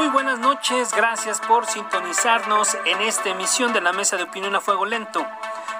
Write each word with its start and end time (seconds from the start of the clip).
Muy 0.00 0.08
buenas 0.08 0.38
noches, 0.38 0.94
gracias 0.94 1.42
por 1.42 1.66
sintonizarnos 1.66 2.74
en 2.86 3.02
esta 3.02 3.28
emisión 3.28 3.74
de 3.74 3.82
la 3.82 3.92
Mesa 3.92 4.16
de 4.16 4.22
Opinión 4.22 4.54
a 4.54 4.62
Fuego 4.62 4.86
Lento. 4.86 5.26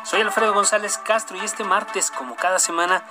Soy 0.05 0.21
Alfredo 0.21 0.53
González 0.53 0.99
Castro 0.99 1.39
y 1.39 1.41
este 1.41 1.65
martes, 1.65 2.11
como 2.11 2.37
cada 2.37 2.59
semana, 2.59 3.03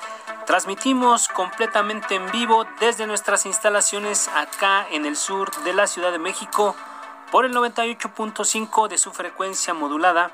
transmitimos 0.45 1.27
completamente 1.27 2.13
en 2.13 2.29
vivo 2.29 2.67
desde 2.79 3.07
nuestras 3.07 3.47
instalaciones 3.47 4.27
acá 4.27 4.85
en 4.91 5.07
el 5.07 5.15
sur 5.15 5.49
de 5.63 5.73
la 5.73 5.87
Ciudad 5.87 6.11
de 6.11 6.19
México 6.19 6.75
por 7.31 7.43
el 7.43 7.55
98.5 7.55 8.87
de 8.87 8.99
su 8.99 9.11
frecuencia 9.11 9.73
modulada. 9.73 10.29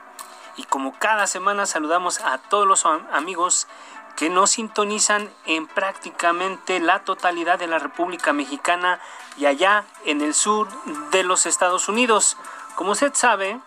Y 0.58 0.64
como 0.64 1.00
cada 1.00 1.26
semana 1.26 1.68
saludamos 1.68 2.20
a 2.20 2.38
todos 2.38 2.68
los 2.68 2.86
amigos 2.86 3.70
que 4.16 4.30
nos 4.30 4.52
sintonizan 4.52 5.30
en 5.46 5.68
prácticamente 5.68 6.80
la 6.80 7.04
totalidad 7.04 7.60
de 7.60 7.68
la 7.68 7.80
República 7.80 8.34
Mexicana 8.34 9.00
y 9.38 9.46
allá 9.46 9.86
en 10.06 10.22
el 10.22 10.34
sur 10.34 10.70
de 11.12 11.24
los 11.24 11.46
Estados 11.46 11.90
Unidos. 11.90 12.38
Como 12.76 12.92
usted 12.92 13.14
sabe, 13.14 13.60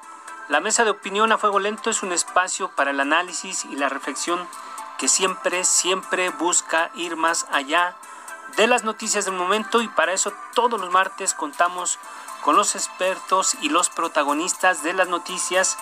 la 0.48 0.60
mesa 0.60 0.84
de 0.84 0.90
opinión 0.90 1.30
a 1.32 1.38
fuego 1.38 1.60
lento 1.60 1.90
es 1.90 2.02
un 2.02 2.12
espacio 2.12 2.70
para 2.70 2.92
el 2.92 3.00
análisis 3.00 3.66
y 3.66 3.76
la 3.76 3.88
reflexión 3.88 4.48
que 4.98 5.08
siempre, 5.08 5.64
siempre 5.64 6.30
busca 6.30 6.90
ir 6.94 7.16
más 7.16 7.46
allá 7.52 7.94
de 8.56 8.66
las 8.66 8.82
noticias 8.82 9.26
del 9.26 9.34
momento 9.34 9.82
y 9.82 9.88
para 9.88 10.12
eso 10.12 10.32
todos 10.54 10.80
los 10.80 10.90
martes 10.90 11.34
contamos 11.34 11.98
con 12.42 12.56
los 12.56 12.74
expertos 12.74 13.56
y 13.60 13.68
los 13.68 13.90
protagonistas 13.90 14.82
de 14.82 14.94
las 14.94 15.08
noticias 15.08 15.76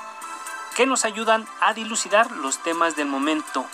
que 0.74 0.84
nos 0.86 1.04
ayudan 1.04 1.46
a 1.60 1.72
dilucidar 1.72 2.30
los 2.32 2.58
temas 2.58 2.96
del 2.96 3.06
momento. 3.06 3.64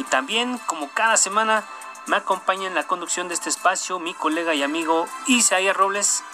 Y 0.00 0.04
también, 0.04 0.56
como 0.64 0.88
cada 0.88 1.18
semana, 1.18 1.62
me 2.06 2.16
acompaña 2.16 2.66
en 2.66 2.74
la 2.74 2.86
conducción 2.86 3.28
de 3.28 3.34
este 3.34 3.50
espacio 3.50 3.98
mi 3.98 4.14
colega 4.14 4.54
y 4.54 4.62
amigo 4.62 5.06
Isaías 5.26 5.76
Robles, 5.76 6.24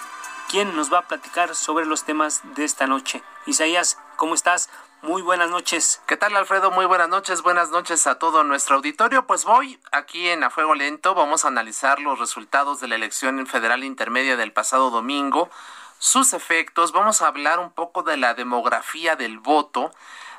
quien 0.48 0.76
nos 0.76 0.92
va 0.92 1.00
a 1.00 1.08
platicar 1.08 1.52
sobre 1.56 1.84
los 1.84 2.04
temas 2.04 2.42
de 2.54 2.64
esta 2.64 2.86
noche. 2.86 3.24
Isaías, 3.44 3.98
¿cómo 4.14 4.36
estás? 4.36 4.70
Muy 5.02 5.20
buenas 5.20 5.50
noches. 5.50 6.00
¿Qué 6.06 6.16
tal, 6.16 6.36
Alfredo? 6.36 6.70
Muy 6.70 6.86
buenas 6.86 7.08
noches. 7.08 7.42
Buenas 7.42 7.70
noches 7.70 8.06
a 8.06 8.20
todo 8.20 8.44
nuestro 8.44 8.76
auditorio. 8.76 9.26
Pues 9.26 9.44
voy 9.44 9.80
aquí 9.90 10.28
en 10.28 10.44
A 10.44 10.50
Fuego 10.50 10.76
Lento. 10.76 11.16
Vamos 11.16 11.44
a 11.44 11.48
analizar 11.48 11.98
los 11.98 12.20
resultados 12.20 12.78
de 12.78 12.86
la 12.86 12.94
elección 12.94 13.44
federal 13.48 13.82
intermedia 13.82 14.36
del 14.36 14.52
pasado 14.52 14.90
domingo, 14.90 15.50
sus 15.98 16.34
efectos. 16.34 16.92
Vamos 16.92 17.20
a 17.20 17.26
hablar 17.26 17.58
un 17.58 17.72
poco 17.72 18.04
de 18.04 18.16
la 18.16 18.34
demografía 18.34 19.16
del 19.16 19.40
voto 19.40 19.90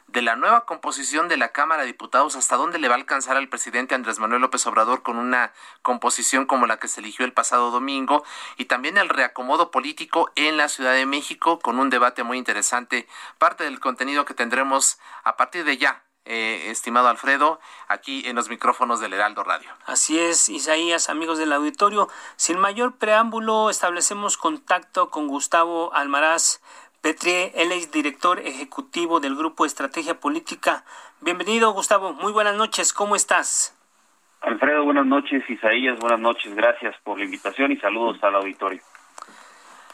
de 0.07 0.22
la 0.22 0.35
nueva 0.35 0.66
composición 0.66 1.28
de 1.28 1.38
la 1.38 1.50
Cámara 1.51 1.81
de 1.81 1.88
Diputados, 1.88 2.35
hasta 2.35 2.56
dónde 2.56 2.79
le 2.79 2.88
va 2.88 2.95
a 2.95 2.97
alcanzar 2.97 3.35
al 3.35 3.50
presidente 3.50 3.94
Andrés 3.94 4.19
Manuel 4.19 4.41
López 4.41 4.66
Obrador 4.66 5.03
con 5.03 5.18
una 5.18 5.51
composición 5.81 6.45
como 6.45 6.66
la 6.66 6.78
que 6.79 6.88
se 6.88 7.01
eligió 7.01 7.25
el 7.25 7.34
pasado 7.34 7.72
domingo, 7.72 8.23
y 8.57 8.66
también 8.66 8.97
el 8.97 9.09
reacomodo 9.09 9.69
político 9.69 10.31
en 10.35 10.57
la 10.57 10.69
Ciudad 10.69 10.94
de 10.94 11.06
México, 11.06 11.59
con 11.59 11.78
un 11.78 11.90
debate 11.90 12.23
muy 12.23 12.38
interesante, 12.38 13.07
parte 13.38 13.66
del 13.66 13.79
contenido 13.79 14.25
que 14.25 14.34
tendremos 14.34 14.97
a 15.23 15.35
partir 15.35 15.66
de 15.66 15.78
ya. 15.78 16.03
Eh, 16.29 16.72
estimado 16.72 17.07
Alfredo, 17.07 17.57
aquí 17.88 18.28
en 18.28 18.35
los 18.35 18.50
micrófonos 18.50 19.00
del 19.00 19.13
Heraldo 19.13 19.46
Radio. 19.46 19.69
Así 19.85 20.19
es, 20.19 20.50
Isaías, 20.50 21.07
amigos 21.07 21.38
del 21.38 21.53
auditorio. 21.53 22.09
Sin 22.35 22.59
mayor 22.59 22.97
preámbulo, 22.97 23.69
establecemos 23.69 24.35
contacto 24.35 25.09
con 25.09 25.29
Gustavo 25.29 25.94
Almaraz, 25.94 26.59
Petrie, 27.02 27.52
él 27.56 27.72
es 27.72 27.91
director 27.91 28.40
ejecutivo 28.40 29.19
del 29.19 29.35
Grupo 29.35 29.66
Estrategia 29.66 30.19
Política. 30.19 30.84
Bienvenido, 31.22 31.72
Gustavo. 31.72 32.13
Muy 32.13 32.31
buenas 32.31 32.56
noches. 32.56 32.94
¿Cómo 32.94 33.16
estás? 33.16 33.75
Alfredo, 34.41 34.84
buenas 34.84 35.06
noches. 35.06 35.44
Isaías, 35.50 36.00
buenas 36.00 36.19
noches. 36.19 36.53
Gracias 36.56 36.96
por 37.03 37.18
la 37.18 37.25
invitación 37.25 37.72
y 37.72 37.78
saludos 37.78 38.18
al 38.24 38.35
auditorio. 38.35 38.81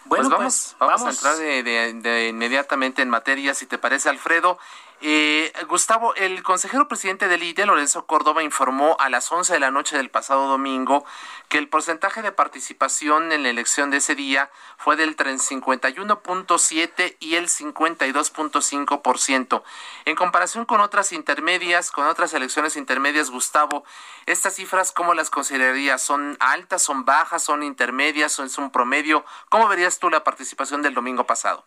Bueno, 0.06 0.30
pues 0.30 0.38
vamos, 0.38 0.75
vamos, 0.80 1.03
a 1.06 1.09
entrar 1.12 1.36
de, 1.38 1.94
de, 1.94 2.28
inmediatamente 2.28 3.02
en 3.02 3.09
materia, 3.09 3.53
si 3.53 3.66
te 3.66 3.78
parece, 3.78 4.09
Alfredo. 4.09 4.58
Eh, 5.06 5.52
Gustavo, 5.68 6.16
el 6.16 6.44
consejero 6.44 6.88
presidente 6.88 7.28
del 7.28 7.44
IDE, 7.44 7.66
Lorenzo 7.66 8.06
Córdoba, 8.06 8.41
informó 8.41 8.96
a 9.02 9.09
las 9.09 9.30
11 9.30 9.52
de 9.52 9.59
la 9.59 9.69
noche 9.69 9.97
del 9.97 10.09
pasado 10.09 10.47
domingo 10.47 11.03
que 11.50 11.58
el 11.58 11.68
porcentaje 11.68 12.22
de 12.22 12.31
participación 12.31 13.34
en 13.34 13.44
la 13.44 13.50
elección 13.50 13.91
de 13.91 13.97
ese 13.97 14.16
día 14.16 14.50
fue 14.78 14.96
del 14.96 15.18
51.7 15.18 17.18
y 17.19 17.36
el 17.36 17.50
52.5%. 17.50 19.64
En 20.06 20.16
comparación 20.16 20.64
con 20.64 20.80
otras 20.80 21.12
intermedias, 21.12 21.91
con 21.91 22.08
otras 22.08 22.34
elecciones 22.34 22.78
intermedias, 22.78 23.30
Gustavo, 23.30 23.84
¿estas 24.25 24.56
cifras 24.56 24.94
cómo 24.94 25.14
las 25.14 25.30
considerarías? 25.30 26.02
¿Son 26.02 26.38
altas, 26.40 26.81
son 26.81 27.03
bajas, 27.03 27.44
son 27.44 27.64
intermedias, 27.64 28.31
son 28.31 28.47
un 28.58 28.72
promedio? 28.72 29.25
¿Cómo 29.50 29.68
verías 29.68 30.00
tú 30.00 30.09
la 30.09 30.24
participación 30.24 30.81
del 30.81 30.94
domingo 30.94 31.25
pasado? 31.25 31.66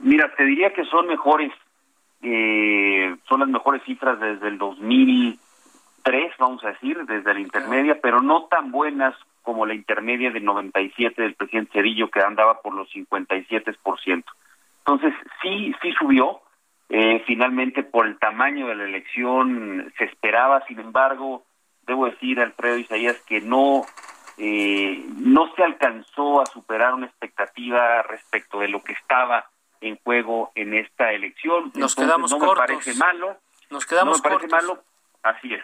Mira, 0.00 0.30
te 0.36 0.44
diría 0.44 0.74
que 0.74 0.84
son 0.84 1.06
mejores 1.06 1.50
eh, 2.22 3.16
son 3.28 3.40
las 3.40 3.48
mejores 3.48 3.82
cifras 3.84 4.18
desde 4.20 4.48
el 4.48 4.58
2003, 4.58 6.32
vamos 6.38 6.64
a 6.64 6.68
decir, 6.68 7.04
desde 7.04 7.34
la 7.34 7.40
intermedia, 7.40 7.98
pero 8.00 8.20
no 8.20 8.44
tan 8.44 8.70
buenas 8.70 9.14
como 9.42 9.66
la 9.66 9.74
intermedia 9.74 10.30
del 10.30 10.44
97 10.44 11.20
del 11.20 11.34
presidente 11.34 11.72
Cedillo, 11.72 12.08
que 12.10 12.20
andaba 12.20 12.60
por 12.62 12.74
los 12.74 12.88
57%. 12.92 14.24
Entonces, 14.78 15.14
sí, 15.42 15.74
sí 15.82 15.92
subió. 15.98 16.40
Eh, 16.88 17.22
finalmente, 17.26 17.82
por 17.82 18.06
el 18.06 18.18
tamaño 18.18 18.68
de 18.68 18.76
la 18.76 18.84
elección, 18.84 19.92
se 19.98 20.04
esperaba, 20.04 20.64
sin 20.66 20.78
embargo, 20.78 21.42
debo 21.86 22.06
decir, 22.06 22.38
Alfredo 22.38 22.78
Isaías, 22.78 23.20
que 23.26 23.40
no, 23.40 23.82
eh, 24.38 25.04
no 25.16 25.52
se 25.54 25.64
alcanzó 25.64 26.40
a 26.40 26.46
superar 26.46 26.94
una 26.94 27.06
expectativa 27.06 28.02
respecto 28.02 28.60
de 28.60 28.68
lo 28.68 28.82
que 28.84 28.92
estaba 28.92 29.46
en 29.82 29.98
juego 30.02 30.50
en 30.54 30.74
esta 30.74 31.12
elección. 31.12 31.72
Nos 31.74 31.94
quedamos 31.94 32.30
no 32.30 32.38
cortos. 32.38 32.68
me 32.68 32.74
parece 32.74 32.94
malo. 32.94 33.36
Nos 33.70 33.84
quedamos 33.84 34.18
no 34.18 34.22
me 34.22 34.30
parece 34.30 34.48
cortos. 34.48 34.68
malo. 34.68 34.84
Así 35.22 35.52
es. 35.52 35.62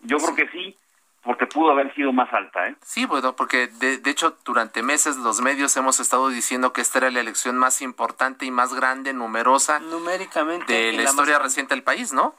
Yo 0.00 0.18
creo 0.18 0.34
que 0.34 0.48
sí, 0.48 0.76
porque 1.22 1.46
pudo 1.46 1.70
haber 1.70 1.94
sido 1.94 2.12
más 2.12 2.32
alta. 2.32 2.68
¿eh? 2.68 2.74
Sí, 2.82 3.04
bueno, 3.06 3.36
porque 3.36 3.68
de, 3.68 3.98
de, 3.98 4.10
hecho 4.10 4.36
durante 4.44 4.82
meses 4.82 5.16
los 5.16 5.40
medios 5.40 5.76
hemos 5.76 6.00
estado 6.00 6.28
diciendo 6.28 6.72
que 6.72 6.80
esta 6.80 6.98
era 6.98 7.10
la 7.10 7.20
elección 7.20 7.56
más 7.56 7.82
importante 7.82 8.46
y 8.46 8.50
más 8.50 8.74
grande, 8.74 9.12
numerosa, 9.12 9.80
numéricamente 9.80 10.72
de 10.72 10.92
la, 10.92 11.02
la 11.02 11.10
historia 11.10 11.34
más... 11.34 11.42
reciente 11.44 11.74
del 11.74 11.84
país, 11.84 12.12
¿no? 12.12 12.34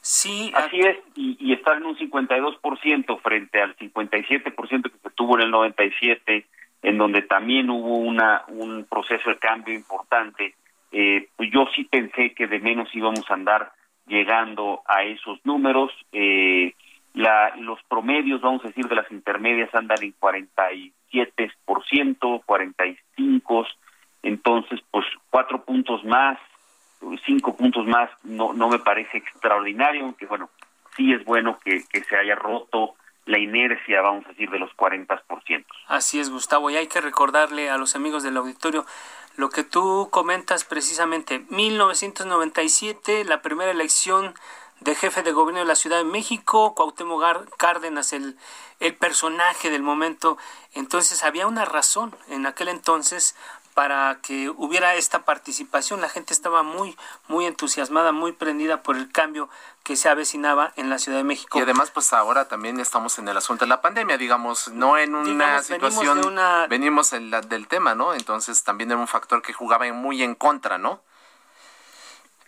Sí, 0.00 0.52
así 0.54 0.80
es, 0.80 0.98
y, 1.14 1.36
y 1.40 1.54
está 1.54 1.74
en 1.74 1.86
un 1.86 1.96
52% 1.96 3.20
frente 3.22 3.62
al 3.62 3.74
57% 3.76 4.82
que 4.82 4.98
se 5.02 5.10
tuvo 5.14 5.38
en 5.38 5.44
el 5.44 5.50
97 5.50 6.46
en 6.84 6.98
donde 6.98 7.22
también 7.22 7.70
hubo 7.70 7.96
una 7.96 8.44
un 8.48 8.84
proceso 8.84 9.30
de 9.30 9.38
cambio 9.38 9.74
importante, 9.74 10.54
eh, 10.92 11.28
pues 11.34 11.50
yo 11.50 11.66
sí 11.74 11.84
pensé 11.84 12.34
que 12.34 12.46
de 12.46 12.60
menos 12.60 12.94
íbamos 12.94 13.28
a 13.28 13.34
andar 13.34 13.72
llegando 14.06 14.82
a 14.86 15.02
esos 15.02 15.40
números. 15.44 15.90
Eh, 16.12 16.74
la, 17.14 17.56
los 17.56 17.82
promedios, 17.84 18.42
vamos 18.42 18.62
a 18.64 18.68
decir, 18.68 18.86
de 18.86 18.96
las 18.96 19.10
intermedias 19.10 19.74
andan 19.74 20.02
en 20.02 20.14
47%, 20.20 20.92
45%, 22.44 23.66
Entonces, 24.22 24.80
pues 24.90 25.06
cuatro 25.30 25.64
puntos 25.64 26.04
más, 26.04 26.38
cinco 27.24 27.56
puntos 27.56 27.86
más, 27.86 28.10
no, 28.24 28.52
no 28.52 28.68
me 28.68 28.78
parece 28.78 29.18
extraordinario, 29.18 30.04
aunque 30.04 30.26
bueno, 30.26 30.50
sí 30.96 31.14
es 31.14 31.24
bueno 31.24 31.58
que, 31.64 31.82
que 31.90 32.04
se 32.04 32.16
haya 32.16 32.34
roto 32.34 32.94
la 33.26 33.38
inercia, 33.38 34.02
vamos 34.02 34.24
a 34.26 34.28
decir, 34.30 34.50
de 34.50 34.58
los 34.58 34.70
40%. 34.76 35.64
Así 35.88 36.20
es, 36.20 36.30
Gustavo, 36.30 36.70
y 36.70 36.76
hay 36.76 36.86
que 36.86 37.00
recordarle 37.00 37.70
a 37.70 37.78
los 37.78 37.96
amigos 37.96 38.22
del 38.22 38.36
auditorio 38.36 38.84
lo 39.36 39.50
que 39.50 39.64
tú 39.64 40.08
comentas 40.10 40.64
precisamente. 40.64 41.44
1997, 41.48 43.24
la 43.24 43.42
primera 43.42 43.70
elección 43.70 44.34
de 44.80 44.94
jefe 44.94 45.22
de 45.22 45.32
gobierno 45.32 45.60
de 45.60 45.66
la 45.66 45.74
Ciudad 45.76 45.98
de 45.98 46.04
México, 46.04 46.74
Cuauhtémoc 46.74 47.56
Cárdenas, 47.56 48.12
el, 48.12 48.36
el 48.80 48.94
personaje 48.94 49.70
del 49.70 49.82
momento. 49.82 50.36
Entonces 50.74 51.24
había 51.24 51.46
una 51.46 51.64
razón 51.64 52.14
en 52.28 52.46
aquel 52.46 52.68
entonces 52.68 53.34
para 53.74 54.18
que 54.22 54.48
hubiera 54.48 54.94
esta 54.94 55.24
participación. 55.24 56.00
La 56.00 56.08
gente 56.08 56.32
estaba 56.32 56.62
muy, 56.62 56.96
muy 57.28 57.44
entusiasmada, 57.44 58.12
muy 58.12 58.32
prendida 58.32 58.82
por 58.82 58.96
el 58.96 59.10
cambio 59.10 59.48
que 59.82 59.96
se 59.96 60.08
avecinaba 60.08 60.72
en 60.76 60.88
la 60.88 60.98
Ciudad 60.98 61.18
de 61.18 61.24
México. 61.24 61.58
Y 61.58 61.62
además, 61.62 61.90
pues 61.90 62.12
ahora 62.12 62.46
también 62.46 62.80
estamos 62.80 63.18
en 63.18 63.28
el 63.28 63.36
asunto 63.36 63.64
de 63.64 63.68
la 63.68 63.80
pandemia, 63.80 64.16
digamos, 64.16 64.68
no 64.68 64.96
en 64.96 65.14
una 65.14 65.60
situación, 65.60 66.36
venimos, 66.68 67.10
del 67.10 67.66
tema, 67.68 67.94
¿no? 67.94 68.14
Entonces 68.14 68.62
también 68.64 68.90
era 68.90 69.00
un 69.00 69.08
factor 69.08 69.42
que 69.42 69.52
jugaba 69.52 69.92
muy 69.92 70.22
en 70.22 70.34
contra, 70.34 70.78
¿no? 70.78 71.02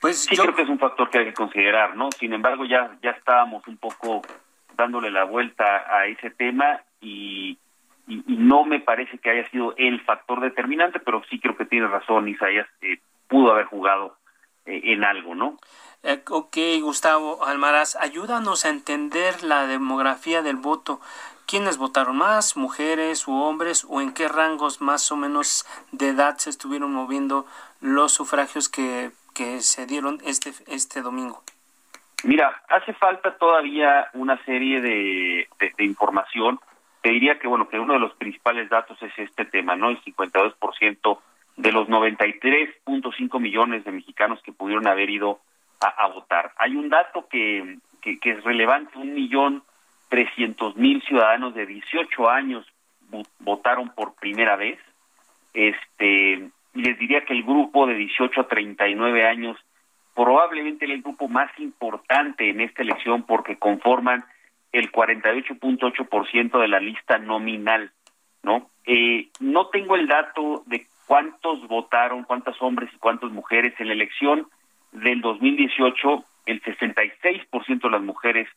Pues 0.01 0.25
sí, 0.25 0.37
creo 0.37 0.55
que 0.55 0.63
es 0.63 0.69
un 0.69 0.79
factor 0.79 1.11
que 1.11 1.19
hay 1.19 1.25
que 1.27 1.35
considerar, 1.35 1.97
¿no? 1.97 2.11
Sin 2.13 2.33
embargo, 2.33 2.65
ya, 2.65 2.97
ya 3.03 3.11
estábamos 3.11 3.67
un 3.67 3.79
poco 3.79 4.23
dándole 4.77 5.11
la 5.11 5.25
vuelta 5.25 5.65
a 5.89 6.07
ese 6.07 6.31
tema 6.31 6.83
y 7.01 7.59
y, 8.07 8.23
no 8.29 8.65
me 8.65 8.81
parece 8.81 9.19
que 9.19 9.31
haya 9.31 9.49
sido 9.51 9.75
el 9.77 10.01
factor 10.03 10.41
determinante, 10.41 11.01
pero 11.01 11.23
sí 11.29 11.39
creo 11.41 11.57
que 11.57 11.65
tiene 11.65 11.89
razón 11.89 12.29
Isaías, 12.29 12.67
eh, 12.81 12.99
pudo 13.29 13.53
haber 13.53 13.67
jugado 13.67 14.17
eh, 14.65 14.81
en 14.85 15.05
algo, 15.05 15.35
¿no? 15.35 15.59
Eh, 16.03 16.23
ok, 16.29 16.57
Gustavo 16.81 17.45
Almaraz, 17.45 17.97
ayúdanos 17.97 18.65
a 18.65 18.69
entender 18.69 19.43
la 19.43 19.67
demografía 19.67 20.43
del 20.43 20.57
voto. 20.57 21.01
¿Quiénes 21.47 21.79
votaron 21.79 22.17
más, 22.17 22.57
mujeres 22.57 23.29
u 23.29 23.35
hombres, 23.35 23.87
o 23.89 24.01
en 24.01 24.13
qué 24.13 24.29
rangos 24.29 24.81
más 24.81 25.11
o 25.13 25.17
menos 25.17 25.65
de 25.93 26.09
edad 26.09 26.39
se 26.39 26.51
estuvieron 26.51 26.93
moviendo 26.93 27.47
los 27.81 28.13
sufragios 28.13 28.69
que, 28.69 29.11
que 29.35 29.61
se 29.61 29.87
dieron 29.87 30.19
este, 30.25 30.53
este 30.67 31.03
domingo? 31.03 31.43
Mira, 32.25 32.63
hace 32.69 32.93
falta 32.95 33.37
todavía 33.37 34.09
una 34.15 34.43
serie 34.45 34.81
de, 34.81 35.49
de 35.59 35.85
información 35.85 36.59
te 37.03 37.11
diría 37.11 37.39
que 37.39 37.49
bueno 37.49 37.69
que 37.69 37.79
uno 37.79 37.95
de 37.95 38.01
los 38.01 38.15
principales 38.15 38.69
datos 38.69 39.01
es 39.03 39.13
este 39.19 39.45
tema, 39.45 39.77
¿no? 39.77 39.91
El 39.91 40.01
52% 40.03 41.19
de 41.57 41.73
los 41.73 41.89
93.5 41.89 43.41
millones 43.41 43.85
de 43.85 43.93
mexicanos 43.93 44.41
que 44.43 44.53
pudieron 44.53 44.87
haber 44.87 45.09
ido 45.11 45.41
a, 45.81 46.07
votar. 46.09 46.53
Hay 46.57 46.75
un 46.75 46.89
dato 46.89 47.27
que, 47.29 47.79
que, 48.01 48.19
es 48.31 48.45
relevante, 48.45 48.99
un 48.99 49.15
millón 49.15 49.63
trescientos 50.09 50.77
mil 50.77 51.03
ciudadanos 51.03 51.55
de 51.55 51.67
18 51.67 52.31
años 52.31 52.67
votaron 53.41 53.91
por 53.91 54.15
primera 54.15 54.57
vez. 54.57 54.79
Este, 55.53 56.51
les 56.75 56.99
diría 56.99 57.25
que 57.25 57.35
el 57.35 57.43
grupo 57.43 57.87
de 57.87 57.95
18 57.95 58.41
a 58.41 58.49
39 58.49 59.27
años 59.27 59.57
probablemente 60.15 60.87
el 60.87 61.03
grupo 61.03 61.29
más 61.29 61.51
importante 61.59 62.49
en 62.49 62.61
esta 62.63 62.83
elección 62.83 63.25
porque 63.25 63.59
conforman 63.59 64.25
el 64.79 64.93
48.8% 64.93 66.61
de 66.61 66.69
la 66.69 66.81
lista 66.81 67.19
nominal, 67.19 67.93
¿no? 68.43 68.71
Eh, 68.85 69.29
no 69.41 69.69
tengo 69.69 69.97
el 69.97 70.07
dato 70.07 70.65
de 70.67 70.87
cuántos 71.07 71.67
votaron, 71.67 72.25
cuántos 72.25 72.61
hombres 72.61 72.91
y 72.95 72.99
cuántas 72.99 73.31
mujeres 73.31 73.75
en 73.79 73.89
la 73.89 73.95
elección 73.95 74.47
del 74.93 75.21
2018, 75.23 76.25
el 76.47 76.63
66% 76.63 77.81
de 77.81 77.91
las 77.91 78.03
mujeres 78.03 78.49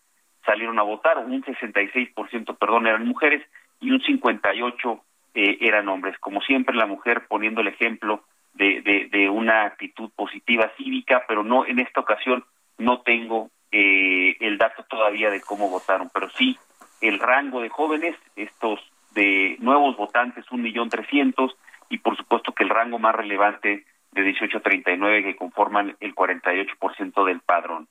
salieron 0.46 0.78
a 0.80 0.84
votar, 0.84 1.18
un 1.20 1.44
66%, 1.44 2.58
perdón, 2.58 2.88
eran 2.88 3.08
mujeres 3.08 3.42
y 3.80 3.92
un 3.92 4.02
58 4.02 5.02
eh, 5.36 5.58
eran 5.62 5.88
hombres. 5.88 6.18
Como 6.20 6.42
siempre, 6.42 6.76
la 6.76 6.86
mujer 6.86 7.28
poniendo 7.28 7.62
el 7.62 7.68
ejemplo 7.68 8.24
de, 8.54 8.82
de, 8.82 9.08
de 9.10 9.30
una 9.30 9.64
actitud 9.64 10.10
positiva 10.16 10.72
cívica, 10.78 11.24
pero 11.28 11.44
no 11.44 11.66
en 11.66 11.80
esta 11.80 12.02
ocasión 12.02 12.44
no 12.78 13.02
tengo 13.02 13.52
eh, 13.72 14.36
el 14.40 14.58
dato 14.58 14.84
todavía 14.84 15.30
de 15.30 15.42
cómo 15.42 15.70
votaron, 15.70 16.10
pero 16.14 16.30
sí 16.32 16.58
el 17.02 17.20
rango 17.20 17.62
de 17.62 17.70
jóvenes, 17.70 18.16
estos 18.36 18.80
de 19.12 19.58
nuevos 19.60 19.96
votantes, 19.98 20.46
un 20.52 20.62
millón 20.62 20.90
trescientos, 20.90 21.56
y 21.90 21.98
por 22.00 22.16
supuesto 22.18 22.54
que 22.54 22.64
el 22.64 22.70
rango 22.70 23.00
más 23.00 23.16
relevante 23.16 23.86
de 24.12 24.22
18 24.22 24.58
a 24.58 24.62
39 24.62 25.24
que 25.24 25.36
conforman 25.36 25.96
el 26.00 26.16
48% 26.16 27.26
del 27.26 27.42
padrón. 27.42 27.88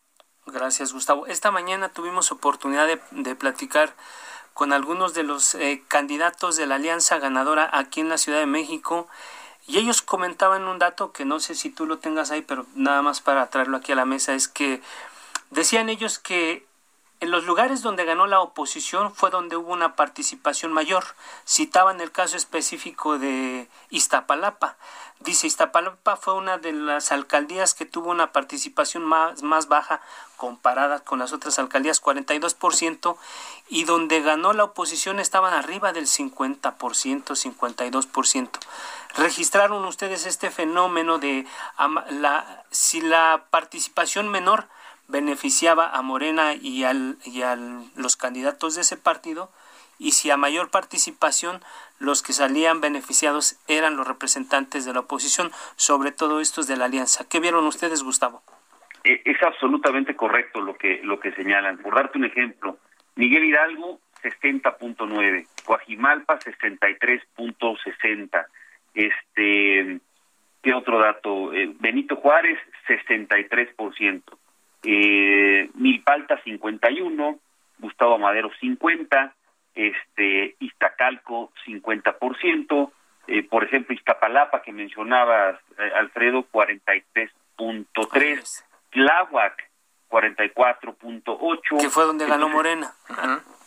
Gracias, 0.46 0.92
Gustavo. 0.92 1.26
Esta 1.26 1.50
mañana 1.50 1.90
tuvimos 1.90 2.32
oportunidad 2.32 2.88
de, 3.10 3.34
platicar 3.34 3.90
con 4.54 4.72
algunos 4.72 5.14
de 5.14 5.22
los 5.22 5.54
eh, 5.54 5.82
candidatos 5.88 6.56
de 6.56 6.66
la 6.66 6.76
alianza 6.76 7.18
ganadora 7.18 7.68
aquí 7.72 8.00
en 8.00 8.08
la 8.08 8.18
Ciudad 8.18 8.38
de 8.38 8.46
México 8.46 9.08
y 9.66 9.78
ellos 9.78 10.00
comentaban 10.00 10.64
un 10.64 10.78
dato 10.78 11.12
que 11.12 11.26
no 11.26 11.38
sé 11.40 11.54
si 11.54 11.70
tú 11.70 11.86
lo 11.86 11.98
tengas 11.98 12.30
ahí, 12.30 12.40
pero 12.40 12.64
nada 12.74 13.02
más 13.02 13.20
para 13.20 13.46
traerlo 13.50 13.76
aquí 13.76 13.92
a 13.92 13.96
la 13.96 14.06
mesa, 14.06 14.34
es 14.34 14.48
que 14.48 14.80
Decían 15.50 15.88
ellos 15.88 16.18
que 16.18 16.68
en 17.20 17.32
los 17.32 17.44
lugares 17.44 17.82
donde 17.82 18.04
ganó 18.04 18.28
la 18.28 18.40
oposición 18.40 19.12
fue 19.12 19.30
donde 19.30 19.56
hubo 19.56 19.72
una 19.72 19.96
participación 19.96 20.72
mayor. 20.72 21.04
Citaban 21.44 22.00
el 22.00 22.12
caso 22.12 22.36
específico 22.36 23.18
de 23.18 23.68
Iztapalapa. 23.90 24.76
Dice, 25.18 25.48
Iztapalapa 25.48 26.16
fue 26.16 26.34
una 26.34 26.58
de 26.58 26.72
las 26.72 27.10
alcaldías 27.10 27.74
que 27.74 27.86
tuvo 27.86 28.10
una 28.10 28.30
participación 28.30 29.02
más, 29.02 29.42
más 29.42 29.66
baja 29.66 30.00
comparada 30.36 31.00
con 31.00 31.18
las 31.18 31.32
otras 31.32 31.58
alcaldías, 31.58 32.00
42%, 32.00 33.16
y 33.68 33.82
donde 33.82 34.20
ganó 34.20 34.52
la 34.52 34.62
oposición 34.62 35.18
estaban 35.18 35.54
arriba 35.54 35.92
del 35.92 36.06
50%, 36.06 36.72
52%. 36.76 38.50
¿Registraron 39.16 39.84
ustedes 39.84 40.24
este 40.24 40.52
fenómeno 40.52 41.18
de 41.18 41.46
la, 42.10 42.64
si 42.70 43.00
la 43.00 43.46
participación 43.50 44.28
menor 44.28 44.68
beneficiaba 45.08 45.90
a 45.90 46.02
Morena 46.02 46.54
y, 46.54 46.84
al, 46.84 47.16
y 47.24 47.42
a 47.42 47.56
los 47.96 48.16
candidatos 48.16 48.74
de 48.74 48.82
ese 48.82 48.96
partido, 48.96 49.50
y 49.98 50.12
si 50.12 50.30
a 50.30 50.36
mayor 50.36 50.70
participación 50.70 51.60
los 51.98 52.22
que 52.22 52.32
salían 52.32 52.80
beneficiados 52.80 53.58
eran 53.66 53.96
los 53.96 54.06
representantes 54.06 54.84
de 54.84 54.92
la 54.92 55.00
oposición, 55.00 55.50
sobre 55.76 56.12
todo 56.12 56.40
estos 56.40 56.68
de 56.68 56.76
la 56.76 56.84
alianza. 56.84 57.28
¿Qué 57.28 57.40
vieron 57.40 57.66
ustedes, 57.66 58.04
Gustavo? 58.04 58.42
E, 59.02 59.20
es 59.24 59.42
absolutamente 59.42 60.14
correcto 60.14 60.60
lo 60.60 60.76
que 60.76 61.00
lo 61.02 61.18
que 61.18 61.32
señalan. 61.32 61.78
Por 61.78 61.96
darte 61.96 62.18
un 62.18 62.26
ejemplo, 62.26 62.78
Miguel 63.16 63.42
Hidalgo 63.44 63.98
60.9, 64.22 65.46
Coajimalpa 65.64 66.38
63.60. 66.38 68.46
Este, 68.94 69.98
¿qué 70.62 70.74
otro 70.74 71.00
dato? 71.00 71.52
Eh, 71.52 71.74
Benito 71.80 72.14
Juárez 72.16 72.58
63% 72.86 74.22
eh, 74.82 75.70
Milpalta 75.74 76.42
51, 76.42 77.38
Gustavo 77.78 78.18
Madero 78.18 78.50
50, 78.60 79.34
este 79.74 80.56
Iztacalco 80.60 81.52
50%, 81.66 82.90
eh, 83.28 83.42
por 83.44 83.64
ejemplo 83.64 83.94
Iztapalapa 83.94 84.60
que 84.62 84.72
mencionabas 84.72 85.60
eh, 85.78 85.92
Alfredo 85.96 86.46
43.3, 86.50 88.64
Tláhuac 88.90 89.68
44.8 90.10 91.80
que 91.80 91.90
fue 91.90 92.04
donde 92.04 92.26
ganó 92.26 92.48
Morena. 92.48 92.92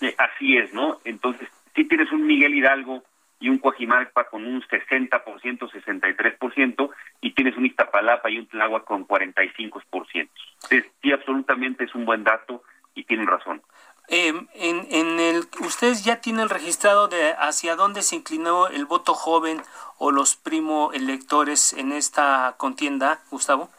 Eh, 0.02 0.14
así 0.18 0.58
es, 0.58 0.74
¿no? 0.74 1.00
Entonces, 1.06 1.48
si 1.76 1.88
tienes 1.88 2.12
un 2.12 2.26
Miguel 2.26 2.56
Hidalgo 2.56 3.04
y 3.42 3.50
un 3.50 3.58
Coajimalpa 3.58 4.30
con 4.30 4.46
un 4.46 4.62
60%, 4.62 5.10
63%, 5.20 6.90
y 7.20 7.32
tienes 7.32 7.58
un 7.58 7.66
Iztapalapa 7.66 8.30
y 8.30 8.38
un 8.38 8.48
Tláhuac 8.48 8.86
con 8.86 9.06
45%. 9.08 10.30
Sí, 10.70 11.12
absolutamente 11.12 11.84
es 11.84 11.96
un 11.96 12.06
buen 12.06 12.24
dato 12.24 12.64
y 12.94 13.04
tienen 13.04 13.28
razón. 13.28 13.62
Em, 14.08 14.48
en, 14.54 14.88
en 14.92 15.20
el, 15.20 15.44
¿Ustedes 15.62 16.06
ya 16.06 16.22
tienen 16.22 16.50
registrado 16.50 17.08
de 17.08 17.34
hacia 17.40 17.76
dónde 17.76 18.04
se 18.04 18.16
inclinó 18.16 18.68
el 18.68 18.86
voto 18.86 19.14
joven 19.14 19.62
o 19.98 20.12
los 20.12 20.36
primo 20.36 20.92
electores 20.94 21.74
en 21.74 21.92
esta 21.92 22.56
contienda, 22.58 23.22
Gustavo? 23.32 23.70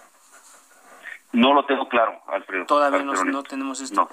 No 1.32 1.54
lo 1.54 1.64
tengo 1.64 1.88
claro, 1.88 2.20
Alfredo. 2.26 2.66
Todavía 2.66 3.02
no, 3.02 3.42
tenemos 3.42 3.80
esto. 3.80 4.08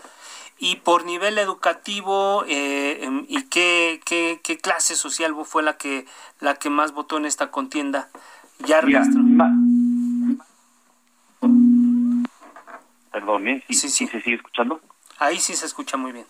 Y 0.61 0.75
por 0.77 1.05
nivel 1.05 1.37
educativo, 1.37 2.43
eh, 2.45 3.05
em, 3.05 3.25
¿y 3.29 3.47
qué, 3.47 4.01
qué, 4.05 4.41
qué, 4.43 4.57
clase 4.57 4.95
social 4.95 5.33
fue 5.45 5.63
la 5.63 5.77
que, 5.77 6.05
la 6.41 6.55
que 6.55 6.69
más 6.69 6.91
votó 6.91 7.17
en 7.17 7.25
esta 7.25 7.49
contienda? 7.49 8.09
¿Ya 8.59 8.81
registró? 8.81 9.21
Perdón, 13.11 13.47
¿eh? 13.47 13.63
¿Sí, 13.69 13.87
sí, 13.89 14.05
¿Se 14.07 14.21
sigue 14.21 14.35
escuchando? 14.35 14.81
Ahí 15.17 15.37
sí 15.37 15.55
se 15.55 15.65
escucha 15.65 15.95
muy 15.95 16.11
bien. 16.11 16.25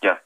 Ya. 0.00 0.22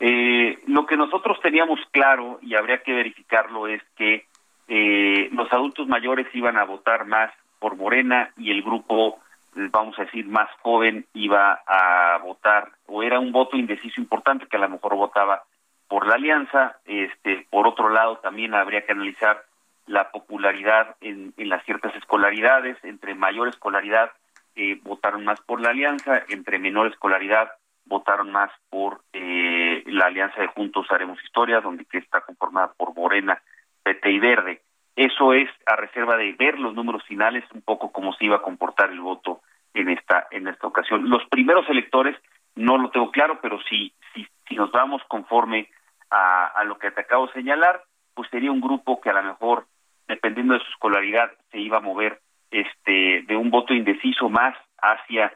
Eh, 0.00 0.58
lo 0.66 0.86
que 0.86 0.96
nosotros 0.96 1.38
teníamos 1.40 1.78
claro, 1.92 2.38
y 2.42 2.56
habría 2.56 2.82
que 2.82 2.92
verificarlo, 2.92 3.68
es 3.68 3.82
que 3.96 4.26
eh, 4.66 5.28
los 5.32 5.52
adultos 5.52 5.86
mayores 5.86 6.26
iban 6.34 6.56
a 6.56 6.64
votar 6.64 7.06
más 7.06 7.32
por 7.58 7.76
Morena 7.76 8.32
y 8.36 8.50
el 8.50 8.62
grupo, 8.62 9.20
vamos 9.54 9.98
a 9.98 10.04
decir, 10.04 10.26
más 10.26 10.50
joven 10.62 11.06
iba 11.14 11.60
a 11.66 12.18
votar, 12.18 12.72
o 12.86 13.02
era 13.02 13.18
un 13.18 13.32
voto 13.32 13.56
indeciso 13.56 14.00
importante 14.00 14.46
que 14.46 14.56
a 14.56 14.60
lo 14.60 14.68
mejor 14.68 14.96
votaba 14.96 15.44
por 15.88 16.06
la 16.06 16.14
alianza. 16.14 16.78
Este, 16.84 17.46
por 17.50 17.66
otro 17.66 17.88
lado, 17.88 18.18
también 18.18 18.54
habría 18.54 18.84
que 18.84 18.92
analizar 18.92 19.44
la 19.86 20.10
popularidad 20.10 20.96
en, 21.00 21.34
en 21.36 21.48
las 21.48 21.64
ciertas 21.64 21.94
escolaridades. 21.96 22.76
Entre 22.84 23.14
mayor 23.14 23.48
escolaridad 23.48 24.10
eh, 24.56 24.78
votaron 24.82 25.24
más 25.24 25.40
por 25.40 25.60
la 25.60 25.70
alianza, 25.70 26.22
entre 26.28 26.58
menor 26.58 26.86
escolaridad 26.86 27.50
votaron 27.86 28.30
más 28.32 28.50
por 28.70 29.02
eh, 29.12 29.82
la 29.86 30.06
alianza 30.06 30.40
de 30.40 30.46
Juntos 30.48 30.86
Haremos 30.90 31.22
Historia, 31.22 31.60
donde 31.60 31.84
que 31.84 31.98
está 31.98 32.20
conformada 32.22 32.72
por 32.76 32.94
Morena, 32.94 33.40
PT 33.82 34.10
y 34.10 34.18
Verde. 34.18 34.62
Eso 34.96 35.32
es 35.32 35.50
a 35.66 35.76
reserva 35.76 36.16
de 36.16 36.32
ver 36.32 36.58
los 36.58 36.74
números 36.74 37.02
finales, 37.04 37.44
un 37.52 37.62
poco 37.62 37.90
cómo 37.90 38.12
se 38.14 38.26
iba 38.26 38.36
a 38.36 38.42
comportar 38.42 38.90
el 38.90 39.00
voto 39.00 39.40
en 39.72 39.88
esta 39.88 40.28
en 40.30 40.46
esta 40.46 40.66
ocasión. 40.66 41.10
Los 41.10 41.26
primeros 41.28 41.68
electores 41.68 42.16
no 42.54 42.78
lo 42.78 42.90
tengo 42.90 43.10
claro, 43.10 43.40
pero 43.42 43.60
si 43.68 43.92
si, 44.14 44.26
si 44.48 44.54
nos 44.54 44.70
vamos 44.70 45.02
conforme 45.08 45.68
a, 46.10 46.62
lo 46.64 46.78
que 46.78 46.90
te 46.90 47.00
acabo 47.00 47.26
de 47.26 47.32
señalar, 47.32 47.82
pues 48.14 48.30
sería 48.30 48.52
un 48.52 48.60
grupo 48.60 49.00
que 49.00 49.10
a 49.10 49.14
lo 49.14 49.22
mejor, 49.22 49.66
dependiendo 50.06 50.54
de 50.54 50.60
su 50.60 50.70
escolaridad, 50.70 51.32
se 51.50 51.58
iba 51.58 51.78
a 51.78 51.80
mover 51.80 52.20
este 52.50 53.22
de 53.26 53.36
un 53.36 53.50
voto 53.50 53.74
indeciso 53.74 54.28
más 54.28 54.56
hacia 54.78 55.32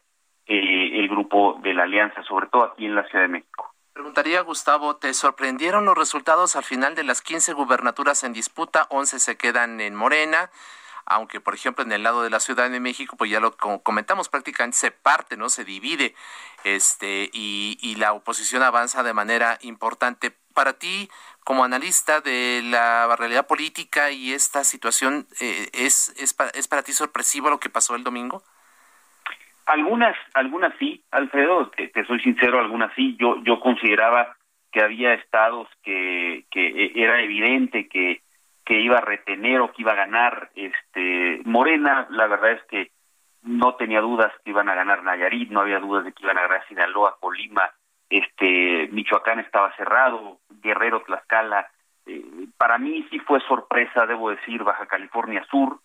eh, 0.47 1.01
el 1.01 1.09
grupo 1.09 1.59
de 1.63 1.75
la 1.75 1.83
alianza, 1.83 2.23
sobre 2.23 2.47
todo 2.47 2.65
aquí 2.65 2.87
en 2.87 2.95
la 2.95 3.05
Ciudad 3.09 3.25
de 3.25 3.29
México. 3.29 3.68
Preguntaría, 3.99 4.43
Gustavo, 4.43 4.95
¿te 4.95 5.13
sorprendieron 5.13 5.85
los 5.85 5.99
resultados 5.99 6.55
al 6.55 6.63
final 6.63 6.95
de 6.95 7.03
las 7.03 7.21
15 7.21 7.53
gubernaturas 7.53 8.23
en 8.23 8.33
disputa? 8.33 8.87
11 8.91 9.19
se 9.19 9.37
quedan 9.37 9.81
en 9.81 9.97
Morena, 9.97 10.53
aunque 11.05 11.41
por 11.41 11.53
ejemplo 11.53 11.83
en 11.83 11.91
el 11.91 12.05
lado 12.05 12.23
de 12.23 12.31
la 12.31 12.39
Ciudad 12.39 12.71
de 12.71 12.79
México, 12.79 13.17
pues 13.17 13.29
ya 13.29 13.41
lo 13.41 13.57
comentamos, 13.57 14.29
prácticamente 14.29 14.79
se 14.79 14.93
parte, 14.93 15.37
¿no? 15.37 15.49
Se 15.49 15.65
divide, 15.65 16.15
este, 16.63 17.29
y, 17.33 17.77
y 17.81 17.97
la 17.97 18.13
oposición 18.13 18.63
avanza 18.63 19.03
de 19.03 19.15
manera 19.15 19.59
importante. 19.63 20.31
Para 20.55 20.75
ti, 20.75 21.11
como 21.43 21.65
analista 21.65 22.21
de 22.21 22.63
la 22.67 23.17
realidad 23.17 23.49
política 23.49 24.13
y 24.13 24.33
esta 24.33 24.63
situación, 24.63 25.27
eh, 25.41 25.71
¿es, 25.73 26.13
es, 26.17 26.37
¿es 26.55 26.69
para 26.69 26.85
ti 26.85 26.93
sorpresivo 26.93 27.51
lo 27.51 27.59
que 27.59 27.69
pasó 27.69 27.97
el 27.97 28.05
domingo? 28.05 28.45
Algunas, 29.69 30.17
algunas 30.33 30.73
sí, 30.79 31.05
Alfredo, 31.11 31.71
te, 31.71 31.93
soy 32.07 32.21
sincero, 32.21 32.59
algunas 32.59 32.91
sí. 32.95 33.17
Yo, 33.21 33.37
yo 33.45 33.61
consideraba 33.61 34.35
que 34.73 34.81
había 34.81 35.13
estados 35.13 35.69
que, 35.83 36.47
que 36.51 36.93
era 36.95 37.21
evidente 37.21 37.87
que, 37.87 38.23
que 38.65 38.81
iba 38.81 38.97
a 38.97 39.03
retener 39.03 39.61
o 39.61 39.71
que 39.71 39.83
iba 39.83 39.93
a 39.93 40.07
ganar 40.07 40.49
este 40.55 41.43
Morena. 41.45 42.07
La 42.09 42.27
verdad 42.29 42.53
es 42.53 42.63
que 42.65 42.93
no 43.43 43.75
tenía 43.75 44.01
dudas 44.01 44.33
que 44.43 44.53
iban 44.53 44.71
a 44.71 44.75
ganar 44.75 45.03
Nayarit, 45.03 45.51
no 45.51 45.61
había 45.61 45.81
dudas 45.81 46.07
de 46.07 46.13
que 46.13 46.23
iban 46.23 46.39
a 46.39 46.49
ganar 46.49 46.67
Sinaloa, 46.67 47.19
Colima, 47.21 47.71
este 48.09 48.89
Michoacán 48.91 49.39
estaba 49.41 49.77
cerrado, 49.77 50.39
Guerrero, 50.63 51.03
Tlaxcala. 51.03 51.69
Eh, 52.07 52.25
para 52.57 52.79
mí 52.79 53.07
sí 53.11 53.19
fue 53.19 53.41
sorpresa, 53.41 54.07
debo 54.07 54.31
decir, 54.31 54.65
Baja 54.65 54.87
California 54.87 55.45
Sur. 55.51 55.79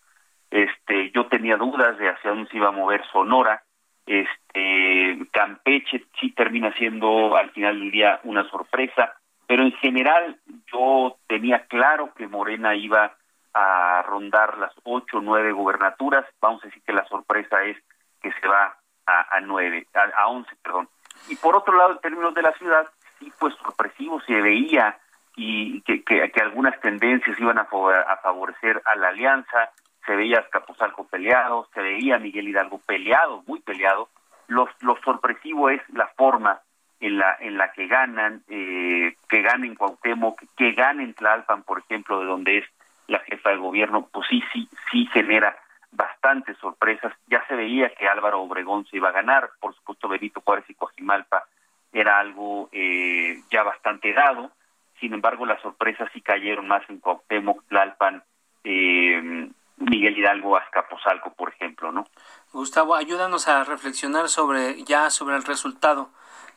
Este, 0.49 1.11
yo 1.11 1.27
tenía 1.27 1.57
dudas 1.57 1.97
de 1.97 2.07
hacia 2.07 2.29
dónde 2.29 2.49
se 2.49 2.55
iba 2.55 2.69
a 2.69 2.71
mover 2.71 3.03
Sonora 3.11 3.61
este 4.05 5.17
Campeche 5.31 6.05
sí 6.19 6.31
termina 6.31 6.74
siendo 6.74 7.36
al 7.36 7.51
final 7.51 7.79
del 7.79 7.91
día 7.91 8.19
una 8.24 8.48
sorpresa, 8.50 9.13
pero 9.48 9.63
en 9.63 9.72
general 9.74 10.38
yo 10.72 11.17
tenía 11.27 11.65
claro 11.67 12.13
que 12.13 12.27
Morena 12.27 12.75
iba 12.75 13.15
a 13.53 14.03
rondar 14.07 14.57
las 14.57 14.74
ocho 14.83 15.17
o 15.17 15.22
nueve 15.22 15.51
gubernaturas, 15.51 16.25
vamos 16.41 16.63
a 16.63 16.67
decir 16.67 16.81
que 16.83 16.93
la 16.93 17.05
sorpresa 17.05 17.63
es 17.63 17.77
que 18.22 18.31
se 18.31 18.48
va 18.48 18.77
a, 19.05 19.39
nueve, 19.41 19.86
a, 19.93 20.27
once, 20.27 20.50
perdón. 20.63 20.89
Y 21.27 21.36
por 21.36 21.55
otro 21.55 21.77
lado, 21.77 21.91
en 21.91 22.00
términos 22.00 22.33
de 22.33 22.41
la 22.41 22.53
ciudad, 22.53 22.88
sí 23.19 23.29
fue 23.31 23.51
sorpresivo, 23.51 24.22
se 24.22 24.41
veía 24.41 24.98
y 25.36 25.81
que, 25.81 26.03
que, 26.03 26.31
algunas 26.41 26.79
tendencias 26.79 27.39
iban 27.39 27.57
a 27.57 27.65
favorecer 27.65 28.81
a 28.86 28.95
la 28.95 29.10
alianza, 29.10 29.72
se 30.05 30.15
veía 30.15 30.39
Escapuzalco 30.39 31.07
peleado, 31.07 31.67
se 31.74 31.81
veía 31.81 32.19
Miguel 32.19 32.48
Hidalgo 32.48 32.79
peleado, 32.79 33.43
muy 33.48 33.62
peleado. 33.62 34.10
Lo, 34.48 34.67
sorpresivo 35.03 35.69
es 35.69 35.81
la 35.89 36.07
forma 36.15 36.62
en 37.00 37.17
la 37.17 37.36
en 37.39 37.57
la 37.57 37.72
que 37.72 37.88
ganan, 37.88 38.43
eh, 38.50 39.15
que 39.27 39.41
ganen 39.41 39.75
Cuauhtémoc, 39.75 40.39
que, 40.39 40.48
que 40.55 40.72
ganen 40.74 41.13
Tlalpan, 41.13 41.63
por 41.63 41.79
ejemplo, 41.79 42.19
de 42.19 42.25
donde 42.25 42.57
es 42.60 42.65
la 43.07 43.19
jefa 43.19 43.50
de 43.50 43.57
gobierno, 43.57 44.07
pues 44.12 44.27
sí, 44.29 44.43
sí, 44.53 44.69
sí 44.91 45.07
genera 45.13 45.57
bastantes 45.91 46.57
sorpresas. 46.57 47.13
Ya 47.27 47.45
se 47.48 47.55
veía 47.55 47.93
que 47.95 48.07
Álvaro 48.07 48.41
Obregón 48.41 48.86
se 48.86 48.98
iba 48.98 49.10
a 49.10 49.13
ganar, 49.13 49.50
por 49.60 49.75
supuesto 49.75 50.07
Benito 50.07 50.41
Juárez 50.41 50.65
y 50.69 50.75
Coajimalpa 50.75 51.45
era 51.91 52.19
algo 52.19 52.69
eh, 52.72 53.41
ya 53.51 53.63
bastante 53.63 54.13
dado. 54.13 54.51
Sin 55.00 55.13
embargo, 55.13 55.45
las 55.45 55.62
sorpresas 55.62 56.10
sí 56.13 56.22
cayeron 56.22 56.67
más 56.67 56.88
en 56.89 57.00
Cuauhtémoc, 57.00 57.63
Tlalpan, 57.67 58.24
eh, 58.63 59.50
Miguel 59.83 60.17
Hidalgo 60.17 60.57
Azcapotzalco, 60.57 61.33
por 61.33 61.49
ejemplo, 61.49 61.91
¿no? 61.91 62.05
Gustavo, 62.51 62.95
ayúdanos 62.95 63.47
a 63.47 63.63
reflexionar 63.63 64.29
sobre 64.29 64.83
ya 64.83 65.09
sobre 65.09 65.35
el 65.35 65.43
resultado. 65.43 66.09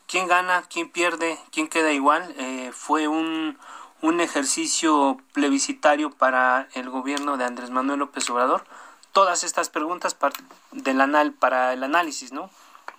¿Quién 0.07 0.29
gana? 0.29 0.63
¿Quién 0.73 0.91
pierde? 0.91 1.37
¿Quién 1.51 1.69
queda 1.69 1.93
igual? 1.93 2.35
Eh, 2.39 2.71
fue 2.73 3.09
un, 3.09 3.59
un 4.03 4.21
ejercicio 4.21 5.17
plebiscitario 5.33 6.11
para 6.11 6.69
el 6.75 6.91
gobierno 6.91 7.37
de 7.37 7.45
Andrés 7.45 7.71
Manuel 7.71 8.01
López 8.01 8.29
Obrador. 8.31 8.65
Todas 9.13 9.43
estas 9.45 9.69
preguntas 9.71 10.15
para, 10.15 10.35
del 10.73 11.01
anal, 11.01 11.33
para 11.33 11.73
el 11.73 11.83
análisis, 11.83 12.33
¿no? 12.33 12.51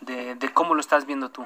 De, 0.01 0.35
de 0.35 0.53
cómo 0.53 0.73
lo 0.73 0.81
estás 0.81 1.05
viendo 1.05 1.29
tú. 1.29 1.45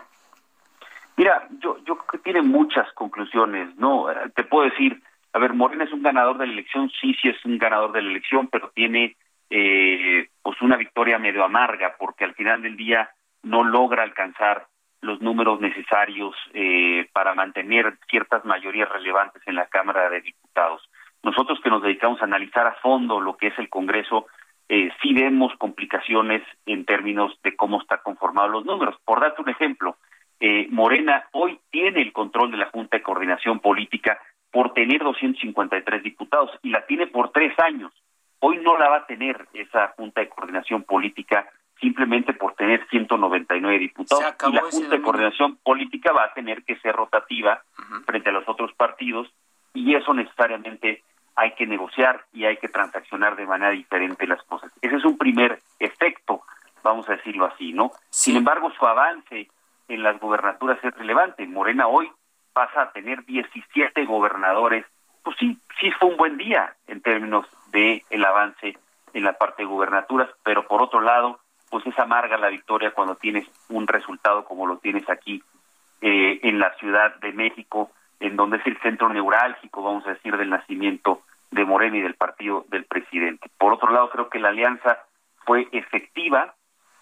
Mira, 1.18 1.48
yo, 1.60 1.78
yo 1.80 1.98
creo 1.98 2.08
que 2.08 2.18
tiene 2.20 2.42
muchas 2.42 2.92
conclusiones, 2.94 3.76
¿no? 3.76 4.08
Te 4.34 4.44
puedo 4.44 4.70
decir, 4.70 5.04
a 5.34 5.40
ver, 5.40 5.54
Morena 5.54 5.86
es 5.86 5.94
un 5.94 6.04
ganador 6.04 6.38
de 6.38 6.48
la 6.48 6.54
elección, 6.54 6.90
sí, 7.00 7.16
sí 7.22 7.30
es 7.30 7.46
un 7.46 7.58
ganador 7.58 7.92
de 7.92 8.02
la 8.02 8.10
elección, 8.10 8.48
pero 8.48 8.72
tiene 8.74 9.16
eh, 9.50 10.30
pues 10.42 10.62
una 10.62 10.78
victoria 10.78 11.20
medio 11.20 11.44
amarga, 11.44 11.96
porque 11.98 12.24
al 12.24 12.36
final 12.36 12.62
del 12.62 12.78
día 12.78 13.10
no 13.44 13.64
logra 13.64 14.04
alcanzar 14.04 14.68
los 15.02 15.20
números 15.22 15.60
necesarios 15.60 16.36
eh, 16.54 17.10
para 17.12 17.34
mantener 17.34 17.98
ciertas 18.10 18.46
mayorías 18.46 18.90
relevantes 18.90 19.42
en 19.46 19.56
la 19.56 19.66
Cámara 19.68 20.10
de 20.10 20.22
Diputados. 20.22 20.82
Nosotros 21.24 21.60
que 21.64 21.70
nos 21.70 21.82
dedicamos 21.82 22.22
a 22.22 22.26
analizar 22.26 22.68
a 22.68 22.76
fondo 22.76 23.20
lo 23.20 23.38
que 23.38 23.48
es 23.48 23.60
el 23.60 23.70
Congreso, 23.70 24.28
eh, 24.70 24.90
sí 25.02 25.14
vemos 25.14 25.54
complicaciones 25.58 26.44
en 26.66 26.86
términos 26.86 27.38
de 27.44 27.56
cómo 27.56 27.82
está 27.82 27.98
conformado 27.98 28.48
los 28.48 28.66
números. 28.66 28.96
Por 29.04 29.20
darte 29.20 29.42
un 29.42 29.50
ejemplo, 29.50 29.98
eh, 30.40 30.68
Morena 30.70 31.26
hoy 31.34 31.60
tiene 31.70 32.02
el 32.02 32.14
control 32.14 32.52
de 32.52 32.58
la 32.58 32.68
Junta 32.68 32.98
de 32.98 33.04
Coordinación 33.04 33.60
Política 33.60 34.20
por 34.52 34.74
tener 34.74 35.02
253 35.04 36.04
diputados 36.04 36.52
y 36.62 36.70
la 36.70 36.86
tiene 36.86 37.08
por 37.08 37.32
tres 37.32 37.58
años. 37.60 37.92
Hoy 38.40 38.58
no 38.58 38.78
la 38.78 38.90
va 38.90 38.98
a 38.98 39.06
tener 39.06 39.48
esa 39.54 39.90
Junta 39.98 40.22
de 40.22 40.30
Coordinación 40.30 40.84
Política 40.84 41.48
simplemente 41.80 42.34
por 42.34 42.54
tener 42.56 42.86
199 42.90 43.80
diputados. 43.80 44.36
Y 44.48 44.52
la 44.54 44.62
Junta 44.62 44.90
de 44.90 45.02
Coordinación 45.02 45.58
Política 45.58 46.12
va 46.12 46.26
a 46.26 46.34
tener 46.34 46.64
que 46.64 46.76
ser 46.78 46.96
rotativa 46.96 47.64
uh 47.78 47.82
-huh. 47.82 48.06
frente 48.06 48.30
a 48.30 48.34
los 48.34 48.48
otros 48.48 48.72
partidos 48.74 49.28
y 49.74 49.96
eso 49.96 50.14
necesariamente 50.14 51.04
hay 51.36 51.52
que 51.54 51.66
negociar 51.66 52.26
y 52.34 52.46
hay 52.46 52.58
que 52.58 52.68
transaccionar 52.68 53.36
de 53.36 53.46
manera 53.46 53.72
diferente 53.72 54.28
las 54.28 54.44
cosas. 54.44 54.72
Ese 54.82 54.96
es 54.98 55.06
un 55.06 55.18
primer 55.18 55.60
efecto, 55.80 56.42
vamos 56.84 57.08
a 57.10 57.14
decirlo 57.14 57.46
así, 57.46 57.74
¿no? 57.74 57.92
Sí. 58.10 58.32
Sin 58.32 58.38
embargo, 58.38 58.72
su 58.78 58.86
avance 58.86 59.50
en 59.88 60.04
las 60.04 60.20
gubernaturas 60.20 60.78
es 60.84 60.94
relevante. 60.96 61.48
Morena 61.48 61.88
hoy 61.88 62.12
pasa 62.54 62.84
a 62.84 62.92
tener 62.92 63.26
17 63.26 64.06
gobernadores, 64.06 64.86
pues 65.24 65.36
sí, 65.38 65.58
sí 65.80 65.92
fue 65.92 66.10
un 66.10 66.18
buen 66.18 66.38
día 66.38 66.76
en 66.88 67.02
términos 67.02 67.46
de 67.72 68.04
el 68.10 68.26
avance 68.26 68.78
en 69.14 69.24
la 69.24 69.34
parte 69.34 69.64
de 69.64 69.68
gubernaturas, 69.68 70.30
pero 70.44 70.68
por 70.68 70.82
otro 70.82 71.02
lado, 71.02 71.40
pues 71.70 71.86
es 71.86 71.98
amarga 72.00 72.38
la 72.38 72.50
victoria 72.50 72.92
cuando 72.92 73.16
tienes 73.16 73.46
un 73.70 73.88
resultado 73.88 74.46
como 74.46 74.68
lo 74.68 74.78
tienes 74.78 75.10
aquí 75.10 75.44
eh, 76.02 76.40
en 76.44 76.60
la 76.60 76.74
Ciudad 76.76 77.16
de 77.20 77.32
México, 77.34 77.92
en 78.20 78.36
donde 78.36 78.58
es 78.58 78.68
el 78.68 78.78
centro 78.80 79.10
neurálgico, 79.10 79.84
vamos 79.84 80.06
a 80.06 80.12
decir, 80.12 80.36
del 80.38 80.50
nacimiento 80.50 81.22
de 81.52 81.66
Morena 81.66 81.98
y 81.98 82.02
del 82.02 82.16
partido 82.16 82.66
del 82.70 82.86
presidente. 82.86 83.50
Por 83.58 83.74
otro 83.74 83.92
lado, 83.92 84.10
creo 84.10 84.30
que 84.30 84.40
la 84.40 84.50
alianza 84.50 85.00
fue 85.46 85.68
efectiva, 85.72 86.56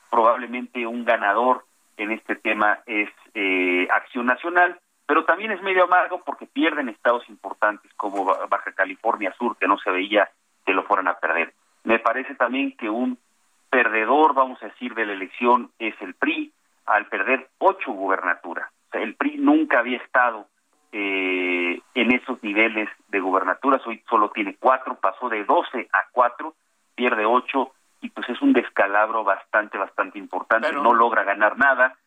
probablemente 0.10 0.86
un 0.88 1.06
ganador 1.06 1.66
en 1.98 2.12
este 2.12 2.36
tema 2.36 2.80
es 2.86 3.10
eh, 3.34 3.88
Acción 3.92 4.26
Nacional, 4.26 4.80
pero 5.10 5.26
también 5.26 5.52
es 5.52 5.64
medio 5.64 5.86
amargo 5.86 6.22
porque 6.24 6.46
pierden 6.46 6.88
estados 6.88 7.28
importantes 7.30 7.92
como 7.96 8.26
Baja 8.26 8.72
California 8.74 9.34
Sur, 9.40 9.58
que 9.58 9.68
no 9.68 9.80
se 9.80 9.90
veía 9.90 10.30
que 10.64 10.72
lo 10.72 10.84
fueran 10.84 11.08
a 11.08 11.16
perder. 11.16 11.52
Me 11.84 11.98
parece 11.98 12.36
también 12.36 12.78
que 12.78 12.92
un 12.92 13.18
perdedor, 13.72 14.36
vamos 14.36 14.62
a 14.62 14.68
decir, 14.68 14.94
de 14.94 15.08
la 15.08 15.14
elección 15.14 15.72
es 15.80 16.00
el 16.02 16.14
PRI, 16.14 16.54
al 16.86 17.08
perder 17.08 17.50
ocho 17.58 17.92
gubernaturas. 17.92 18.70
O 18.70 18.92
sea, 18.92 19.02
el 19.02 19.16
PRI 19.16 19.38
nunca 19.40 19.80
había 19.80 19.98
estado 19.98 20.46
eh, 20.92 21.82
en 21.96 22.12
esos 22.12 22.44
niveles 22.44 22.88
de 23.08 23.20
gubernaturas. 23.20 23.82
Hoy 23.88 24.04
solo 24.08 24.30
tiene 24.30 24.58
cuatro, 24.60 25.00
pasó 25.02 25.28
de 25.28 25.44
12 25.44 25.90
a 25.92 26.06
cuatro, 26.12 26.54
pierde 26.94 27.26
ocho 27.26 27.72
y 28.02 28.12
pues 28.12 28.30
es 28.30 28.40
un 28.44 28.54
descalabro 28.54 29.24
bastante, 29.24 29.80
bastante 29.80 30.20
importante. 30.20 30.72
no 30.72 30.94
logra 30.94 31.24
ganar 31.24 31.58
nada. 31.58 31.98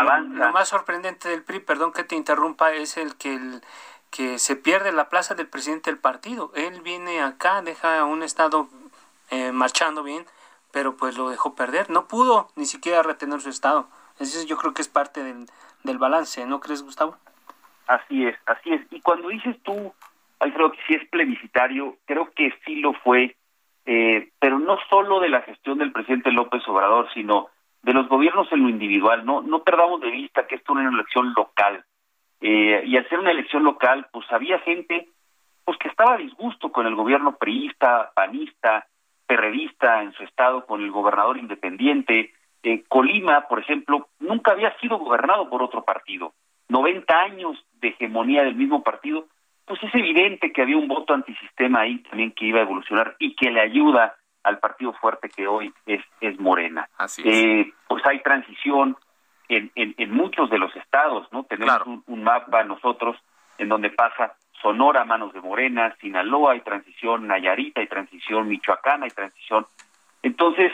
Avanza. 0.00 0.46
Lo 0.46 0.52
más 0.52 0.68
sorprendente 0.68 1.28
del 1.28 1.42
PRI, 1.42 1.60
perdón 1.60 1.92
que 1.92 2.04
te 2.04 2.16
interrumpa, 2.16 2.72
es 2.72 2.96
el 2.96 3.16
que 3.16 3.34
el 3.34 3.62
que 4.10 4.38
se 4.38 4.56
pierde 4.56 4.92
la 4.92 5.08
plaza 5.08 5.34
del 5.34 5.48
presidente 5.48 5.90
del 5.90 6.00
partido. 6.00 6.50
Él 6.54 6.80
viene 6.82 7.20
acá, 7.20 7.62
deja 7.62 8.04
un 8.04 8.22
estado 8.22 8.68
eh, 9.30 9.52
marchando 9.52 10.02
bien, 10.02 10.24
pero 10.72 10.96
pues 10.96 11.16
lo 11.16 11.30
dejó 11.30 11.54
perder. 11.54 11.90
No 11.90 12.08
pudo 12.08 12.48
ni 12.56 12.64
siquiera 12.64 13.02
retener 13.02 13.40
su 13.40 13.50
estado. 13.50 13.88
Eso 14.18 14.44
yo 14.46 14.56
creo 14.56 14.74
que 14.74 14.82
es 14.82 14.88
parte 14.88 15.22
del, 15.22 15.46
del 15.84 15.98
balance, 15.98 16.44
¿no 16.46 16.60
crees, 16.60 16.82
Gustavo? 16.82 17.16
Así 17.86 18.26
es, 18.26 18.36
así 18.46 18.72
es. 18.72 18.80
Y 18.90 19.00
cuando 19.00 19.28
dices 19.28 19.56
tú, 19.62 19.92
creo 20.38 20.72
que 20.72 20.78
sí 20.86 20.94
es 20.94 21.08
plebiscitario, 21.08 21.96
creo 22.04 22.30
que 22.34 22.52
sí 22.64 22.76
lo 22.76 22.92
fue, 22.94 23.36
eh, 23.86 24.30
pero 24.38 24.58
no 24.58 24.78
solo 24.90 25.20
de 25.20 25.28
la 25.28 25.42
gestión 25.42 25.78
del 25.78 25.92
presidente 25.92 26.32
López 26.32 26.66
Obrador, 26.68 27.08
sino 27.14 27.48
de 27.88 27.94
los 27.94 28.06
gobiernos 28.06 28.52
en 28.52 28.64
lo 28.64 28.68
individual. 28.68 29.24
No, 29.24 29.40
no 29.40 29.62
perdamos 29.62 30.02
de 30.02 30.10
vista 30.10 30.46
que 30.46 30.56
esto 30.56 30.74
es 30.74 30.78
una 30.78 30.90
elección 30.90 31.32
local. 31.34 31.82
Eh, 32.38 32.82
y 32.84 32.98
al 32.98 33.08
ser 33.08 33.18
una 33.18 33.30
elección 33.30 33.64
local, 33.64 34.06
pues 34.12 34.30
había 34.30 34.58
gente 34.58 35.08
pues 35.64 35.78
que 35.78 35.88
estaba 35.88 36.14
a 36.14 36.18
disgusto 36.18 36.70
con 36.70 36.86
el 36.86 36.94
gobierno 36.94 37.36
priista, 37.36 38.12
panista, 38.14 38.86
perredista 39.26 40.02
en 40.02 40.12
su 40.12 40.22
estado, 40.22 40.66
con 40.66 40.82
el 40.82 40.90
gobernador 40.90 41.38
independiente. 41.38 42.34
Eh, 42.62 42.84
Colima, 42.88 43.48
por 43.48 43.58
ejemplo, 43.58 44.08
nunca 44.20 44.52
había 44.52 44.76
sido 44.80 44.98
gobernado 44.98 45.48
por 45.48 45.62
otro 45.62 45.82
partido. 45.82 46.34
90 46.68 47.18
años 47.18 47.56
de 47.80 47.88
hegemonía 47.88 48.44
del 48.44 48.54
mismo 48.54 48.82
partido, 48.82 49.28
pues 49.64 49.82
es 49.82 49.94
evidente 49.94 50.52
que 50.52 50.60
había 50.60 50.76
un 50.76 50.88
voto 50.88 51.14
antisistema 51.14 51.80
ahí 51.80 52.00
también 52.00 52.32
que 52.32 52.44
iba 52.44 52.58
a 52.58 52.64
evolucionar 52.64 53.16
y 53.18 53.34
que 53.34 53.50
le 53.50 53.62
ayuda 53.62 54.14
al 54.42 54.58
partido 54.58 54.92
fuerte 54.94 55.28
que 55.28 55.46
hoy 55.46 55.72
es, 55.86 56.02
es 56.20 56.38
Morena. 56.38 56.88
Así 56.96 57.22
eh, 57.24 57.72
pues 57.86 58.04
hay 58.06 58.20
transición 58.22 58.96
en, 59.48 59.70
en, 59.74 60.10
muchos 60.10 60.50
de 60.50 60.58
los 60.58 60.74
estados, 60.76 61.26
¿no? 61.32 61.44
Tenemos 61.44 61.80
un, 62.06 62.22
mapa 62.22 62.64
nosotros 62.64 63.16
en 63.56 63.68
donde 63.68 63.90
pasa 63.90 64.34
Sonora 64.60 65.02
a 65.02 65.04
manos 65.04 65.32
de 65.32 65.40
Morena, 65.40 65.96
Sinaloa 66.00 66.52
hay 66.52 66.60
transición, 66.60 67.26
Nayarita 67.26 67.80
hay 67.80 67.86
transición, 67.86 68.48
Michoacán 68.48 69.02
hay 69.04 69.10
transición. 69.10 69.66
Entonces, 70.22 70.72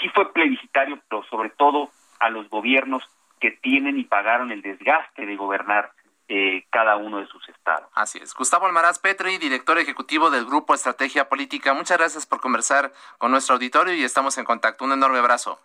sí 0.00 0.08
fue 0.08 0.32
plebiscitario, 0.32 0.98
pero 1.08 1.22
sobre 1.24 1.50
todo 1.50 1.90
a 2.18 2.30
los 2.30 2.48
gobiernos 2.48 3.04
que 3.38 3.52
tienen 3.52 3.98
y 3.98 4.04
pagaron 4.04 4.50
el 4.50 4.62
desgaste 4.62 5.24
de 5.24 5.36
gobernar 5.36 5.92
eh, 6.28 6.66
cada 6.70 6.96
uno 6.96 7.18
de 7.18 7.26
sus 7.26 7.48
estados. 7.48 7.88
Así 7.94 8.18
es. 8.18 8.34
Gustavo 8.34 8.66
Almaraz 8.66 8.98
Petri, 8.98 9.38
director 9.38 9.78
ejecutivo 9.78 10.30
del 10.30 10.44
Grupo 10.44 10.74
Estrategia 10.74 11.28
Política. 11.28 11.72
Muchas 11.74 11.98
gracias 11.98 12.26
por 12.26 12.40
conversar 12.40 12.92
con 13.16 13.30
nuestro 13.30 13.54
auditorio 13.54 13.94
y 13.94 14.04
estamos 14.04 14.36
en 14.38 14.44
contacto. 14.44 14.84
Un 14.84 14.92
enorme 14.92 15.18
abrazo. 15.18 15.58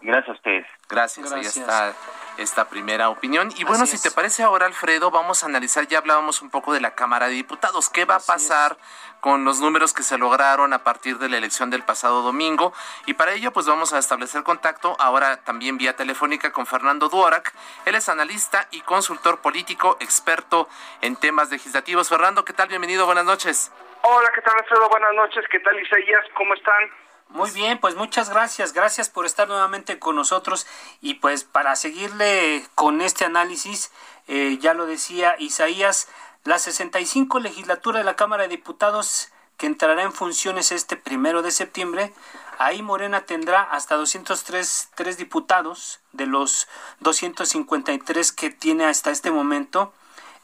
Gracias 0.00 0.28
a 0.28 0.32
ustedes. 0.32 0.66
Gracias. 0.88 1.32
Ahí 1.32 1.46
está 1.46 1.94
esta 2.38 2.66
primera 2.66 3.08
opinión. 3.08 3.52
Y 3.56 3.64
bueno, 3.64 3.86
si 3.86 4.00
te 4.00 4.10
parece 4.10 4.42
ahora, 4.42 4.66
Alfredo, 4.66 5.10
vamos 5.10 5.42
a 5.42 5.46
analizar, 5.46 5.86
ya 5.86 5.98
hablábamos 5.98 6.42
un 6.42 6.50
poco 6.50 6.72
de 6.72 6.80
la 6.80 6.94
Cámara 6.94 7.26
de 7.26 7.34
Diputados. 7.34 7.88
¿Qué 7.88 8.04
va 8.04 8.16
a 8.16 8.20
pasar 8.20 8.76
con 9.20 9.44
los 9.44 9.60
números 9.60 9.92
que 9.92 10.02
se 10.02 10.18
lograron 10.18 10.72
a 10.72 10.84
partir 10.84 11.18
de 11.18 11.28
la 11.28 11.38
elección 11.38 11.70
del 11.70 11.82
pasado 11.82 12.22
domingo? 12.22 12.72
Y 13.06 13.14
para 13.14 13.32
ello, 13.32 13.52
pues 13.52 13.66
vamos 13.66 13.92
a 13.92 13.98
establecer 13.98 14.42
contacto 14.42 14.96
ahora 14.98 15.38
también 15.38 15.78
vía 15.78 15.96
telefónica 15.96 16.52
con 16.52 16.66
Fernando 16.66 17.08
Duorak. 17.08 17.52
Él 17.84 17.94
es 17.94 18.08
analista 18.08 18.66
y 18.70 18.80
consultor 18.80 19.40
político, 19.40 19.96
experto 20.00 20.68
en 21.00 21.16
temas 21.16 21.50
legislativos. 21.50 22.08
Fernando, 22.08 22.44
¿qué 22.44 22.52
tal? 22.52 22.68
Bienvenido, 22.68 23.06
buenas 23.06 23.24
noches. 23.24 23.72
Hola, 24.02 24.30
¿qué 24.34 24.42
tal, 24.42 24.56
Alfredo? 24.58 24.88
Buenas 24.88 25.14
noches. 25.14 25.44
¿Qué 25.50 25.60
tal, 25.60 25.80
Isaías? 25.80 26.26
¿Cómo 26.34 26.52
están? 26.54 27.03
Muy 27.28 27.50
bien, 27.50 27.78
pues 27.78 27.96
muchas 27.96 28.30
gracias, 28.30 28.72
gracias 28.72 29.10
por 29.10 29.26
estar 29.26 29.48
nuevamente 29.48 29.98
con 29.98 30.14
nosotros 30.14 30.66
y 31.00 31.14
pues 31.14 31.42
para 31.42 31.74
seguirle 31.74 32.64
con 32.74 33.00
este 33.00 33.24
análisis, 33.24 33.90
eh, 34.28 34.58
ya 34.60 34.72
lo 34.72 34.86
decía 34.86 35.34
Isaías, 35.38 36.08
la 36.44 36.58
65 36.58 37.40
legislatura 37.40 37.98
de 37.98 38.04
la 38.04 38.16
Cámara 38.16 38.44
de 38.44 38.50
Diputados 38.50 39.30
que 39.56 39.66
entrará 39.66 40.02
en 40.02 40.12
funciones 40.12 40.72
este 40.72 40.96
primero 40.96 41.42
de 41.42 41.50
septiembre, 41.50 42.12
ahí 42.58 42.82
Morena 42.82 43.24
tendrá 43.24 43.62
hasta 43.62 43.96
203 43.96 44.90
tres 44.94 45.16
diputados 45.16 46.00
de 46.12 46.26
los 46.26 46.68
253 47.00 48.32
que 48.32 48.50
tiene 48.50 48.84
hasta 48.84 49.10
este 49.10 49.30
momento 49.30 49.92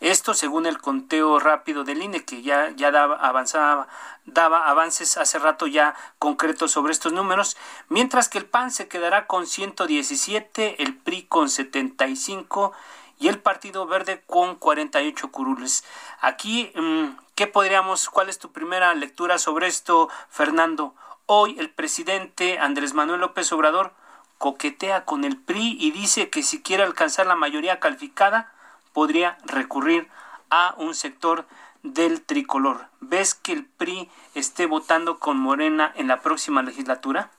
esto 0.00 0.32
según 0.34 0.66
el 0.66 0.78
conteo 0.78 1.38
rápido 1.38 1.84
del 1.84 2.02
INE, 2.02 2.24
que 2.24 2.42
ya, 2.42 2.70
ya 2.70 2.90
daba, 2.90 3.16
avanzaba, 3.16 3.86
daba 4.24 4.68
avances 4.68 5.16
hace 5.18 5.38
rato 5.38 5.66
ya 5.66 5.94
concretos 6.18 6.72
sobre 6.72 6.92
estos 6.92 7.12
números, 7.12 7.56
mientras 7.88 8.28
que 8.28 8.38
el 8.38 8.46
PAN 8.46 8.70
se 8.70 8.88
quedará 8.88 9.26
con 9.26 9.46
117, 9.46 10.82
el 10.82 10.96
PRI 10.96 11.24
con 11.24 11.50
75 11.50 12.72
y 13.18 13.28
el 13.28 13.38
Partido 13.38 13.86
Verde 13.86 14.22
con 14.26 14.56
48 14.56 15.30
curules. 15.30 15.84
Aquí, 16.20 16.72
mm, 16.74 17.08
¿qué 17.34 17.46
podríamos, 17.46 18.08
cuál 18.08 18.30
es 18.30 18.38
tu 18.38 18.50
primera 18.50 18.94
lectura 18.94 19.38
sobre 19.38 19.66
esto, 19.66 20.08
Fernando? 20.30 20.94
Hoy 21.26 21.56
el 21.58 21.70
presidente 21.70 22.58
Andrés 22.58 22.94
Manuel 22.94 23.20
López 23.20 23.52
Obrador 23.52 23.92
coquetea 24.38 25.04
con 25.04 25.24
el 25.24 25.36
PRI 25.36 25.76
y 25.78 25.90
dice 25.90 26.30
que 26.30 26.42
si 26.42 26.62
quiere 26.62 26.82
alcanzar 26.82 27.26
la 27.26 27.36
mayoría 27.36 27.78
calificada, 27.78 28.50
podría 28.92 29.36
recurrir 29.44 30.06
a 30.50 30.74
un 30.78 30.94
sector 30.94 31.44
del 31.82 32.24
tricolor. 32.24 32.86
¿Ves 33.00 33.34
que 33.34 33.52
el 33.52 33.64
PRI 33.64 34.08
esté 34.34 34.66
votando 34.66 35.18
con 35.18 35.38
Morena 35.38 35.92
en 35.96 36.08
la 36.08 36.20
próxima 36.20 36.62
legislatura? 36.62 37.30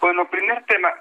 Bueno, 0.00 0.28
primer 0.28 0.64
tema, 0.64 0.92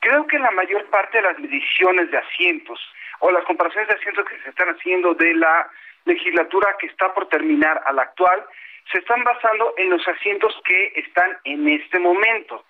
creo 0.00 0.26
que 0.26 0.38
la 0.38 0.50
mayor 0.50 0.84
parte 0.86 1.18
de 1.18 1.22
las 1.22 1.38
mediciones 1.38 2.10
de 2.10 2.18
asientos 2.18 2.80
o 3.20 3.30
las 3.30 3.44
comparaciones 3.44 3.88
de 3.88 3.94
asientos 3.94 4.26
que 4.26 4.38
se 4.42 4.50
están 4.50 4.68
haciendo 4.68 5.14
de 5.14 5.34
la 5.34 5.68
legislatura 6.04 6.76
que 6.78 6.86
está 6.86 7.12
por 7.14 7.28
terminar 7.28 7.82
a 7.86 7.92
la 7.92 8.02
actual 8.02 8.44
se 8.90 8.98
están 8.98 9.22
basando 9.22 9.74
en 9.76 9.90
los 9.90 10.06
asientos 10.08 10.54
que 10.64 10.92
están 10.96 11.36
en 11.44 11.68
este 11.68 11.98
momento 11.98 12.64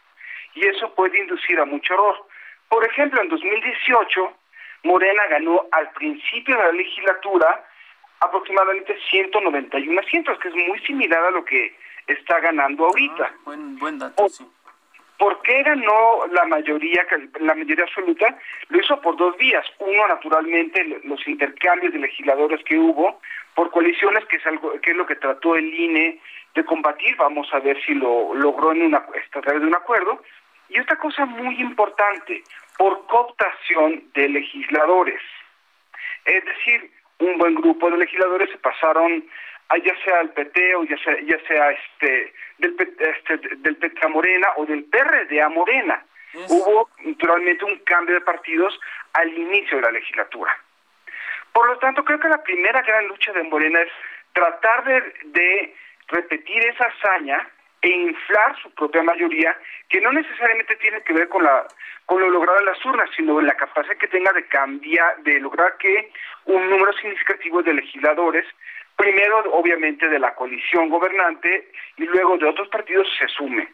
y 0.55 0.67
eso 0.67 0.95
puede 0.95 1.19
inducir 1.19 1.61
a 1.61 1.65
mucho 1.65 1.95
error. 1.95 2.27
Por 2.69 2.85
ejemplo, 2.85 3.23
en 3.23 3.29
2018 3.29 4.35
Morena 4.85 5.23
ganó 5.29 5.67
al 5.73 5.91
principio 5.91 6.57
de 6.57 6.63
la 6.63 6.73
legislatura 6.73 7.65
aproximadamente 8.21 8.97
191 9.11 10.01
asientos, 10.01 10.39
que 10.39 10.49
es 10.49 10.55
muy 10.55 10.79
similar 10.81 11.25
a 11.25 11.31
lo 11.31 11.45
que 11.45 11.77
está 12.07 12.41
ganando 12.41 12.87
ahorita. 12.87 13.25
Ah, 13.25 13.37
buen, 13.45 13.79
buen 13.79 13.99
dato, 13.99 14.29
sí. 14.29 14.47
¿Por 15.19 15.43
qué 15.43 15.65
ganó 15.65 16.27
la 16.31 16.45
mayoría, 16.45 17.05
la 17.41 17.55
mayoría 17.55 17.85
absoluta? 17.85 18.39
Lo 18.69 18.81
hizo 18.81 19.01
por 19.01 19.17
dos 19.17 19.37
vías. 19.37 19.67
Uno, 19.81 20.07
naturalmente, 20.07 20.85
los 21.03 21.27
intercambios 21.27 21.93
de 21.93 21.99
legisladores 21.99 22.63
que 22.65 22.79
hubo 22.79 23.21
por 23.55 23.73
coaliciones, 23.73 24.25
que 24.27 24.37
es 24.37 24.47
algo 24.47 24.81
que 24.81 24.93
es 24.93 24.97
lo 24.97 25.07
que 25.07 25.17
trató 25.17 25.57
el 25.57 25.75
INE 25.75 26.21
de 26.55 26.65
combatir. 26.65 27.17
Vamos 27.17 27.53
a 27.53 27.59
ver 27.59 27.83
si 27.85 27.95
lo 27.95 28.33
logró 28.33 28.71
en 28.71 28.83
una, 28.83 28.99
a 28.99 29.41
través 29.41 29.61
de 29.61 29.67
un 29.67 29.75
acuerdo. 29.75 30.23
Y 30.69 30.79
otra 30.79 30.97
cosa 30.97 31.27
muy 31.27 31.61
importante, 31.61 32.45
por 32.79 33.07
cooptación 33.07 34.05
de 34.15 34.29
legisladores. 34.29 35.21
Es 36.25 36.45
decir, 36.45 36.91
un 37.19 37.37
buen 37.37 37.57
grupo 37.57 37.91
de 37.91 37.99
legisladores 37.99 38.49
se 38.51 38.59
pasaron 38.59 39.29
a 39.69 39.77
ya 39.79 39.95
sea 40.05 40.21
al 40.21 40.31
PT 40.31 40.77
o 40.77 40.85
ya 40.85 40.97
sea, 40.99 41.21
ya 41.21 41.39
sea 41.47 41.73
este, 41.73 42.33
del, 42.59 42.77
este, 42.99 43.57
del 43.59 43.77
PT 43.77 44.07
a 44.07 44.09
Morena 44.09 44.49
o 44.57 44.65
del 44.65 44.85
PRD 44.85 45.43
a 45.43 45.49
Morena. 45.49 46.05
Hubo 46.49 46.89
naturalmente 47.05 47.65
un 47.65 47.79
cambio 47.81 48.15
de 48.15 48.21
partidos 48.21 48.79
al 49.15 49.33
inicio 49.37 49.79
de 49.79 49.83
la 49.83 49.91
legislatura. 49.91 50.57
Por 51.53 51.67
lo 51.67 51.79
tanto, 51.79 52.05
creo 52.05 52.21
que 52.21 52.29
la 52.29 52.43
primera 52.43 52.81
gran 52.83 53.09
lucha 53.09 53.33
de 53.33 53.43
Morena 53.43 53.81
es 53.81 53.91
tratar 54.33 54.85
de, 54.85 55.01
de 55.25 55.75
repetir 56.09 56.65
esa 56.65 56.85
hazaña 56.85 57.49
e 57.81 57.89
inflar 57.89 58.57
su 58.61 58.71
propia 58.75 59.03
mayoría, 59.03 59.57
que 59.89 60.01
no 60.01 60.13
necesariamente 60.13 60.77
tiene 60.77 61.03
que 61.03 61.13
ver 61.13 61.29
con 61.29 61.45
la 61.45 61.67
con 62.07 62.21
lo 62.23 62.31
logrado 62.31 62.59
en 62.61 62.67
las 62.67 62.85
urnas, 62.87 63.11
sino 63.15 63.39
en 63.39 63.47
la 63.47 63.55
capacidad 63.55 63.97
que 63.99 64.09
tenga 64.09 64.33
de 64.33 64.47
cambiar, 64.47 65.19
de 65.19 65.41
lograr 65.41 65.77
que 65.77 66.11
un 66.47 66.71
número 66.71 66.91
significativo 66.95 67.63
de 67.63 67.75
legisladores, 67.75 68.47
primero 68.97 69.39
obviamente 69.53 70.09
de 70.09 70.19
la 70.19 70.35
coalición 70.35 70.89
gobernante 70.89 71.71
y 71.99 72.05
luego 72.05 72.39
de 72.39 72.49
otros 72.49 72.69
partidos 72.69 73.07
se 73.19 73.29
sume. 73.29 73.69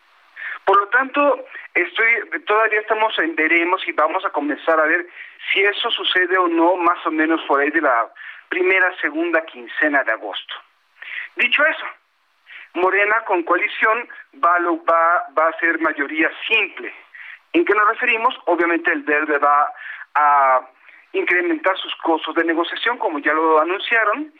Por 0.64 0.78
lo 0.78 0.88
tanto, 0.88 1.44
estoy 1.74 2.40
todavía 2.46 2.80
estamos 2.80 3.16
en 3.18 3.36
veremos 3.36 3.86
y 3.86 3.92
vamos 3.92 4.24
a 4.24 4.30
comenzar 4.30 4.80
a 4.80 4.86
ver 4.86 5.06
si 5.52 5.62
eso 5.62 5.90
sucede 5.90 6.36
o 6.38 6.48
no, 6.48 6.76
más 6.76 7.06
o 7.06 7.10
menos 7.10 7.40
por 7.46 7.60
ahí 7.60 7.70
de 7.70 7.82
la 7.82 8.10
primera, 8.48 8.96
segunda 9.00 9.44
quincena 9.44 10.02
de 10.02 10.12
agosto. 10.12 10.54
Dicho 11.36 11.64
eso, 11.66 11.86
Morena 12.74 13.24
con 13.24 13.42
coalición 13.44 14.08
va, 14.44 14.58
va, 14.58 15.26
va 15.38 15.48
a 15.48 15.58
ser 15.58 15.80
mayoría 15.80 16.30
simple. 16.46 16.92
¿En 17.52 17.64
qué 17.64 17.72
nos 17.72 17.88
referimos? 17.88 18.34
Obviamente 18.46 18.92
el 18.92 19.02
verde 19.02 19.38
va 19.38 19.72
a 20.14 20.60
incrementar 21.12 21.76
sus 21.78 21.94
costos 21.96 22.34
de 22.34 22.44
negociación, 22.44 22.98
como 22.98 23.20
ya 23.20 23.32
lo 23.32 23.60
anunciaron. 23.60 24.32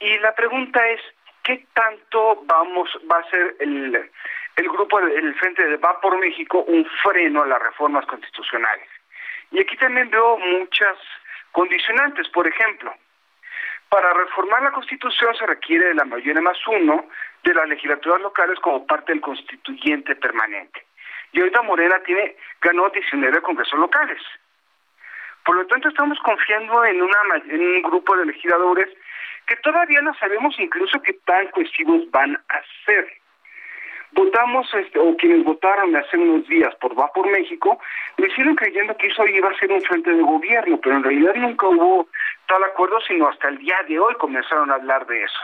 Y 0.00 0.18
la 0.18 0.34
pregunta 0.34 0.86
es, 0.88 1.00
¿qué 1.44 1.64
tanto 1.72 2.42
vamos 2.44 2.90
va 3.10 3.18
a 3.18 3.30
ser 3.30 3.56
el, 3.60 4.10
el 4.56 4.68
grupo 4.68 5.00
del 5.00 5.34
Frente 5.36 5.66
de 5.66 5.76
Va 5.76 6.00
por 6.00 6.18
México 6.18 6.64
un 6.66 6.84
freno 7.02 7.42
a 7.42 7.46
las 7.46 7.62
reformas 7.62 8.04
constitucionales? 8.06 8.88
Y 9.52 9.60
aquí 9.60 9.76
también 9.76 10.10
veo 10.10 10.38
muchas 10.38 10.96
condicionantes. 11.52 12.28
Por 12.28 12.46
ejemplo, 12.46 12.92
para 13.90 14.14
reformar 14.14 14.62
la 14.62 14.70
Constitución 14.70 15.34
se 15.34 15.46
requiere 15.46 15.88
de 15.88 15.94
la 15.94 16.04
mayoría 16.04 16.40
más 16.40 16.56
uno 16.68 17.06
de 17.42 17.52
las 17.52 17.68
legislaturas 17.68 18.20
locales 18.20 18.58
como 18.60 18.86
parte 18.86 19.12
del 19.12 19.20
constituyente 19.20 20.14
permanente. 20.14 20.86
Y 21.32 21.40
ahorita 21.40 21.62
Morena 21.62 22.00
tiene, 22.04 22.36
ganó 22.60 22.88
19 22.88 23.42
congresos 23.42 23.78
locales. 23.78 24.22
Por 25.44 25.56
lo 25.56 25.66
tanto, 25.66 25.88
estamos 25.88 26.18
confiando 26.20 26.84
en, 26.84 27.02
una, 27.02 27.18
en 27.48 27.60
un 27.60 27.82
grupo 27.82 28.16
de 28.16 28.26
legisladores 28.26 28.88
que 29.46 29.56
todavía 29.56 30.00
no 30.02 30.14
sabemos 30.14 30.54
incluso 30.58 31.02
qué 31.02 31.14
tan 31.24 31.48
cohesivos 31.48 32.08
van 32.12 32.36
a 32.48 32.60
ser. 32.84 33.20
Votamos, 34.12 34.72
este, 34.74 34.98
o 34.98 35.16
quienes 35.16 35.44
votaron 35.44 35.94
hace 35.96 36.16
unos 36.16 36.46
días 36.48 36.74
por 36.76 36.98
Va 36.98 37.08
por 37.12 37.28
México, 37.28 37.80
lo 38.16 38.26
hicieron 38.26 38.56
creyendo 38.56 38.96
que 38.96 39.06
eso 39.06 39.26
iba 39.26 39.48
a 39.48 39.58
ser 39.58 39.70
un 39.72 39.80
frente 39.82 40.10
de 40.10 40.22
gobierno, 40.22 40.78
pero 40.80 40.96
en 40.96 41.04
realidad 41.04 41.34
nunca 41.36 41.68
hubo 41.68 42.08
tal 42.50 42.64
acuerdo, 42.64 43.00
sino 43.06 43.28
hasta 43.28 43.48
el 43.48 43.58
día 43.58 43.76
de 43.86 44.00
hoy 44.00 44.12
comenzaron 44.16 44.72
a 44.72 44.74
hablar 44.74 45.06
de 45.06 45.22
eso. 45.22 45.40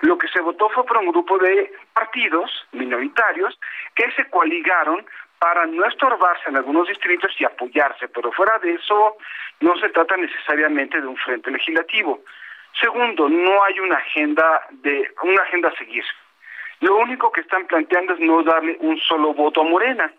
Lo 0.00 0.16
que 0.16 0.26
se 0.28 0.40
votó 0.40 0.70
fue 0.70 0.86
por 0.86 0.96
un 0.96 1.08
grupo 1.08 1.36
de 1.36 1.70
partidos 1.92 2.50
minoritarios 2.72 3.60
que 3.94 4.10
se 4.12 4.24
coaligaron 4.30 5.04
para 5.38 5.66
no 5.66 5.84
estorbarse 5.84 6.48
en 6.48 6.56
algunos 6.56 6.88
distritos 6.88 7.30
y 7.38 7.44
apoyarse, 7.44 8.08
pero 8.08 8.32
fuera 8.32 8.58
de 8.60 8.72
eso 8.72 9.16
no 9.60 9.76
se 9.76 9.90
trata 9.90 10.16
necesariamente 10.16 10.98
de 10.98 11.06
un 11.06 11.16
frente 11.18 11.50
legislativo. 11.50 12.22
Segundo, 12.80 13.28
no 13.28 13.62
hay 13.64 13.78
una 13.80 13.96
agenda 13.96 14.66
de 14.70 15.12
una 15.22 15.42
agenda 15.42 15.68
a 15.68 15.76
seguir. 15.76 16.04
Lo 16.80 16.96
único 16.96 17.30
que 17.32 17.42
están 17.42 17.66
planteando 17.66 18.14
es 18.14 18.20
no 18.20 18.42
darle 18.44 18.78
un 18.80 18.98
solo 19.00 19.34
voto 19.34 19.60
a 19.60 19.64
Morena. 19.64 20.10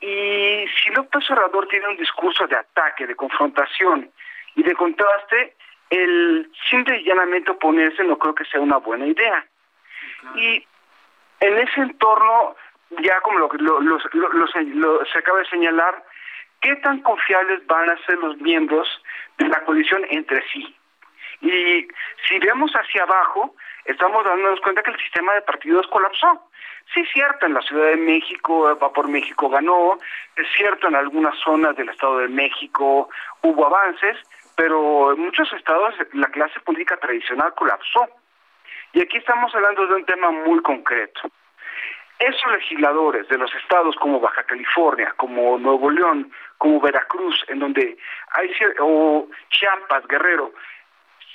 Y 0.00 0.66
si 0.68 0.90
López 0.94 1.28
Obrador 1.30 1.66
tiene 1.66 1.88
un 1.88 1.96
discurso 1.96 2.46
de 2.46 2.56
ataque, 2.56 3.08
de 3.08 3.16
confrontación 3.16 4.12
y 4.56 4.62
de 4.62 4.74
contraste, 4.74 5.54
el 5.90 6.50
simple 6.68 6.98
y 6.98 7.04
llanamente 7.04 7.52
oponerse 7.52 8.02
no 8.02 8.18
creo 8.18 8.34
que 8.34 8.44
sea 8.46 8.60
una 8.60 8.78
buena 8.78 9.06
idea. 9.06 9.46
Y 10.34 10.66
en 11.40 11.58
ese 11.58 11.80
entorno, 11.80 12.56
ya 13.02 13.20
como 13.20 13.38
lo, 13.38 13.80
lo, 13.80 15.04
se 15.06 15.18
acaba 15.18 15.38
de 15.38 15.46
señalar, 15.46 16.04
¿qué 16.60 16.74
tan 16.76 17.00
confiables 17.02 17.64
van 17.66 17.90
a 17.90 18.04
ser 18.06 18.18
los 18.18 18.36
miembros 18.38 18.88
de 19.38 19.48
la 19.48 19.62
coalición 19.64 20.04
entre 20.10 20.42
sí? 20.48 20.74
Y 21.42 21.86
si 22.26 22.38
vemos 22.38 22.72
hacia 22.72 23.02
abajo, 23.02 23.54
estamos 23.84 24.24
dándonos 24.24 24.60
cuenta 24.60 24.82
que 24.82 24.90
el 24.90 24.98
sistema 24.98 25.34
de 25.34 25.42
partidos 25.42 25.86
colapsó. 25.88 26.50
Sí, 26.94 27.00
es 27.00 27.10
cierto, 27.12 27.46
en 27.46 27.54
la 27.54 27.62
Ciudad 27.62 27.88
de 27.88 27.96
México, 27.96 28.76
Va 28.80 28.92
por 28.92 29.08
México 29.08 29.48
ganó, 29.48 29.98
es 30.36 30.46
cierto, 30.56 30.88
en 30.88 30.94
algunas 30.94 31.36
zonas 31.40 31.76
del 31.76 31.88
Estado 31.88 32.18
de 32.18 32.28
México 32.28 33.10
hubo 33.42 33.66
avances, 33.66 34.16
pero 34.56 35.12
en 35.12 35.20
muchos 35.20 35.52
estados 35.52 35.94
la 36.12 36.28
clase 36.28 36.58
política 36.60 36.96
tradicional 36.96 37.54
colapsó. 37.54 38.08
Y 38.92 39.00
aquí 39.02 39.18
estamos 39.18 39.54
hablando 39.54 39.86
de 39.86 39.94
un 39.94 40.04
tema 40.06 40.30
muy 40.30 40.60
concreto. 40.60 41.20
Esos 42.18 42.50
legisladores 42.52 43.28
de 43.28 43.36
los 43.36 43.54
estados 43.54 43.94
como 43.96 44.18
Baja 44.18 44.42
California, 44.44 45.12
como 45.18 45.58
Nuevo 45.58 45.90
León, 45.90 46.32
como 46.56 46.80
Veracruz, 46.80 47.44
en 47.48 47.58
donde 47.58 47.98
hay 48.32 48.50
o 48.80 49.28
Chiapas, 49.50 50.06
Guerrero, 50.08 50.52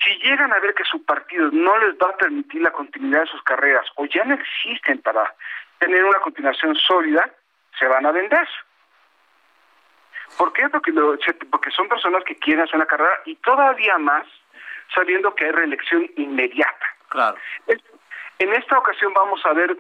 si 0.03 0.17
llegan 0.23 0.51
a 0.51 0.59
ver 0.59 0.73
que 0.73 0.83
su 0.83 1.05
partido 1.05 1.49
no 1.51 1.77
les 1.77 1.95
va 1.97 2.09
a 2.09 2.17
permitir 2.17 2.63
la 2.63 2.71
continuidad 2.71 3.21
de 3.21 3.27
sus 3.27 3.43
carreras 3.43 3.85
o 3.95 4.05
ya 4.05 4.23
no 4.23 4.33
existen 4.33 4.99
para 5.03 5.35
tener 5.77 6.03
una 6.03 6.19
continuación 6.19 6.75
sólida, 6.75 7.29
se 7.77 7.85
van 7.85 8.07
a 8.07 8.11
vender. 8.11 8.47
¿Por 10.37 10.53
qué? 10.53 10.69
Porque, 10.69 10.93
porque 11.49 11.71
son 11.71 11.87
personas 11.87 12.23
que 12.23 12.35
quieren 12.35 12.63
hacer 12.63 12.75
una 12.75 12.85
carrera 12.85 13.21
y 13.25 13.35
todavía 13.35 13.97
más 13.97 14.25
sabiendo 14.93 15.33
que 15.35 15.45
hay 15.45 15.51
reelección 15.51 16.09
inmediata. 16.15 16.85
Claro. 17.09 17.37
En 18.39 18.53
esta 18.53 18.77
ocasión 18.77 19.13
vamos 19.13 19.45
a 19.45 19.53
ver 19.53 19.77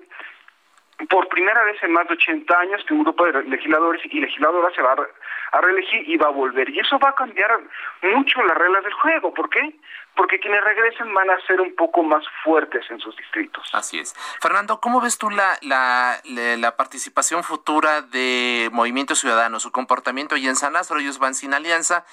por 1.09 1.27
primera 1.29 1.63
vez 1.63 1.81
en 1.83 1.91
más 1.91 2.07
de 2.07 2.13
80 2.13 2.59
años 2.59 2.83
que 2.87 2.93
un 2.93 3.03
grupo 3.03 3.25
de 3.25 3.43
legisladores 3.43 4.01
y 4.05 4.19
legisladoras 4.19 4.73
se 4.75 4.81
va 4.81 4.95
a 5.51 5.61
reelegir 5.61 6.07
y 6.07 6.17
va 6.17 6.27
a 6.27 6.31
volver. 6.31 6.69
Y 6.69 6.79
eso 6.79 6.99
va 6.99 7.09
a 7.09 7.15
cambiar 7.15 7.59
mucho 8.01 8.41
las 8.43 8.57
reglas 8.57 8.83
del 8.83 8.93
juego. 8.93 9.33
¿Por 9.33 9.49
qué? 9.49 9.75
Porque 10.15 10.39
quienes 10.39 10.63
regresen 10.63 11.13
van 11.13 11.29
a 11.29 11.39
ser 11.47 11.61
un 11.61 11.75
poco 11.75 12.03
más 12.03 12.23
fuertes 12.43 12.85
en 12.89 12.99
sus 12.99 13.15
distritos. 13.15 13.69
Así 13.73 13.99
es. 13.99 14.13
Fernando, 14.41 14.79
¿cómo 14.79 15.01
ves 15.01 15.17
tú 15.17 15.29
la, 15.29 15.57
la, 15.61 16.21
la 16.23 16.75
participación 16.75 17.43
futura 17.43 18.01
de 18.01 18.69
Movimiento 18.71 19.15
Ciudadano, 19.15 19.59
su 19.59 19.71
comportamiento? 19.71 20.37
Y 20.37 20.47
en 20.47 20.55
San 20.55 20.73
Lázaro 20.73 20.99
ellos 20.99 21.19
van 21.19 21.33
sin 21.33 21.53
alianza. 21.53 22.05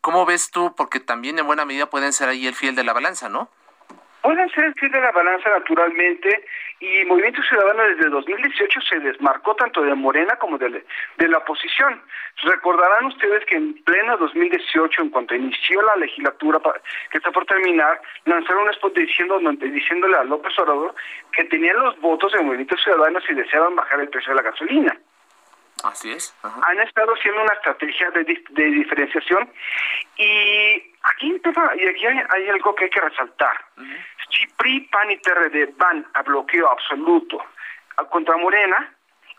¿Cómo 0.00 0.26
ves 0.26 0.50
tú? 0.50 0.74
Porque 0.76 1.00
también 1.00 1.38
en 1.38 1.46
buena 1.46 1.64
medida 1.64 1.86
pueden 1.86 2.12
ser 2.12 2.28
ahí 2.28 2.46
el 2.46 2.54
fiel 2.54 2.74
de 2.74 2.84
la 2.84 2.92
balanza, 2.92 3.28
¿no? 3.28 3.50
Pueden 4.26 4.50
ser 4.50 4.64
el 4.64 4.74
fiel 4.74 4.90
de 4.90 5.00
la 5.00 5.12
balanza 5.12 5.48
naturalmente 5.50 6.44
y 6.80 7.04
Movimiento 7.04 7.40
Ciudadano 7.44 7.84
desde 7.84 8.10
2018 8.10 8.80
se 8.80 8.98
desmarcó 8.98 9.54
tanto 9.54 9.82
de 9.82 9.94
Morena 9.94 10.34
como 10.34 10.58
de, 10.58 10.84
la 11.18 11.38
oposición. 11.38 12.02
Recordarán 12.42 13.04
ustedes 13.04 13.44
que 13.46 13.54
en 13.54 13.74
pleno 13.84 14.16
2018, 14.16 15.02
en 15.02 15.10
cuanto 15.10 15.36
inició 15.36 15.80
la 15.80 15.94
legislatura 15.94 16.58
que 17.12 17.18
está 17.18 17.30
por 17.30 17.46
terminar, 17.46 18.02
lanzaron 18.24 18.64
un 18.64 18.70
spot 18.70 18.96
diciendo, 18.96 19.38
diciéndole 19.38 20.16
a 20.16 20.24
López 20.24 20.58
Obrador 20.58 20.96
que 21.30 21.44
tenían 21.44 21.78
los 21.78 21.96
votos 22.00 22.32
de 22.32 22.42
Movimiento 22.42 22.76
Ciudadano 22.78 23.20
si 23.20 23.32
deseaban 23.32 23.76
bajar 23.76 24.00
el 24.00 24.08
precio 24.08 24.32
de 24.32 24.42
la 24.42 24.50
gasolina. 24.50 24.98
Así 25.84 26.10
es. 26.10 26.34
Han 26.42 26.80
estado 26.80 27.12
haciendo 27.12 27.42
una 27.42 27.52
estrategia 27.52 28.10
de, 28.10 28.24
diferenciación 28.24 29.48
y 30.16 30.94
aquí, 31.02 31.40
y 31.76 31.88
aquí 31.88 32.06
hay, 32.06 32.48
algo 32.48 32.74
que 32.74 32.84
hay 32.84 32.90
que 32.90 33.00
resaltar. 33.00 33.64
Si 34.30 34.46
PRI, 34.56 34.80
PAN 34.80 35.10
y 35.10 35.18
TRD 35.18 35.74
van 35.76 36.06
a 36.14 36.22
bloqueo 36.22 36.70
absoluto 36.70 37.38
contra 38.10 38.36
Morena, 38.36 38.96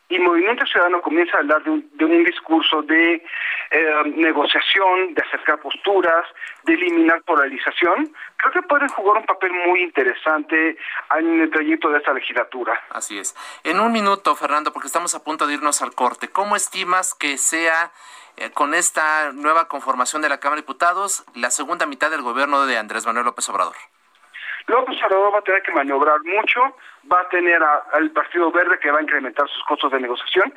y 0.10 0.20
Movimiento 0.20 0.66
Ciudadano 0.66 1.02
comienza 1.02 1.38
a 1.38 1.42
hablar 1.42 1.64
de 1.64 1.72
un, 2.06 2.24
discurso 2.24 2.82
de 2.82 3.16
eh, 3.72 4.04
negociación, 4.16 5.14
de 5.14 5.22
acercar 5.22 5.60
posturas, 5.60 6.26
de 6.64 6.74
eliminar 6.74 7.22
polarización, 7.24 8.14
creo 8.38 8.54
que 8.54 8.62
pueden 8.62 8.88
jugar 8.90 9.18
un 9.18 9.26
papel 9.26 9.52
muy 9.68 9.82
interesante 9.82 10.78
en 11.18 11.42
el 11.42 11.50
trayecto 11.50 11.90
de 11.90 11.98
esta 11.98 12.14
legislatura. 12.14 12.82
Así 12.92 13.18
es. 13.18 13.36
En 13.64 13.80
un 13.80 13.92
minuto, 13.92 14.36
Fernando, 14.36 14.72
porque 14.72 14.88
estamos 14.88 15.14
a 15.14 15.24
punto 15.24 15.46
de 15.46 15.56
irnos 15.56 15.82
al 15.82 15.94
corte, 15.94 16.30
¿cómo 16.30 16.56
estimas 16.56 17.14
que 17.14 17.38
sea 17.38 17.92
eh, 18.38 18.52
con 18.52 18.74
esta 18.74 19.34
nueva 19.34 19.68
conformación 19.68 20.22
de 20.22 20.30
la 20.30 20.40
Cámara 20.40 20.58
de 20.58 20.62
Diputados 20.62 21.26
la 21.36 21.52
segunda 21.52 21.86
mitad 21.86 22.12
del 22.12 22.22
gobierno 22.22 22.66
de 22.66 22.78
Andrés 22.78 23.06
Manuel 23.06 23.26
López 23.26 23.50
Obrador? 23.50 23.76
López 24.68 24.98
Obrador 25.04 25.34
va 25.34 25.40
a 25.40 25.44
tener 25.44 25.62
que 25.64 25.72
maniobrar 25.72 26.22
mucho, 26.24 26.76
va 27.12 27.22
a 27.22 27.30
tener 27.30 27.62
al 27.64 28.12
Partido 28.12 28.52
Verde 28.52 28.80
que 28.80 28.92
va 28.92 29.00
a 29.00 29.02
incrementar 29.02 29.48
sus 29.48 29.64
costos 29.64 29.92
de 29.92 30.00
negociación 30.00 30.54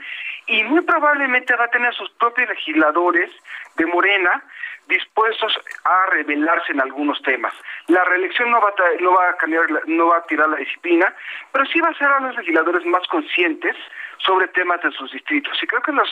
y 0.46 0.64
muy 0.64 0.81
probablemente 0.83 1.55
va 1.55 1.64
a 1.64 1.68
tener 1.68 1.88
a 1.88 1.92
sus 1.92 2.11
propios 2.11 2.49
legisladores 2.49 3.31
de 3.77 3.87
Morena 3.87 4.42
dispuestos 4.88 5.57
a 5.85 6.07
rebelarse 6.11 6.73
en 6.73 6.81
algunos 6.81 7.23
temas. 7.23 7.55
La 7.87 8.03
reelección 8.05 8.51
no 8.51 8.61
va 8.61 8.70
a, 8.70 9.03
no 9.03 9.12
va 9.12 9.31
a 9.31 9.37
cambiar, 9.37 9.66
no 9.87 10.09
va 10.09 10.18
a 10.18 10.27
tirar 10.27 10.49
la 10.49 10.57
disciplina, 10.57 11.14
pero 11.53 11.64
sí 11.66 11.81
va 11.81 11.88
a 11.88 11.94
ser 11.94 12.09
a 12.09 12.20
los 12.20 12.37
legisladores 12.37 12.85
más 12.87 13.07
conscientes 13.07 13.77
sobre 14.25 14.49
temas 14.49 14.83
de 14.83 14.91
sus 14.93 15.11
distritos. 15.13 15.57
Y 15.63 15.67
creo 15.67 15.83
que 15.83 15.93
los, 15.93 16.09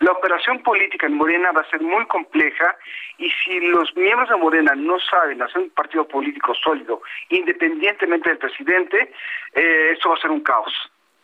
la 0.00 0.12
operación 0.12 0.62
política 0.62 1.06
en 1.06 1.14
Morena 1.14 1.52
va 1.52 1.62
a 1.62 1.70
ser 1.70 1.80
muy 1.80 2.04
compleja 2.06 2.76
y 3.18 3.30
si 3.30 3.60
los 3.60 3.94
miembros 3.96 4.28
de 4.28 4.36
Morena 4.36 4.74
no 4.74 4.98
saben 5.00 5.42
hacer 5.42 5.62
un 5.62 5.70
partido 5.70 6.06
político 6.06 6.54
sólido, 6.54 7.02
independientemente 7.28 8.28
del 8.28 8.38
presidente, 8.38 9.12
eh, 9.52 9.94
eso 9.96 10.08
va 10.08 10.16
a 10.16 10.20
ser 10.20 10.30
un 10.30 10.40
caos. 10.40 10.72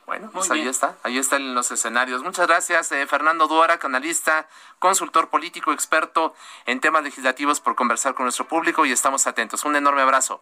Bueno, 0.09 0.31
pues 0.33 0.51
ahí 0.51 0.67
está, 0.67 0.97
ahí 1.03 1.19
están 1.19 1.55
los 1.55 1.71
escenarios. 1.71 2.23
Muchas 2.23 2.47
gracias, 2.47 2.93
eh, 2.93 3.07
Fernando 3.07 3.47
Duara, 3.47 3.79
canalista, 3.79 4.49
consultor 4.79 5.29
político, 5.29 5.71
experto 5.71 6.35
en 6.65 6.81
temas 6.81 7.03
legislativos, 7.03 7.61
por 7.61 7.75
conversar 7.75 8.15
con 8.15 8.25
nuestro 8.25 8.49
público 8.49 8.87
y 8.87 8.93
estamos 8.93 9.27
atentos. 9.27 9.67
Un 9.67 9.77
enorme 9.77 10.01
abrazo. 10.01 10.41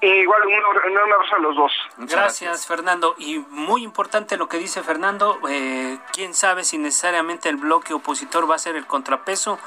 Igual, 0.00 0.46
un 0.46 0.52
enorme 0.52 1.12
abrazo 1.14 1.36
a 1.36 1.38
los 1.40 1.56
dos. 1.56 1.72
gracias, 1.96 2.66
Fernando. 2.66 3.16
Y 3.18 3.38
muy 3.50 3.82
importante 3.82 4.36
lo 4.36 4.48
que 4.48 4.58
dice 4.58 4.82
Fernando, 4.82 5.38
eh, 5.48 5.98
quién 6.12 6.34
sabe 6.34 6.62
si 6.62 6.78
necesariamente 6.78 7.48
el 7.48 7.56
bloque 7.56 7.94
opositor 7.94 8.48
va 8.48 8.54
a 8.54 8.58
ser 8.58 8.76
el 8.76 8.86
contrapeso. 8.86 9.58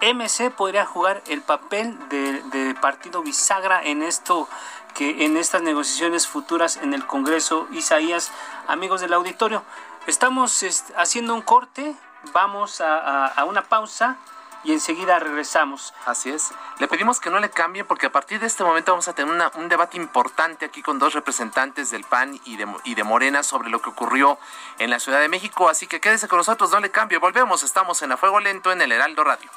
MC 0.00 0.50
podría 0.50 0.86
jugar 0.86 1.22
el 1.26 1.42
papel 1.42 1.98
de, 2.08 2.74
partido 2.80 3.22
bisagra 3.22 3.82
en 3.82 4.02
esto 4.02 4.48
que 4.94 5.24
en 5.24 5.36
estas 5.36 5.62
negociaciones 5.62 6.26
futuras 6.26 6.76
en 6.78 6.94
el 6.94 7.06
Congreso, 7.06 7.66
Isaías, 7.72 8.32
amigos 8.68 9.00
del 9.00 9.12
auditorio, 9.12 9.62
estamos 10.06 10.64
haciendo 10.96 11.34
un 11.34 11.42
corte, 11.42 11.94
vamos 12.32 12.80
a, 12.80 13.44
una 13.46 13.62
pausa 13.62 14.16
y 14.64 14.72
enseguida 14.72 15.18
regresamos. 15.18 15.94
Así 16.06 16.30
es. 16.30 16.52
Le 16.78 16.88
pedimos 16.88 17.20
que 17.20 17.30
no 17.30 17.40
le 17.40 17.50
cambie 17.50 17.84
porque 17.84 18.06
a 18.06 18.12
partir 18.12 18.40
de 18.40 18.46
este 18.46 18.64
momento 18.64 18.92
vamos 18.92 19.08
a 19.08 19.14
tener 19.14 19.50
un 19.56 19.68
debate 19.68 19.96
importante 19.96 20.66
aquí 20.66 20.82
con 20.82 20.98
dos 20.98 21.14
representantes 21.14 21.90
del 21.90 22.04
PAN 22.04 22.40
y 22.44 22.56
de, 22.56 22.66
y 22.84 22.94
de 22.94 23.04
Morena 23.04 23.42
sobre 23.42 23.70
lo 23.70 23.80
que 23.80 23.90
ocurrió 23.90 24.38
en 24.78 24.90
la 24.90 24.98
Ciudad 24.98 25.20
de 25.20 25.28
México. 25.28 25.68
Así 25.68 25.86
que 25.86 26.00
quédese 26.00 26.28
con 26.28 26.38
nosotros, 26.38 26.70
no 26.70 26.80
le 26.80 26.90
cambie. 26.90 27.18
Volvemos, 27.18 27.62
estamos 27.62 28.02
en 28.02 28.12
A 28.12 28.16
Fuego 28.16 28.40
Lento 28.40 28.72
en 28.72 28.80
el 28.82 28.92
Heraldo 28.92 29.24
Radio. 29.24 29.50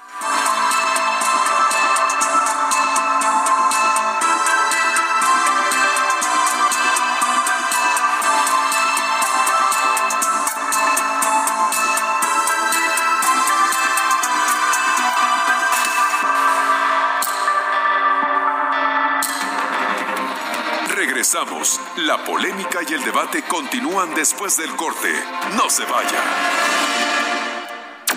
La 21.95 22.21
polémica 22.25 22.79
y 22.85 22.93
el 22.93 23.01
debate 23.05 23.43
continúan 23.43 24.13
después 24.13 24.57
del 24.57 24.75
corte. 24.75 25.09
No 25.55 25.69
se 25.69 25.85
vaya. 25.85 26.19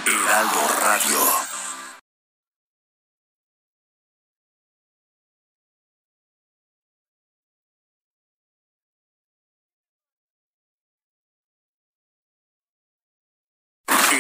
Heraldo 0.05 0.61
Radio. 0.83 1.56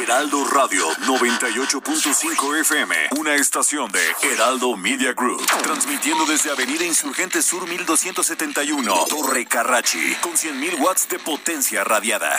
Heraldo 0.06 0.44
Radio 0.44 0.88
98.5 1.04 2.60
FM, 2.60 2.94
una 3.18 3.34
estación 3.34 3.90
de 3.90 4.00
Heraldo 4.22 4.76
Media 4.76 5.12
Group, 5.14 5.44
transmitiendo 5.64 6.24
desde 6.26 6.52
Avenida 6.52 6.84
Insurgente 6.84 7.42
Sur 7.42 7.66
1271, 7.68 9.06
Torre 9.08 9.44
Carrachi, 9.46 10.14
con 10.20 10.34
100.000 10.34 10.78
watts 10.78 11.08
de 11.08 11.18
potencia 11.18 11.82
radiada. 11.82 12.36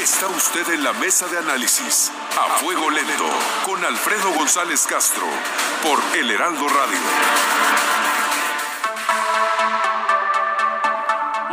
Está 0.00 0.28
usted 0.28 0.72
en 0.72 0.84
la 0.84 0.92
mesa 0.92 1.26
de 1.26 1.38
análisis, 1.38 2.12
a 2.38 2.58
fuego 2.60 2.88
lento, 2.88 3.28
con 3.64 3.84
Alfredo 3.84 4.34
González 4.34 4.86
Castro, 4.88 5.26
por 5.82 6.00
El 6.16 6.30
Heraldo 6.30 6.68
Radio. 6.68 7.95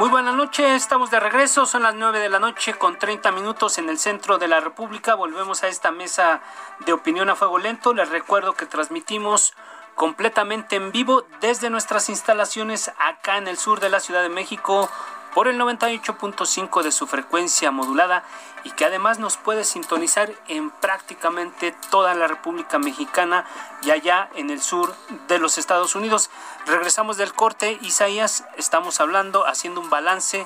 Muy 0.03 0.09
buenas 0.09 0.35
noches, 0.35 0.83
estamos 0.83 1.11
de 1.11 1.19
regreso, 1.21 1.65
son 1.65 1.83
las 1.83 1.95
9 1.95 2.19
de 2.19 2.27
la 2.27 2.37
noche 2.37 2.73
con 2.73 2.99
30 2.99 3.31
minutos 3.31 3.77
en 3.77 3.87
el 3.87 3.97
centro 3.97 4.37
de 4.37 4.49
la 4.49 4.59
República. 4.59 5.15
Volvemos 5.15 5.63
a 5.63 5.69
esta 5.69 5.91
mesa 5.91 6.41
de 6.85 6.91
opinión 6.91 7.29
a 7.29 7.37
fuego 7.37 7.57
lento. 7.57 7.93
Les 7.93 8.09
recuerdo 8.09 8.51
que 8.51 8.65
transmitimos 8.65 9.53
completamente 9.95 10.75
en 10.75 10.91
vivo 10.91 11.25
desde 11.39 11.69
nuestras 11.69 12.09
instalaciones 12.09 12.91
acá 12.99 13.37
en 13.37 13.47
el 13.47 13.55
sur 13.55 13.79
de 13.79 13.87
la 13.87 14.01
Ciudad 14.01 14.23
de 14.23 14.27
México 14.27 14.89
por 15.33 15.47
el 15.47 15.59
98.5 15.59 16.83
de 16.83 16.91
su 16.91 17.07
frecuencia 17.07 17.71
modulada 17.71 18.23
y 18.63 18.71
que 18.71 18.85
además 18.85 19.19
nos 19.19 19.37
puede 19.37 19.63
sintonizar 19.63 20.31
en 20.47 20.69
prácticamente 20.69 21.75
toda 21.89 22.13
la 22.13 22.27
República 22.27 22.79
Mexicana 22.79 23.45
y 23.83 23.91
allá 23.91 24.29
en 24.35 24.49
el 24.49 24.61
sur 24.61 24.95
de 25.27 25.39
los 25.39 25.57
Estados 25.57 25.95
Unidos. 25.95 26.29
Regresamos 26.65 27.17
del 27.17 27.33
corte, 27.33 27.77
Isaías, 27.81 28.45
estamos 28.57 28.99
hablando, 28.99 29.45
haciendo 29.45 29.81
un 29.81 29.89
balance 29.89 30.45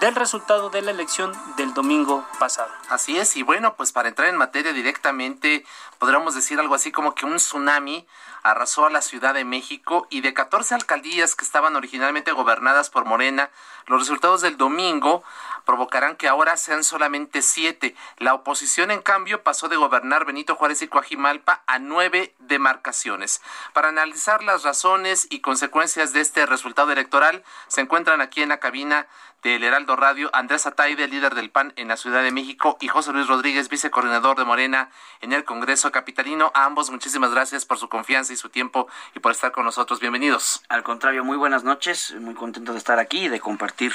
del 0.00 0.14
resultado 0.14 0.70
de 0.70 0.82
la 0.82 0.90
elección 0.90 1.32
del 1.56 1.74
domingo 1.74 2.26
pasado. 2.38 2.70
Así 2.88 3.18
es, 3.18 3.36
y 3.36 3.42
bueno, 3.42 3.74
pues 3.74 3.92
para 3.92 4.08
entrar 4.08 4.28
en 4.28 4.36
materia 4.36 4.72
directamente, 4.72 5.64
podríamos 5.98 6.34
decir 6.34 6.58
algo 6.58 6.74
así 6.74 6.90
como 6.90 7.14
que 7.14 7.26
un 7.26 7.36
tsunami 7.36 8.06
arrasó 8.42 8.86
a 8.86 8.90
la 8.90 9.02
Ciudad 9.02 9.34
de 9.34 9.44
México 9.44 10.06
y 10.10 10.20
de 10.20 10.34
14 10.34 10.74
alcaldías 10.74 11.34
que 11.34 11.44
estaban 11.44 11.76
originalmente 11.76 12.32
gobernadas 12.32 12.90
por 12.90 13.04
Morena, 13.04 13.50
los 13.86 14.00
resultados 14.00 14.40
del 14.40 14.56
domingo 14.56 15.22
provocarán 15.64 16.16
que 16.16 16.28
ahora 16.28 16.56
sean 16.56 16.84
solamente 16.84 17.42
siete. 17.42 17.94
La 18.18 18.34
oposición, 18.34 18.90
en 18.90 19.00
cambio, 19.00 19.42
pasó 19.42 19.68
de 19.68 19.76
gobernar 19.76 20.24
Benito 20.24 20.56
Juárez 20.56 20.82
y 20.82 20.88
Coajimalpa 20.88 21.62
a 21.66 21.78
nueve 21.78 22.34
demarcaciones. 22.38 23.40
Para 23.72 23.88
analizar 23.88 24.42
las 24.42 24.62
razones 24.62 25.26
y 25.30 25.40
consecuencias 25.40 26.12
de 26.12 26.20
este 26.20 26.46
resultado 26.46 26.90
electoral, 26.92 27.44
se 27.68 27.80
encuentran 27.80 28.20
aquí 28.20 28.42
en 28.42 28.48
la 28.48 28.60
cabina 28.60 29.06
del 29.42 29.64
Heraldo 29.64 29.96
Radio, 29.96 30.30
Andrés 30.32 30.66
Ataide, 30.66 31.08
líder 31.08 31.34
del 31.34 31.50
PAN 31.50 31.72
en 31.76 31.88
la 31.88 31.96
Ciudad 31.96 32.22
de 32.22 32.30
México, 32.30 32.76
y 32.80 32.88
José 32.88 33.12
Luis 33.12 33.26
Rodríguez, 33.26 33.68
vicecoordinador 33.68 34.38
de 34.38 34.44
Morena 34.44 34.90
en 35.20 35.32
el 35.32 35.44
Congreso 35.44 35.90
Capitalino. 35.90 36.52
A 36.54 36.64
ambos, 36.64 36.90
muchísimas 36.90 37.32
gracias 37.32 37.66
por 37.66 37.78
su 37.78 37.88
confianza 37.88 38.32
y 38.32 38.36
su 38.36 38.50
tiempo 38.50 38.86
y 39.14 39.18
por 39.18 39.32
estar 39.32 39.50
con 39.50 39.64
nosotros. 39.64 39.98
Bienvenidos. 39.98 40.62
Al 40.68 40.84
contrario, 40.84 41.24
muy 41.24 41.36
buenas 41.36 41.64
noches. 41.64 42.14
Muy 42.20 42.34
contento 42.34 42.72
de 42.72 42.78
estar 42.78 43.00
aquí 43.00 43.24
y 43.24 43.28
de 43.28 43.40
compartir 43.40 43.92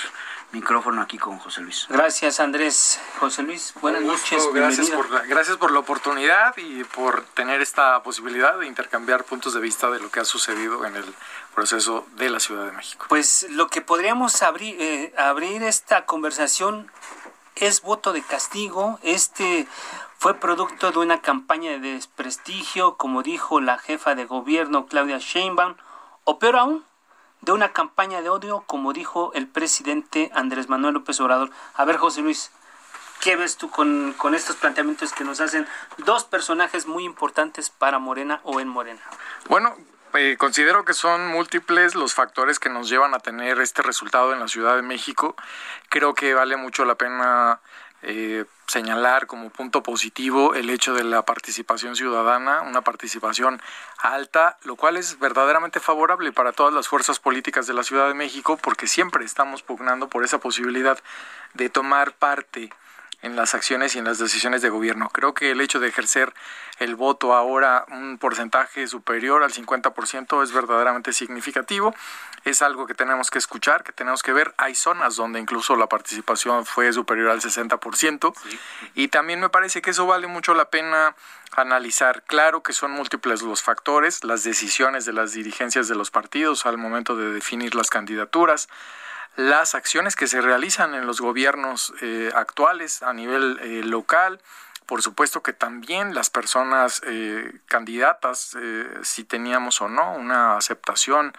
micrófono 0.51 1.01
aquí 1.01 1.17
con 1.17 1.37
José 1.39 1.61
Luis. 1.61 1.85
Gracias, 1.89 2.39
Andrés. 2.39 2.99
José 3.19 3.43
Luis, 3.43 3.73
buenas 3.81 4.01
noches. 4.01 4.43
Gracias 4.53 4.89
por, 4.89 5.09
la, 5.11 5.21
gracias 5.21 5.57
por 5.57 5.71
la 5.71 5.79
oportunidad 5.79 6.55
y 6.57 6.83
por 6.83 7.23
tener 7.23 7.61
esta 7.61 8.01
posibilidad 8.03 8.57
de 8.59 8.67
intercambiar 8.67 9.23
puntos 9.23 9.53
de 9.53 9.61
vista 9.61 9.89
de 9.89 9.99
lo 9.99 10.09
que 10.09 10.19
ha 10.19 10.25
sucedido 10.25 10.85
en 10.85 10.95
el 10.95 11.05
proceso 11.53 12.05
de 12.15 12.29
la 12.29 12.39
Ciudad 12.39 12.65
de 12.65 12.71
México. 12.71 13.07
Pues 13.09 13.47
lo 13.49 13.67
que 13.67 13.81
podríamos 13.81 14.43
abrir, 14.43 14.75
eh, 14.79 15.13
abrir 15.17 15.36
esta 15.43 16.05
conversación 16.05 16.91
es 17.55 17.81
voto 17.81 18.13
de 18.13 18.21
castigo. 18.21 18.99
Este 19.03 19.67
fue 20.17 20.33
producto 20.35 20.91
de 20.91 20.99
una 20.99 21.21
campaña 21.21 21.71
de 21.71 21.93
desprestigio, 21.93 22.97
como 22.97 23.23
dijo 23.23 23.61
la 23.61 23.77
jefa 23.77 24.15
de 24.15 24.25
gobierno 24.25 24.87
Claudia 24.87 25.19
Sheinbaum, 25.19 25.75
o 26.23 26.39
peor 26.39 26.55
aún, 26.57 26.85
de 27.41 27.51
una 27.51 27.71
campaña 27.71 28.21
de 28.21 28.29
odio, 28.29 28.63
como 28.65 28.93
dijo 28.93 29.31
el 29.33 29.47
presidente 29.47 30.31
Andrés 30.33 30.69
Manuel 30.69 30.95
López 30.95 31.19
Obrador. 31.19 31.51
A 31.75 31.85
ver, 31.85 31.97
José 31.97 32.21
Luis, 32.21 32.51
¿qué 33.21 33.35
ves 33.35 33.57
tú 33.57 33.69
con, 33.69 34.13
con 34.17 34.33
estos 34.33 34.55
planteamientos 34.55 35.13
que 35.13 35.23
nos 35.23 35.39
hacen 35.39 35.67
dos 35.97 36.23
personajes 36.23 36.87
muy 36.87 37.03
importantes 37.03 37.69
para 37.69 37.99
Morena 37.99 38.41
o 38.43 38.59
en 38.59 38.67
Morena? 38.67 39.01
Bueno, 39.49 39.75
eh, 40.13 40.35
considero 40.37 40.85
que 40.85 40.93
son 40.93 41.27
múltiples 41.27 41.95
los 41.95 42.13
factores 42.13 42.59
que 42.59 42.69
nos 42.69 42.89
llevan 42.89 43.13
a 43.13 43.19
tener 43.19 43.59
este 43.59 43.81
resultado 43.81 44.33
en 44.33 44.39
la 44.39 44.47
Ciudad 44.47 44.75
de 44.75 44.81
México. 44.81 45.35
Creo 45.89 46.13
que 46.13 46.33
vale 46.33 46.57
mucho 46.57 46.85
la 46.85 46.95
pena 46.95 47.59
eh, 48.03 48.45
señalar 48.67 49.27
como 49.27 49.49
punto 49.49 49.81
positivo 49.81 50.53
el 50.53 50.69
hecho 50.69 50.93
de 50.93 51.03
la 51.03 51.23
participación 51.23 51.95
ciudadana, 51.95 52.61
una 52.61 52.81
participación 52.81 53.61
alta, 53.97 54.57
lo 54.63 54.75
cual 54.75 54.97
es 54.97 55.17
verdaderamente 55.19 55.79
favorable 55.79 56.31
para 56.31 56.51
todas 56.51 56.73
las 56.73 56.87
fuerzas 56.87 57.19
políticas 57.19 57.65
de 57.65 57.73
la 57.73 57.83
Ciudad 57.83 58.07
de 58.07 58.13
México 58.13 58.57
porque 58.61 58.87
siempre 58.87 59.25
estamos 59.25 59.63
pugnando 59.63 60.09
por 60.09 60.23
esa 60.23 60.39
posibilidad 60.39 60.99
de 61.53 61.69
tomar 61.69 62.13
parte 62.13 62.71
en 63.21 63.35
las 63.35 63.55
acciones 63.55 63.95
y 63.95 63.99
en 63.99 64.05
las 64.05 64.19
decisiones 64.19 64.61
de 64.61 64.69
gobierno. 64.69 65.09
Creo 65.09 65.33
que 65.33 65.51
el 65.51 65.61
hecho 65.61 65.79
de 65.79 65.87
ejercer 65.87 66.33
el 66.79 66.95
voto 66.95 67.33
ahora 67.33 67.85
un 67.89 68.17
porcentaje 68.19 68.87
superior 68.87 69.43
al 69.43 69.51
50% 69.51 70.43
es 70.43 70.51
verdaderamente 70.51 71.11
significativo. 71.13 71.95
Es 72.45 72.61
algo 72.61 72.85
que 72.85 72.93
tenemos 72.93 73.31
que 73.31 73.39
escuchar, 73.39 73.83
que 73.83 73.91
tenemos 73.91 74.21
que 74.21 74.33
ver. 74.33 74.53
Hay 74.57 74.75
zonas 74.75 75.15
donde 75.15 75.39
incluso 75.39 75.75
la 75.75 75.87
participación 75.87 76.65
fue 76.65 76.93
superior 76.93 77.31
al 77.31 77.41
60%. 77.41 78.33
Y 78.93 79.07
también 79.07 79.39
me 79.39 79.49
parece 79.49 79.81
que 79.81 79.89
eso 79.89 80.05
vale 80.05 80.27
mucho 80.27 80.53
la 80.53 80.69
pena 80.69 81.15
analizar. 81.53 82.21
Claro 82.23 82.61
que 82.61 82.73
son 82.73 82.91
múltiples 82.91 83.41
los 83.41 83.63
factores, 83.63 84.23
las 84.23 84.43
decisiones 84.43 85.05
de 85.05 85.13
las 85.13 85.33
dirigencias 85.33 85.87
de 85.87 85.95
los 85.95 86.11
partidos 86.11 86.65
al 86.67 86.77
momento 86.77 87.15
de 87.15 87.31
definir 87.31 87.73
las 87.73 87.89
candidaturas 87.89 88.69
las 89.37 89.75
acciones 89.75 90.15
que 90.15 90.27
se 90.27 90.41
realizan 90.41 90.95
en 90.95 91.05
los 91.05 91.21
gobiernos 91.21 91.93
eh, 92.01 92.31
actuales 92.33 93.03
a 93.03 93.13
nivel 93.13 93.59
eh, 93.61 93.83
local. 93.83 94.41
Por 94.87 95.03
supuesto 95.03 95.43
que 95.43 95.53
también 95.53 96.15
las 96.15 96.31
personas 96.31 97.01
eh, 97.05 97.59
candidatas, 97.67 98.57
si 99.03 99.23
teníamos 99.25 99.81
o 99.81 99.89
no 99.89 100.13
una 100.13 100.57
aceptación 100.57 101.33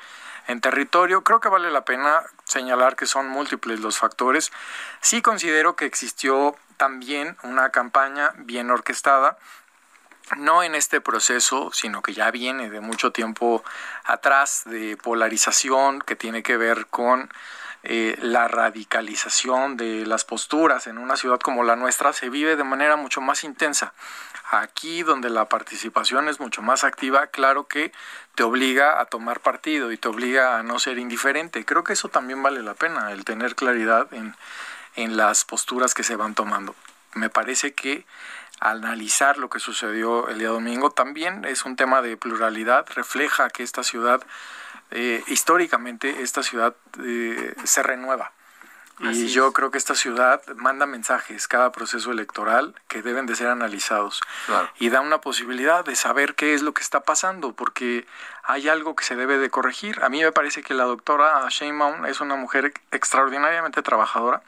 en 0.47 0.61
territorio, 0.61 1.25
creo 1.25 1.41
que 1.41 1.49
vale 1.49 1.71
la 1.71 1.85
pena 1.85 2.23
señalar 2.45 2.95
que 2.95 3.07
son 3.07 3.29
múltiples 3.29 3.81
los 3.81 3.99
factores. 3.99 4.53
Sí 5.01 5.21
considero 5.21 5.77
que 5.77 5.87
existió 5.87 6.57
también 6.77 7.37
una 7.43 7.71
campaña 7.71 8.33
bien 8.37 8.71
orquestada 8.71 9.39
no 10.37 10.63
en 10.63 10.75
este 10.75 11.01
proceso, 11.01 11.71
sino 11.73 12.03
que 12.03 12.13
ya 12.13 12.31
viene 12.31 12.69
de 12.69 12.81
mucho 12.81 13.13
tiempo 13.13 13.65
atrás 14.05 14.63
de 14.67 14.97
polarización 14.99 16.01
que 16.01 16.17
tiene 16.17 16.43
que 16.43 16.59
ver 16.59 16.87
con 16.87 17.31
eh, 17.83 18.19
la 18.21 18.49
radicalización 18.49 19.77
de 19.77 20.05
las 20.05 20.25
posturas 20.25 20.87
en 20.87 20.99
una 20.99 21.17
ciudad 21.17 21.38
como 21.38 21.64
la 21.64 21.77
nuestra 21.77 22.12
se 22.12 22.29
vive 22.29 22.57
de 22.57 22.64
manera 22.64 22.97
mucho 22.97 23.21
más 23.21 23.45
intensa. 23.45 23.93
Aquí 24.51 25.03
donde 25.03 25.31
la 25.31 25.49
participación 25.49 26.29
es 26.29 26.41
mucho 26.41 26.62
más 26.62 26.83
activa, 26.83 27.27
claro 27.27 27.67
que 27.67 27.93
te 28.35 28.43
obliga 28.43 29.01
a 29.01 29.05
tomar 29.05 29.41
partido 29.41 29.93
y 29.93 29.99
te 29.99 30.09
obliga 30.09 30.59
a 30.59 30.62
no 30.62 30.79
ser 30.79 30.99
indiferente. 30.99 31.64
Creo 31.64 31.85
que 31.85 31.93
eso 31.93 32.09
también 32.09 32.43
vale 32.43 32.62
la 32.62 32.75
pena, 32.75 33.12
el 33.12 33.25
tener 33.25 33.55
claridad 33.55 34.12
en, 34.12 34.35
en 34.97 35.17
las 35.17 35.45
posturas 35.45 35.95
que 35.95 36.03
se 36.03 36.17
van 36.17 36.35
tomando. 36.35 36.75
Me 37.14 37.31
parece 37.31 37.75
que 37.75 38.07
analizar 38.61 39.38
lo 39.38 39.49
que 39.49 39.61
sucedió 39.61 40.29
el 40.29 40.38
día 40.38 40.49
domingo. 40.49 40.91
También 40.91 41.45
es 41.45 41.64
un 41.64 41.77
tema 41.77 42.03
de 42.03 42.17
pluralidad, 42.17 42.87
refleja 42.95 43.51
que 43.51 43.62
esta 43.62 43.83
ciudad, 43.83 44.23
eh, 44.90 45.22
históricamente, 45.29 46.22
esta 46.22 46.42
ciudad 46.42 46.74
eh, 47.03 47.55
se 47.64 47.83
renueva. 47.83 48.33
y 49.01 49.29
yo 49.29 49.53
creo 49.53 49.70
que 49.70 49.79
esta 49.79 49.94
ciudad 49.94 50.42
manda 50.57 50.85
mensajes 50.85 51.46
cada 51.46 51.70
proceso 51.70 52.11
electoral 52.11 52.74
que 52.88 53.01
deben 53.01 53.27
de 53.27 53.37
ser 53.37 53.46
analizados 53.46 54.20
y 54.81 54.88
da 54.88 55.01
una 55.01 55.20
posibilidad 55.20 55.85
de 55.85 55.94
saber 55.94 56.35
qué 56.35 56.53
es 56.53 56.62
lo 56.62 56.74
que 56.74 56.83
está 56.83 57.01
pasando 57.05 57.53
porque 57.53 58.09
hay 58.42 58.68
algo 58.68 58.96
que 58.96 59.05
se 59.05 59.14
debe 59.14 59.38
de 59.38 59.51
corregir. 59.51 60.03
A 60.03 60.09
mí 60.09 60.20
me 60.20 60.33
parece 60.33 60.64
que 60.64 60.74
la 60.74 60.83
doctora 60.83 61.46
Sheinbaum 61.48 62.07
es 62.07 62.20
una 62.20 62.35
mujer 62.35 62.72
extraordinariamente 62.90 63.83
trabajadora 63.83 64.42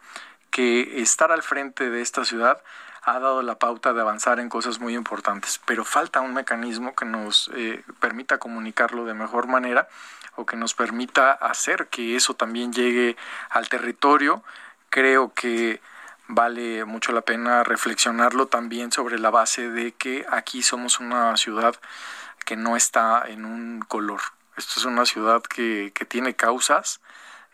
que 0.51 1.01
estar 1.01 1.31
al 1.31 1.45
frente 1.45 1.89
de 1.89 2.03
esta 2.03 2.25
ciudad 2.25 2.61
ha 3.03 3.19
dado 3.19 3.43
la 3.43 3.59
pauta 3.59 3.93
de 3.93 4.01
avanzar 4.01 4.41
en 4.41 4.49
cosas 4.49 4.79
muy 4.79 4.95
importantes, 4.95 5.61
pero 5.65 5.85
falta 5.85 6.21
un 6.21 6.35
mecanismo 6.35 6.95
que 6.95 7.07
nos 7.07 7.51
eh, 7.55 7.83
permita 7.99 8.39
comunicarlo 8.39 9.05
de 9.05 9.15
mejor 9.15 9.47
manera 9.47 9.89
o 10.41 10.47
que 10.47 10.57
nos 10.57 10.75
permita 10.75 11.33
hacer 11.33 11.89
que 11.89 12.17
eso 12.17 12.35
también 12.35 12.73
llegue 12.73 13.17
al 13.51 13.69
territorio. 13.69 14.43
Creo 14.89 15.33
que 15.35 15.81
vale 16.29 16.85
mucho 16.85 17.13
la 17.13 17.21
pena 17.23 17.63
reflexionarlo 17.65 18.47
también 18.47 18.93
sobre 18.93 19.19
la 19.19 19.31
base 19.31 19.69
de 19.69 19.93
que 19.93 20.25
aquí 20.31 20.63
somos 20.63 21.01
una 21.01 21.37
ciudad 21.37 21.75
que 22.45 22.57
no 22.57 22.77
está 22.77 23.25
en 23.27 23.45
un 23.45 23.81
color. 23.81 24.21
Esto 24.57 24.81
es 24.81 24.85
una 24.85 25.05
ciudad 25.07 25.43
que, 25.43 25.93
que 25.95 26.05
tiene 26.05 26.35
causas, 26.35 27.01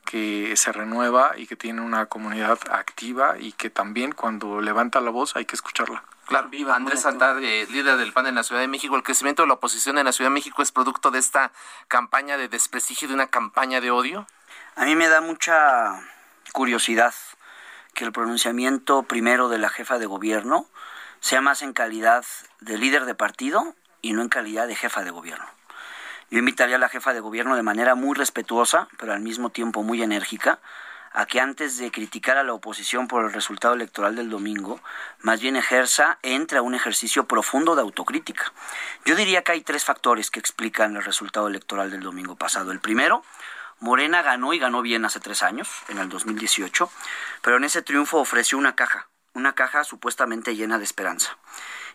que 0.04 0.56
se 0.56 0.72
renueva 0.72 1.32
y 1.36 1.46
que 1.46 1.56
tiene 1.56 1.80
una 1.80 2.06
comunidad 2.06 2.58
activa 2.70 3.36
y 3.38 3.52
que 3.52 3.70
también 3.70 4.12
cuando 4.12 4.60
levanta 4.60 5.00
la 5.00 5.10
voz 5.10 5.36
hay 5.36 5.44
que 5.44 5.56
escucharla. 5.56 6.04
Claro, 6.26 6.48
Viva, 6.48 6.74
Andrés 6.74 7.02
Santar, 7.02 7.38
eh, 7.40 7.68
líder 7.70 7.96
del 7.98 8.12
PAN 8.12 8.26
en 8.26 8.34
la 8.34 8.42
Ciudad 8.42 8.60
de 8.60 8.66
México, 8.66 8.96
el 8.96 9.04
crecimiento 9.04 9.42
de 9.42 9.48
la 9.48 9.54
oposición 9.54 9.96
en 9.96 10.06
la 10.06 10.12
Ciudad 10.12 10.28
de 10.28 10.34
México 10.34 10.60
es 10.60 10.72
producto 10.72 11.12
de 11.12 11.20
esta 11.20 11.52
campaña 11.86 12.36
de 12.36 12.48
desprestigio, 12.48 13.06
de 13.06 13.14
una 13.14 13.28
campaña 13.28 13.80
de 13.80 13.92
odio. 13.92 14.26
A 14.74 14.86
mí 14.86 14.96
me 14.96 15.06
da 15.06 15.20
mucha 15.20 16.02
curiosidad 16.52 17.14
que 17.94 18.04
el 18.04 18.10
pronunciamiento 18.10 19.04
primero 19.04 19.48
de 19.48 19.58
la 19.58 19.68
jefa 19.68 20.00
de 20.00 20.06
gobierno 20.06 20.66
sea 21.20 21.40
más 21.40 21.62
en 21.62 21.72
calidad 21.72 22.24
de 22.58 22.76
líder 22.76 23.04
de 23.04 23.14
partido 23.14 23.76
y 24.02 24.12
no 24.12 24.22
en 24.22 24.28
calidad 24.28 24.66
de 24.66 24.74
jefa 24.74 25.04
de 25.04 25.12
gobierno. 25.12 25.46
Yo 26.28 26.40
invitaría 26.40 26.74
a 26.74 26.80
la 26.80 26.88
jefa 26.88 27.14
de 27.14 27.20
gobierno 27.20 27.54
de 27.54 27.62
manera 27.62 27.94
muy 27.94 28.16
respetuosa, 28.16 28.88
pero 28.98 29.12
al 29.12 29.20
mismo 29.20 29.50
tiempo 29.50 29.84
muy 29.84 30.02
enérgica, 30.02 30.58
a 31.16 31.24
que 31.24 31.40
antes 31.40 31.78
de 31.78 31.90
criticar 31.90 32.36
a 32.36 32.44
la 32.44 32.52
oposición 32.52 33.08
por 33.08 33.24
el 33.24 33.32
resultado 33.32 33.72
electoral 33.72 34.16
del 34.16 34.28
domingo, 34.28 34.82
más 35.20 35.40
bien 35.40 35.56
ejerza, 35.56 36.18
entre 36.20 36.58
a 36.58 36.62
un 36.62 36.74
ejercicio 36.74 37.24
profundo 37.24 37.74
de 37.74 37.80
autocrítica. 37.80 38.52
Yo 39.06 39.16
diría 39.16 39.40
que 39.42 39.52
hay 39.52 39.62
tres 39.62 39.82
factores 39.82 40.30
que 40.30 40.40
explican 40.40 40.94
el 40.94 41.02
resultado 41.02 41.48
electoral 41.48 41.90
del 41.90 42.02
domingo 42.02 42.36
pasado. 42.36 42.70
El 42.70 42.80
primero, 42.80 43.24
Morena 43.80 44.20
ganó 44.20 44.52
y 44.52 44.58
ganó 44.58 44.82
bien 44.82 45.06
hace 45.06 45.18
tres 45.18 45.42
años, 45.42 45.70
en 45.88 45.96
el 45.96 46.10
2018, 46.10 46.90
pero 47.40 47.56
en 47.56 47.64
ese 47.64 47.80
triunfo 47.80 48.18
ofreció 48.18 48.58
una 48.58 48.76
caja, 48.76 49.08
una 49.32 49.54
caja 49.54 49.84
supuestamente 49.84 50.54
llena 50.54 50.76
de 50.76 50.84
esperanza. 50.84 51.38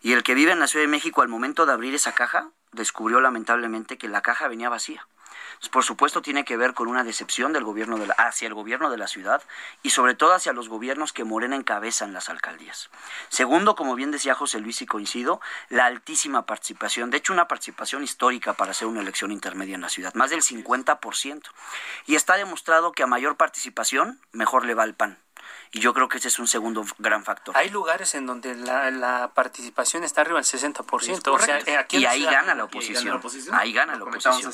Y 0.02 0.14
el 0.14 0.24
que 0.24 0.34
vive 0.34 0.52
en 0.52 0.60
la 0.60 0.66
Ciudad 0.66 0.84
de 0.84 0.92
México 0.92 1.22
al 1.22 1.28
momento 1.28 1.68
de 1.68 1.74
abrir 1.74 1.94
esa 1.94 2.14
caja 2.14 2.50
descubrió 2.72 3.22
lamentablemente 3.22 4.00
que 4.00 4.08
la 4.08 4.22
caja 4.22 4.48
venía 4.48 4.70
vacía. 4.70 5.06
Por 5.70 5.84
supuesto, 5.84 6.22
tiene 6.22 6.44
que 6.44 6.58
ver 6.58 6.74
con 6.74 6.88
una 6.88 7.04
decepción 7.04 7.54
del 7.54 7.64
gobierno 7.64 7.98
de 7.98 8.08
la, 8.08 8.14
hacia 8.14 8.48
el 8.48 8.54
gobierno 8.54 8.90
de 8.90 8.98
la 8.98 9.08
ciudad 9.08 9.44
y 9.84 9.92
sobre 9.92 10.16
todo 10.16 10.34
hacia 10.34 10.54
los 10.54 10.70
gobiernos 10.70 11.14
que 11.14 11.24
Morena 11.24 11.56
encabeza 11.56 12.06
en 12.06 12.14
las 12.14 12.30
alcaldías. 12.30 12.90
Segundo, 13.30 13.76
como 13.76 13.96
bien 13.96 14.12
decía 14.12 14.34
José 14.34 14.60
Luis 14.60 14.82
y 14.82 14.86
coincido, 14.86 15.40
la 15.70 15.86
altísima 15.86 16.46
participación, 16.46 17.12
de 17.12 17.18
hecho 17.18 17.34
una 17.34 17.48
participación 17.48 18.04
histórica 18.04 18.54
para 18.54 18.72
hacer 18.72 18.88
una 18.88 19.02
elección 19.02 19.32
intermedia 19.32 19.76
en 19.76 19.82
la 19.82 19.90
ciudad, 19.90 20.14
más 20.16 20.30
del 20.30 20.42
50%. 20.42 21.44
Y 22.08 22.16
está 22.16 22.36
demostrado 22.38 22.92
que 22.92 23.04
a 23.04 23.08
mayor 23.08 23.38
participación, 23.38 24.20
mejor 24.32 24.66
le 24.66 24.74
va 24.74 24.84
el 24.84 24.96
PAN. 24.96 25.18
Y 25.74 25.80
yo 25.80 25.94
creo 25.94 26.10
que 26.10 26.18
ese 26.18 26.28
es 26.28 26.38
un 26.38 26.48
segundo 26.48 26.86
gran 26.98 27.24
factor. 27.24 27.56
Hay 27.56 27.70
lugares 27.70 28.14
en 28.16 28.26
donde 28.26 28.56
la, 28.56 29.32
participación 29.34 30.04
está 30.04 30.22
arriba 30.22 30.42
del 30.42 30.46
60%. 30.46 31.32
O 31.32 31.40
sea, 31.40 31.60
eh, 31.60 31.78
aquí 31.78 31.98
y 31.98 32.06
ahí 32.06 32.24
gana 32.24 32.54
la 32.56 32.66
oposición. 32.66 33.22
Ahí 33.54 33.72
gana 33.72 33.96
la 33.96 34.04
oposición. 34.04 34.52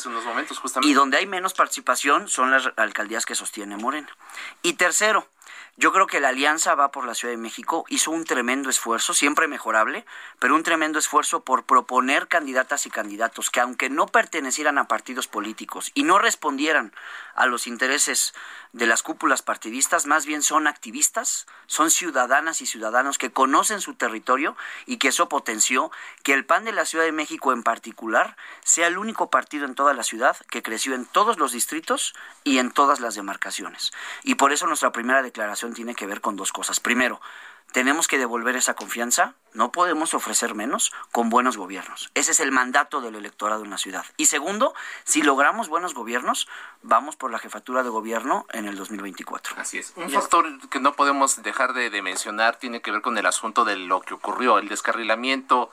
Y 0.83 0.93
donde 0.93 1.17
hay 1.17 1.25
menos 1.25 1.53
participación 1.53 2.27
son 2.27 2.51
las 2.51 2.69
alcaldías 2.75 3.25
que 3.25 3.33
sostiene 3.33 3.77
Morena. 3.77 4.09
Y 4.61 4.73
tercero, 4.73 5.27
yo 5.79 5.93
creo 5.93 6.07
que 6.07 6.19
la 6.19 6.29
alianza 6.29 6.73
va 6.73 6.89
por 6.89 7.05
la 7.05 7.13
Ciudad 7.13 7.33
de 7.33 7.37
México, 7.37 7.85
hizo 7.87 8.09
un 8.09 8.23
tremendo 8.23 8.67
esfuerzo, 8.67 9.13
siempre 9.13 9.47
mejorable, 9.47 10.05
pero 10.39 10.55
un 10.55 10.63
tremendo 10.63 10.97
esfuerzo 10.97 11.43
por 11.43 11.65
proponer 11.65 12.27
candidatas 12.27 12.87
y 12.87 12.89
candidatos 12.89 13.51
que 13.51 13.59
aunque 13.59 13.87
no 13.91 14.07
pertenecieran 14.07 14.79
a 14.79 14.87
partidos 14.87 15.27
políticos 15.27 15.91
y 15.93 16.01
no 16.01 16.17
respondieran 16.17 16.93
a 17.35 17.45
los 17.45 17.67
intereses 17.67 18.33
de 18.73 18.85
las 18.87 19.03
cúpulas 19.03 19.41
partidistas, 19.41 20.05
más 20.05 20.25
bien 20.25 20.43
son 20.43 20.67
activistas, 20.67 21.47
son 21.65 21.91
ciudadanas 21.91 22.61
y 22.61 22.65
ciudadanos 22.65 23.17
que 23.17 23.31
conocen 23.31 23.81
su 23.81 23.95
territorio 23.95 24.55
y 24.85 24.97
que 24.97 25.09
eso 25.09 25.29
potenció 25.29 25.91
que 26.23 26.33
el 26.33 26.45
PAN 26.45 26.65
de 26.65 26.71
la 26.71 26.85
Ciudad 26.85 27.05
de 27.05 27.11
México 27.11 27.53
en 27.53 27.63
particular 27.63 28.35
sea 28.63 28.87
el 28.87 28.97
único 28.97 29.29
partido 29.29 29.65
en 29.65 29.75
toda 29.75 29.93
la 29.93 30.03
ciudad 30.03 30.37
que 30.49 30.63
creció 30.63 30.95
en 30.95 31.05
todos 31.05 31.37
los 31.37 31.51
distritos 31.51 32.13
y 32.43 32.59
en 32.59 32.71
todas 32.71 32.99
las 32.99 33.15
demarcaciones. 33.15 33.91
Y 34.23 34.35
por 34.35 34.51
eso 34.51 34.67
nuestra 34.67 34.91
primera 34.91 35.21
declaración 35.21 35.73
tiene 35.73 35.95
que 35.95 36.07
ver 36.07 36.21
con 36.21 36.35
dos 36.35 36.51
cosas. 36.51 36.79
Primero, 36.79 37.21
tenemos 37.71 38.07
que 38.07 38.17
devolver 38.17 38.55
esa 38.55 38.75
confianza, 38.75 39.35
no 39.53 39.71
podemos 39.71 40.13
ofrecer 40.13 40.55
menos 40.55 40.93
con 41.11 41.29
buenos 41.29 41.57
gobiernos. 41.57 42.11
Ese 42.13 42.31
es 42.31 42.39
el 42.39 42.51
mandato 42.51 43.01
del 43.01 43.15
electorado 43.15 43.63
en 43.63 43.69
la 43.69 43.77
ciudad. 43.77 44.05
Y 44.17 44.27
segundo, 44.27 44.73
si 45.03 45.21
logramos 45.21 45.67
buenos 45.67 45.93
gobiernos, 45.93 46.47
vamos 46.81 47.15
por 47.15 47.31
la 47.31 47.39
jefatura 47.39 47.83
de 47.83 47.89
gobierno 47.89 48.45
en 48.53 48.65
el 48.65 48.75
2024. 48.77 49.55
Así 49.57 49.79
es. 49.79 49.93
Un 49.95 50.09
factor 50.09 50.45
que 50.69 50.79
no 50.79 50.93
podemos 50.93 51.41
dejar 51.43 51.73
de, 51.73 51.89
de 51.89 52.01
mencionar 52.01 52.57
tiene 52.57 52.81
que 52.81 52.91
ver 52.91 53.01
con 53.01 53.17
el 53.17 53.25
asunto 53.25 53.65
de 53.65 53.75
lo 53.75 54.01
que 54.01 54.13
ocurrió, 54.13 54.59
el 54.59 54.69
descarrilamiento 54.69 55.69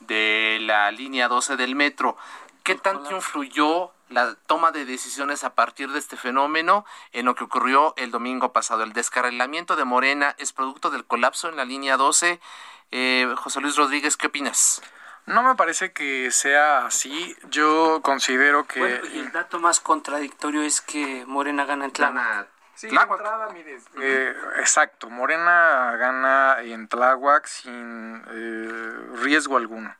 de 0.00 0.58
la 0.60 0.90
línea 0.90 1.28
12 1.28 1.56
del 1.56 1.74
metro. 1.74 2.16
¿Qué 2.62 2.76
tanto 2.76 3.10
influyó 3.10 3.90
la 4.12 4.34
toma 4.46 4.70
de 4.70 4.84
decisiones 4.84 5.44
a 5.44 5.54
partir 5.54 5.90
de 5.90 5.98
este 5.98 6.16
fenómeno 6.16 6.84
en 7.12 7.26
lo 7.26 7.34
que 7.34 7.44
ocurrió 7.44 7.94
el 7.96 8.10
domingo 8.10 8.52
pasado. 8.52 8.82
El 8.82 8.92
descarrilamiento 8.92 9.76
de 9.76 9.84
Morena 9.84 10.34
es 10.38 10.52
producto 10.52 10.90
del 10.90 11.04
colapso 11.04 11.48
en 11.48 11.56
la 11.56 11.64
línea 11.64 11.96
12. 11.96 12.40
Eh, 12.90 13.34
José 13.36 13.60
Luis 13.60 13.76
Rodríguez, 13.76 14.16
¿qué 14.16 14.28
opinas? 14.28 14.82
No 15.26 15.42
me 15.42 15.54
parece 15.54 15.92
que 15.92 16.30
sea 16.30 16.86
así. 16.86 17.36
Yo 17.48 18.00
considero 18.02 18.66
que... 18.66 18.80
Bueno, 18.80 19.06
y 19.12 19.18
el 19.18 19.32
dato 19.32 19.58
más 19.60 19.80
contradictorio 19.80 20.62
es 20.62 20.80
que 20.80 21.24
Morena 21.26 21.64
gana 21.64 21.84
en 21.84 21.92
Tláhuac. 21.92 22.48
Sí, 22.74 22.88
entrada, 22.88 23.48
mire, 23.52 23.78
eh, 24.00 24.34
exacto. 24.56 25.08
Morena 25.08 25.94
gana 25.96 26.56
en 26.62 26.88
Tláhuac 26.88 27.46
sin 27.46 28.24
eh, 28.28 28.96
riesgo 29.22 29.56
alguno. 29.56 29.94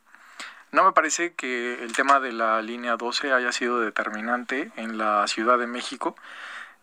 No 0.73 0.85
me 0.85 0.93
parece 0.93 1.35
que 1.35 1.85
el 1.85 1.93
tema 1.93 2.19
de 2.19 2.33
la 2.33 2.63
línea 2.63 2.97
12 2.97 3.33
haya 3.33 3.53
sido 3.53 3.81
determinante 3.81 4.73
en 4.77 4.97
la 4.97 5.27
Ciudad 5.29 5.59
de 5.59 5.67
México. 5.67 6.17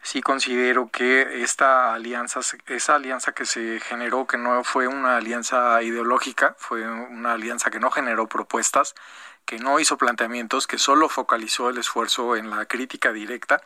Sí 0.04 0.22
considero 0.22 0.90
que 0.92 1.42
esta 1.42 1.94
alianza, 1.94 2.42
esa 2.68 2.96
alianza 2.96 3.34
que 3.34 3.46
se 3.46 3.80
generó, 3.80 4.28
que 4.28 4.38
no 4.38 4.64
fue 4.64 4.88
una 4.88 5.18
alianza 5.18 5.82
ideológica, 5.82 6.56
fue 6.60 6.88
una 6.88 7.34
alianza 7.34 7.72
que 7.72 7.80
no 7.80 7.90
generó 7.90 8.28
propuestas, 8.28 8.94
que 9.46 9.58
no 9.58 9.80
hizo 9.80 9.98
planteamientos, 9.98 10.68
que 10.68 10.78
solo 10.78 11.10
focalizó 11.10 11.70
el 11.70 11.80
esfuerzo 11.80 12.36
en 12.36 12.52
la 12.52 12.66
crítica 12.68 13.12
directa, 13.12 13.62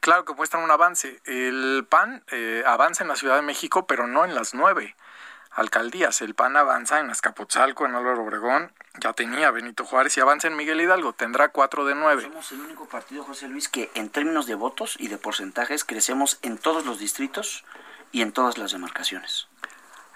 claro 0.00 0.26
que 0.26 0.34
muestran 0.34 0.62
un 0.62 0.70
avance. 0.70 1.22
El 1.24 1.86
PAN 1.88 2.22
eh, 2.30 2.62
avanza 2.66 3.02
en 3.02 3.08
la 3.08 3.16
Ciudad 3.16 3.36
de 3.36 3.42
México, 3.42 3.86
pero 3.86 4.06
no 4.06 4.26
en 4.26 4.34
las 4.34 4.52
nueve 4.52 4.94
alcaldías. 5.50 6.20
El 6.20 6.34
PAN 6.34 6.56
avanza 6.56 7.00
en 7.00 7.08
Azcapotzalco, 7.08 7.86
en 7.86 7.94
Álvaro 7.94 8.22
Obregón, 8.22 8.72
ya 9.00 9.12
tenía 9.12 9.50
Benito 9.50 9.84
Juárez 9.84 10.16
y 10.16 10.20
avanza 10.20 10.48
en 10.48 10.56
Miguel 10.56 10.80
Hidalgo, 10.80 11.12
tendrá 11.12 11.48
cuatro 11.48 11.84
de 11.84 11.94
nueve. 11.94 12.22
Somos 12.22 12.52
el 12.52 12.60
único 12.60 12.86
partido, 12.86 13.24
José 13.24 13.48
Luis, 13.48 13.68
que 13.68 13.90
en 13.94 14.10
términos 14.10 14.46
de 14.46 14.54
votos 14.54 14.96
y 14.98 15.08
de 15.08 15.18
porcentajes 15.18 15.84
crecemos 15.84 16.38
en 16.42 16.58
todos 16.58 16.84
los 16.84 16.98
distritos 16.98 17.64
y 18.12 18.22
en 18.22 18.32
todas 18.32 18.58
las 18.58 18.72
demarcaciones. 18.72 19.48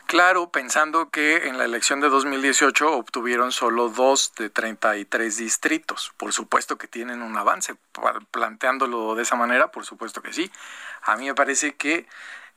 Claro, 0.06 0.50
pensando 0.50 1.10
que 1.10 1.48
en 1.48 1.58
la 1.58 1.64
elección 1.64 2.00
de 2.00 2.08
2018 2.08 2.92
obtuvieron 2.92 3.50
solo 3.50 3.88
dos 3.88 4.32
de 4.38 4.50
33 4.50 5.36
distritos. 5.36 6.12
Por 6.16 6.32
supuesto 6.32 6.78
que 6.78 6.86
tienen 6.86 7.22
un 7.22 7.36
avance. 7.36 7.74
Planteándolo 8.30 9.16
de 9.16 9.24
esa 9.24 9.34
manera, 9.34 9.72
por 9.72 9.84
supuesto 9.84 10.22
que 10.22 10.32
sí. 10.32 10.52
A 11.02 11.16
mí 11.16 11.26
me 11.26 11.34
parece 11.34 11.74
que 11.74 12.06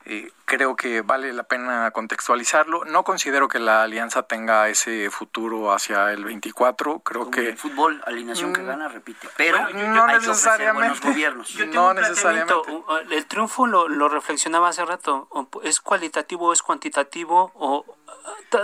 eh, 0.06 0.32
creo 0.46 0.76
que 0.76 1.02
vale 1.02 1.32
la 1.32 1.44
pena 1.44 1.90
contextualizarlo. 1.90 2.84
No 2.86 3.04
considero 3.04 3.48
que 3.48 3.58
la 3.58 3.82
alianza 3.82 4.22
tenga 4.22 4.68
ese 4.68 5.10
futuro 5.10 5.72
hacia 5.72 6.12
el 6.12 6.24
24. 6.24 7.00
Creo 7.00 7.30
que 7.30 7.50
el 7.50 7.58
fútbol, 7.58 8.02
alineación 8.06 8.52
que 8.52 8.62
mm. 8.62 8.66
gana, 8.66 8.88
repite. 8.88 9.28
Pero 9.36 9.68
no 9.70 10.06
necesariamente. 10.06 11.06
Gobiernos. 11.06 11.54
no 11.68 11.94
necesariamente. 11.94 12.54
El 13.10 13.26
triunfo 13.26 13.66
lo, 13.66 13.88
lo 13.88 14.08
reflexionaba 14.08 14.68
hace 14.68 14.84
rato. 14.84 15.28
¿Es 15.62 15.80
cualitativo 15.80 16.48
o 16.48 16.52
es 16.52 16.62
cuantitativo? 16.62 17.52
¿O 17.54 17.84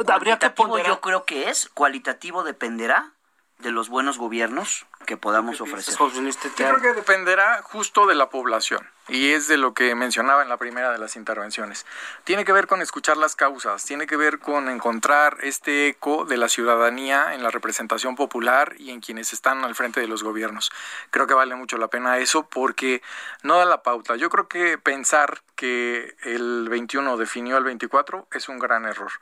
habría 0.08 0.38
que 0.38 0.50
ponderar. 0.50 0.86
Yo 0.86 1.00
creo 1.00 1.24
que 1.24 1.50
es, 1.50 1.68
cualitativo 1.68 2.42
dependerá 2.42 3.12
de 3.58 3.70
los 3.70 3.88
buenos 3.88 4.18
gobiernos 4.18 4.86
que 5.06 5.16
podamos 5.16 5.60
ofrecer. 5.60 5.94
Yo 5.98 6.10
creo 6.56 6.80
que 6.80 6.92
dependerá 6.94 7.62
justo 7.62 8.06
de 8.06 8.14
la 8.14 8.28
población 8.28 8.86
y 9.08 9.32
es 9.32 9.46
de 9.48 9.56
lo 9.56 9.74
que 9.74 9.94
mencionaba 9.94 10.42
en 10.42 10.48
la 10.48 10.56
primera 10.56 10.90
de 10.90 10.98
las 10.98 11.16
intervenciones. 11.16 11.86
Tiene 12.24 12.44
que 12.44 12.52
ver 12.52 12.66
con 12.66 12.82
escuchar 12.82 13.16
las 13.16 13.36
causas, 13.36 13.84
tiene 13.84 14.06
que 14.06 14.16
ver 14.16 14.38
con 14.38 14.68
encontrar 14.68 15.38
este 15.42 15.88
eco 15.88 16.24
de 16.24 16.36
la 16.36 16.48
ciudadanía 16.48 17.34
en 17.34 17.42
la 17.42 17.50
representación 17.50 18.16
popular 18.16 18.74
y 18.78 18.90
en 18.90 19.00
quienes 19.00 19.32
están 19.32 19.64
al 19.64 19.74
frente 19.74 20.00
de 20.00 20.08
los 20.08 20.22
gobiernos. 20.22 20.70
Creo 21.10 21.26
que 21.26 21.34
vale 21.34 21.54
mucho 21.54 21.78
la 21.78 21.88
pena 21.88 22.18
eso 22.18 22.48
porque 22.48 23.02
no 23.42 23.58
da 23.58 23.64
la 23.64 23.82
pauta. 23.82 24.16
Yo 24.16 24.28
creo 24.28 24.48
que 24.48 24.78
pensar 24.78 25.42
que 25.54 26.16
el 26.22 26.68
21 26.68 27.16
definió 27.16 27.56
el 27.58 27.64
24 27.64 28.28
es 28.32 28.48
un 28.48 28.58
gran 28.58 28.84
error 28.86 29.12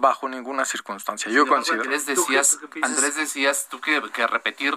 bajo 0.00 0.28
ninguna 0.28 0.64
circunstancia. 0.64 1.30
Yo 1.30 1.46
considero. 1.46 1.82
Andrés 1.82 2.06
decías, 2.06 2.58
Andrés 2.82 3.16
decías 3.16 3.68
tú 3.70 3.80
que, 3.80 4.00
repetir 4.26 4.74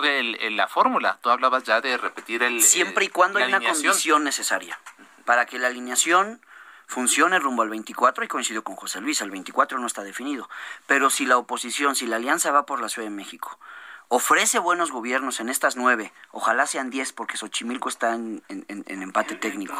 la 0.51 0.67
fórmula. 0.67 1.19
Tú 1.21 1.29
hablabas 1.29 1.63
ya 1.63 1.81
de 1.81 1.97
repetir 1.97 2.43
el. 2.43 2.61
Siempre 2.61 3.05
y 3.05 3.09
cuando 3.09 3.39
hay 3.39 3.47
una 3.47 3.61
condición 3.61 4.23
necesaria 4.23 4.79
para 5.25 5.45
que 5.45 5.59
la 5.59 5.67
alineación 5.67 6.41
funcione 6.87 7.37
rumbo 7.39 7.63
al 7.63 7.69
24 7.69 8.23
y 8.23 8.27
coincido 8.27 8.63
con 8.63 8.75
José 8.75 9.01
Luis, 9.01 9.21
el 9.21 9.29
24 9.29 9.77
no 9.77 9.87
está 9.87 10.03
definido. 10.03 10.49
Pero 10.85 11.09
si 11.09 11.25
la 11.25 11.37
oposición, 11.37 11.95
si 11.95 12.07
la 12.07 12.15
alianza 12.15 12.51
va 12.51 12.65
por 12.65 12.79
la 12.79 12.89
Ciudad 12.89 13.07
de 13.07 13.15
México, 13.15 13.59
ofrece 14.07 14.59
buenos 14.59 14.91
gobiernos 14.91 15.41
en 15.41 15.49
estas 15.49 15.75
nueve, 15.75 16.13
ojalá 16.31 16.65
sean 16.65 16.89
diez 16.89 17.11
porque 17.11 17.35
Xochimilco 17.35 17.89
está 17.89 18.15
en, 18.15 18.41
en 18.47 19.01
empate 19.01 19.35
técnico. 19.35 19.75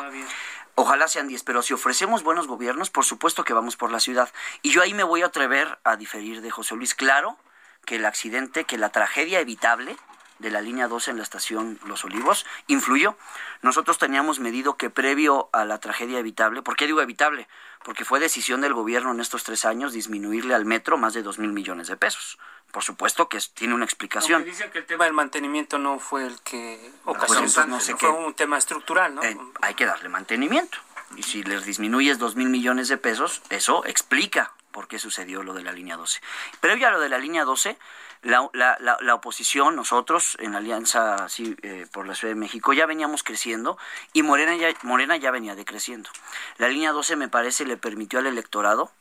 Ojalá 0.80 1.08
sean 1.08 1.28
10, 1.28 1.42
pero 1.42 1.64
si 1.64 1.74
ofrecemos 1.74 2.22
buenos 2.22 2.46
gobiernos, 2.46 2.92
por 2.92 3.04
supuesto 3.04 3.44
que 3.44 3.52
vamos 3.52 3.76
por 3.76 3.92
la 3.92 4.00
ciudad. 4.00 4.30
Y 4.62 4.70
yo 4.70 4.84
ahí 4.84 4.94
me 4.94 5.04
voy 5.04 5.24
a 5.24 5.26
atrever 5.26 5.80
a 5.84 5.96
diferir 5.96 6.42
de 6.42 6.52
José 6.52 6.76
Luis. 6.76 6.94
Claro 6.94 7.36
que 7.84 7.96
el 7.96 8.06
accidente, 8.06 8.64
que 8.66 8.78
la 8.78 8.92
tragedia 8.92 9.40
evitable 9.40 9.98
de 10.40 10.52
la 10.52 10.62
línea 10.62 10.88
12 10.88 11.12
en 11.12 11.18
la 11.18 11.24
estación 11.24 11.80
Los 11.86 12.06
Olivos 12.06 12.46
influyó. 12.68 13.16
Nosotros 13.62 13.98
teníamos 13.98 14.40
medido 14.40 14.78
que 14.78 14.90
previo 14.90 15.50
a 15.54 15.66
la 15.66 15.80
tragedia 15.80 16.20
evitable, 16.20 16.62
¿por 16.62 16.76
qué 16.76 16.86
digo 16.86 17.02
evitable? 17.02 17.48
Porque 17.84 18.06
fue 18.06 18.20
decisión 18.20 18.62
del 18.62 18.74
gobierno 18.74 19.12
en 19.12 19.20
estos 19.20 19.44
tres 19.44 19.66
años 19.66 19.94
disminuirle 19.94 20.54
al 20.54 20.66
metro 20.66 20.98
más 20.98 21.14
de 21.14 21.24
dos 21.24 21.40
mil 21.40 21.52
millones 21.52 21.88
de 21.88 21.98
pesos 21.98 22.38
por 22.72 22.84
supuesto 22.84 23.30
que 23.30 23.40
tiene 23.54 23.74
una 23.74 23.86
explicación. 23.86 24.44
dicen 24.44 24.70
que 24.72 24.80
el 24.80 24.86
tema 24.86 25.06
del 25.06 25.14
mantenimiento 25.14 25.80
no 25.80 26.00
fue 26.00 26.26
el 26.26 26.40
que 26.42 26.92
ocasionó, 27.06 27.68
no 27.68 27.80
sé 27.80 27.96
fue 27.96 28.10
un 28.10 28.34
tema 28.34 28.58
estructural, 28.58 29.16
¿no? 29.16 29.24
Eh, 29.24 29.38
hay 29.62 29.74
que 29.74 29.86
darle 29.86 30.10
mantenimiento. 30.10 30.78
Y 31.16 31.24
si 31.24 31.44
les 31.44 31.66
disminuyes 31.66 32.20
dos 32.20 32.36
mil 32.36 32.50
millones 32.50 32.90
de 32.90 32.98
pesos, 32.98 33.42
eso 33.50 33.86
explica 33.86 34.54
por 34.72 34.88
qué 34.88 35.00
sucedió 35.00 35.42
lo 35.42 35.54
de 35.54 35.64
la 35.64 35.72
línea 35.72 35.96
12. 35.96 36.22
Previo 36.60 36.88
a 36.88 36.92
lo 36.92 37.00
de 37.00 37.10
la 37.10 37.18
línea 37.18 37.46
12, 37.46 37.78
la, 38.22 38.50
la, 38.54 38.78
la, 38.80 39.16
oposición, 39.16 39.76
nosotros 39.76 40.38
en 40.40 40.56
Alianza 40.56 41.28
eh, 41.38 41.88
por 41.92 42.08
la 42.08 42.16
Ciudad 42.16 42.34
de 42.34 42.40
México, 42.40 42.74
ya 42.74 42.86
veníamos 42.86 43.24
creciendo 43.24 43.78
y 44.14 44.24
Morena 44.24 44.56
ya, 44.56 44.70
Morena 44.84 45.18
ya 45.18 45.32
venía 45.32 45.56
decreciendo. 45.56 46.10
La 46.58 46.68
línea 46.68 46.92
12 46.92 47.16
me 47.16 47.30
parece 47.30 47.66
le 47.66 47.78
permitió 47.78 48.20
al 48.20 48.28
electorado 48.28 48.92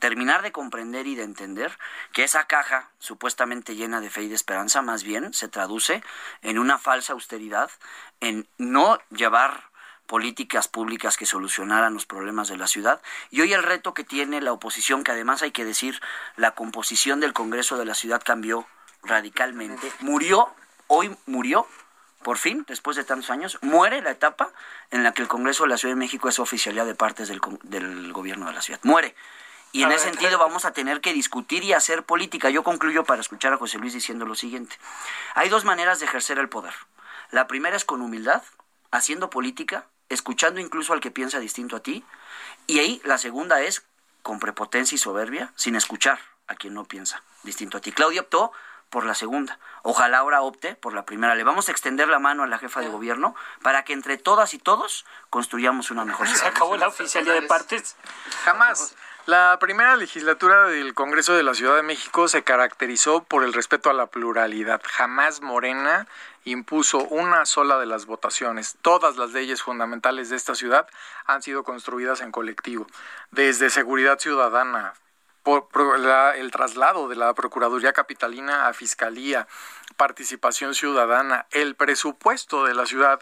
terminar 0.00 0.42
de 0.42 0.52
comprender 0.52 1.06
y 1.06 1.14
de 1.14 1.24
entender 1.24 1.78
que 2.12 2.24
esa 2.24 2.46
caja 2.46 2.90
supuestamente 2.98 3.74
llena 3.74 4.00
de 4.00 4.10
fe 4.10 4.22
y 4.22 4.28
de 4.28 4.34
esperanza 4.34 4.82
más 4.82 5.02
bien 5.02 5.32
se 5.34 5.48
traduce 5.48 6.02
en 6.42 6.58
una 6.58 6.78
falsa 6.78 7.12
austeridad, 7.12 7.70
en 8.20 8.48
no 8.58 8.98
llevar 9.10 9.71
políticas 10.12 10.68
públicas 10.68 11.16
que 11.16 11.24
solucionaran 11.24 11.94
los 11.94 12.04
problemas 12.04 12.48
de 12.48 12.58
la 12.58 12.66
ciudad. 12.66 13.00
Y 13.30 13.40
hoy 13.40 13.54
el 13.54 13.62
reto 13.62 13.94
que 13.94 14.04
tiene 14.04 14.42
la 14.42 14.52
oposición, 14.52 15.04
que 15.04 15.10
además 15.10 15.40
hay 15.40 15.52
que 15.52 15.64
decir, 15.64 16.02
la 16.36 16.50
composición 16.50 17.18
del 17.18 17.32
Congreso 17.32 17.78
de 17.78 17.86
la 17.86 17.94
ciudad 17.94 18.20
cambió 18.22 18.66
radicalmente, 19.02 19.90
murió, 20.00 20.50
hoy 20.86 21.16
murió, 21.24 21.66
por 22.22 22.36
fin, 22.36 22.66
después 22.68 22.98
de 22.98 23.04
tantos 23.04 23.30
años, 23.30 23.56
muere 23.62 24.02
la 24.02 24.10
etapa 24.10 24.50
en 24.90 25.02
la 25.02 25.12
que 25.12 25.22
el 25.22 25.28
Congreso 25.28 25.62
de 25.62 25.70
la 25.70 25.78
Ciudad 25.78 25.94
de 25.94 26.00
México 26.00 26.28
es 26.28 26.38
oficialidad 26.38 26.84
de 26.84 26.94
partes 26.94 27.28
del, 27.28 27.40
del 27.62 28.12
gobierno 28.12 28.44
de 28.44 28.52
la 28.52 28.60
ciudad. 28.60 28.80
Muere. 28.82 29.14
Y 29.72 29.82
en 29.82 29.92
ese 29.92 30.10
sentido 30.10 30.38
vamos 30.38 30.66
a 30.66 30.72
tener 30.72 31.00
que 31.00 31.14
discutir 31.14 31.64
y 31.64 31.72
hacer 31.72 32.02
política. 32.02 32.50
Yo 32.50 32.62
concluyo 32.62 33.04
para 33.04 33.22
escuchar 33.22 33.54
a 33.54 33.56
José 33.56 33.78
Luis 33.78 33.94
diciendo 33.94 34.26
lo 34.26 34.34
siguiente. 34.34 34.76
Hay 35.34 35.48
dos 35.48 35.64
maneras 35.64 36.00
de 36.00 36.04
ejercer 36.04 36.38
el 36.38 36.50
poder. 36.50 36.74
La 37.30 37.46
primera 37.46 37.78
es 37.78 37.86
con 37.86 38.02
humildad, 38.02 38.42
haciendo 38.90 39.30
política 39.30 39.86
escuchando 40.12 40.60
incluso 40.60 40.92
al 40.92 41.00
que 41.00 41.10
piensa 41.10 41.38
distinto 41.38 41.76
a 41.76 41.80
ti. 41.80 42.04
Y 42.66 42.78
ahí 42.78 43.00
la 43.04 43.18
segunda 43.18 43.60
es 43.60 43.84
con 44.22 44.38
prepotencia 44.38 44.94
y 44.94 44.98
soberbia, 44.98 45.52
sin 45.56 45.74
escuchar 45.74 46.20
a 46.46 46.54
quien 46.54 46.74
no 46.74 46.84
piensa 46.84 47.22
distinto 47.42 47.78
a 47.78 47.80
ti. 47.80 47.92
Claudia 47.92 48.22
optó 48.22 48.52
por 48.92 49.06
la 49.06 49.14
segunda. 49.14 49.58
Ojalá 49.82 50.18
ahora 50.18 50.42
opte 50.42 50.74
por 50.74 50.92
la 50.92 51.06
primera. 51.06 51.34
Le 51.34 51.44
vamos 51.44 51.68
a 51.68 51.72
extender 51.72 52.08
la 52.08 52.18
mano 52.18 52.42
a 52.42 52.46
la 52.46 52.58
jefa 52.58 52.80
de 52.80 52.88
gobierno 52.88 53.34
para 53.62 53.84
que 53.84 53.94
entre 53.94 54.18
todas 54.18 54.52
y 54.52 54.58
todos 54.58 55.06
construyamos 55.30 55.90
una 55.90 56.04
mejor 56.04 56.26
ciudad. 56.28 56.42
¿Se 56.42 56.48
acabó 56.48 56.76
la 56.76 56.88
oficialidad 56.88 57.34
de 57.34 57.42
partes? 57.42 57.96
Jamás. 58.44 58.94
La 59.26 59.56
primera 59.60 59.94
legislatura 59.94 60.66
del 60.66 60.94
Congreso 60.94 61.34
de 61.34 61.44
la 61.44 61.54
Ciudad 61.54 61.76
de 61.76 61.84
México 61.84 62.26
se 62.26 62.42
caracterizó 62.42 63.22
por 63.22 63.44
el 63.44 63.52
respeto 63.52 63.88
a 63.88 63.92
la 63.92 64.06
pluralidad. 64.06 64.82
Jamás 64.84 65.40
Morena 65.40 66.08
impuso 66.44 67.04
una 67.04 67.46
sola 67.46 67.78
de 67.78 67.86
las 67.86 68.06
votaciones. 68.06 68.76
Todas 68.82 69.16
las 69.16 69.30
leyes 69.30 69.62
fundamentales 69.62 70.28
de 70.28 70.34
esta 70.34 70.56
ciudad 70.56 70.88
han 71.24 71.40
sido 71.40 71.62
construidas 71.62 72.20
en 72.20 72.32
colectivo, 72.32 72.88
desde 73.30 73.70
seguridad 73.70 74.18
ciudadana, 74.18 74.94
por, 75.44 75.68
el 76.34 76.50
traslado 76.50 77.06
de 77.06 77.14
la 77.14 77.32
Procuraduría 77.32 77.92
Capitalina 77.92 78.66
a 78.66 78.72
Fiscalía, 78.72 79.46
participación 79.96 80.74
ciudadana, 80.74 81.46
el 81.52 81.76
presupuesto 81.76 82.64
de 82.64 82.74
la 82.74 82.86
ciudad 82.86 83.20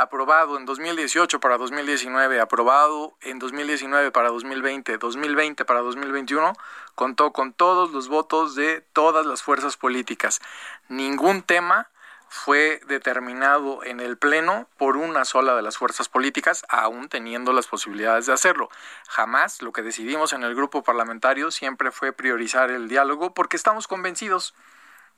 aprobado 0.00 0.56
en 0.56 0.64
2018 0.64 1.40
para 1.40 1.58
2019, 1.58 2.40
aprobado 2.40 3.16
en 3.20 3.38
2019 3.38 4.12
para 4.12 4.28
2020, 4.28 4.96
2020 4.98 5.64
para 5.64 5.80
2021, 5.80 6.52
contó 6.94 7.32
con 7.32 7.52
todos 7.52 7.90
los 7.90 8.08
votos 8.08 8.54
de 8.54 8.80
todas 8.92 9.26
las 9.26 9.42
fuerzas 9.42 9.76
políticas. 9.76 10.40
Ningún 10.88 11.42
tema 11.42 11.88
fue 12.28 12.80
determinado 12.86 13.82
en 13.84 14.00
el 14.00 14.18
Pleno 14.18 14.68
por 14.76 14.96
una 14.96 15.24
sola 15.24 15.56
de 15.56 15.62
las 15.62 15.78
fuerzas 15.78 16.08
políticas, 16.08 16.64
aún 16.68 17.08
teniendo 17.08 17.52
las 17.52 17.66
posibilidades 17.66 18.26
de 18.26 18.34
hacerlo. 18.34 18.68
Jamás 19.08 19.62
lo 19.62 19.72
que 19.72 19.82
decidimos 19.82 20.32
en 20.32 20.44
el 20.44 20.54
grupo 20.54 20.82
parlamentario 20.82 21.50
siempre 21.50 21.90
fue 21.90 22.12
priorizar 22.12 22.70
el 22.70 22.88
diálogo 22.88 23.34
porque 23.34 23.56
estamos 23.56 23.88
convencidos 23.88 24.54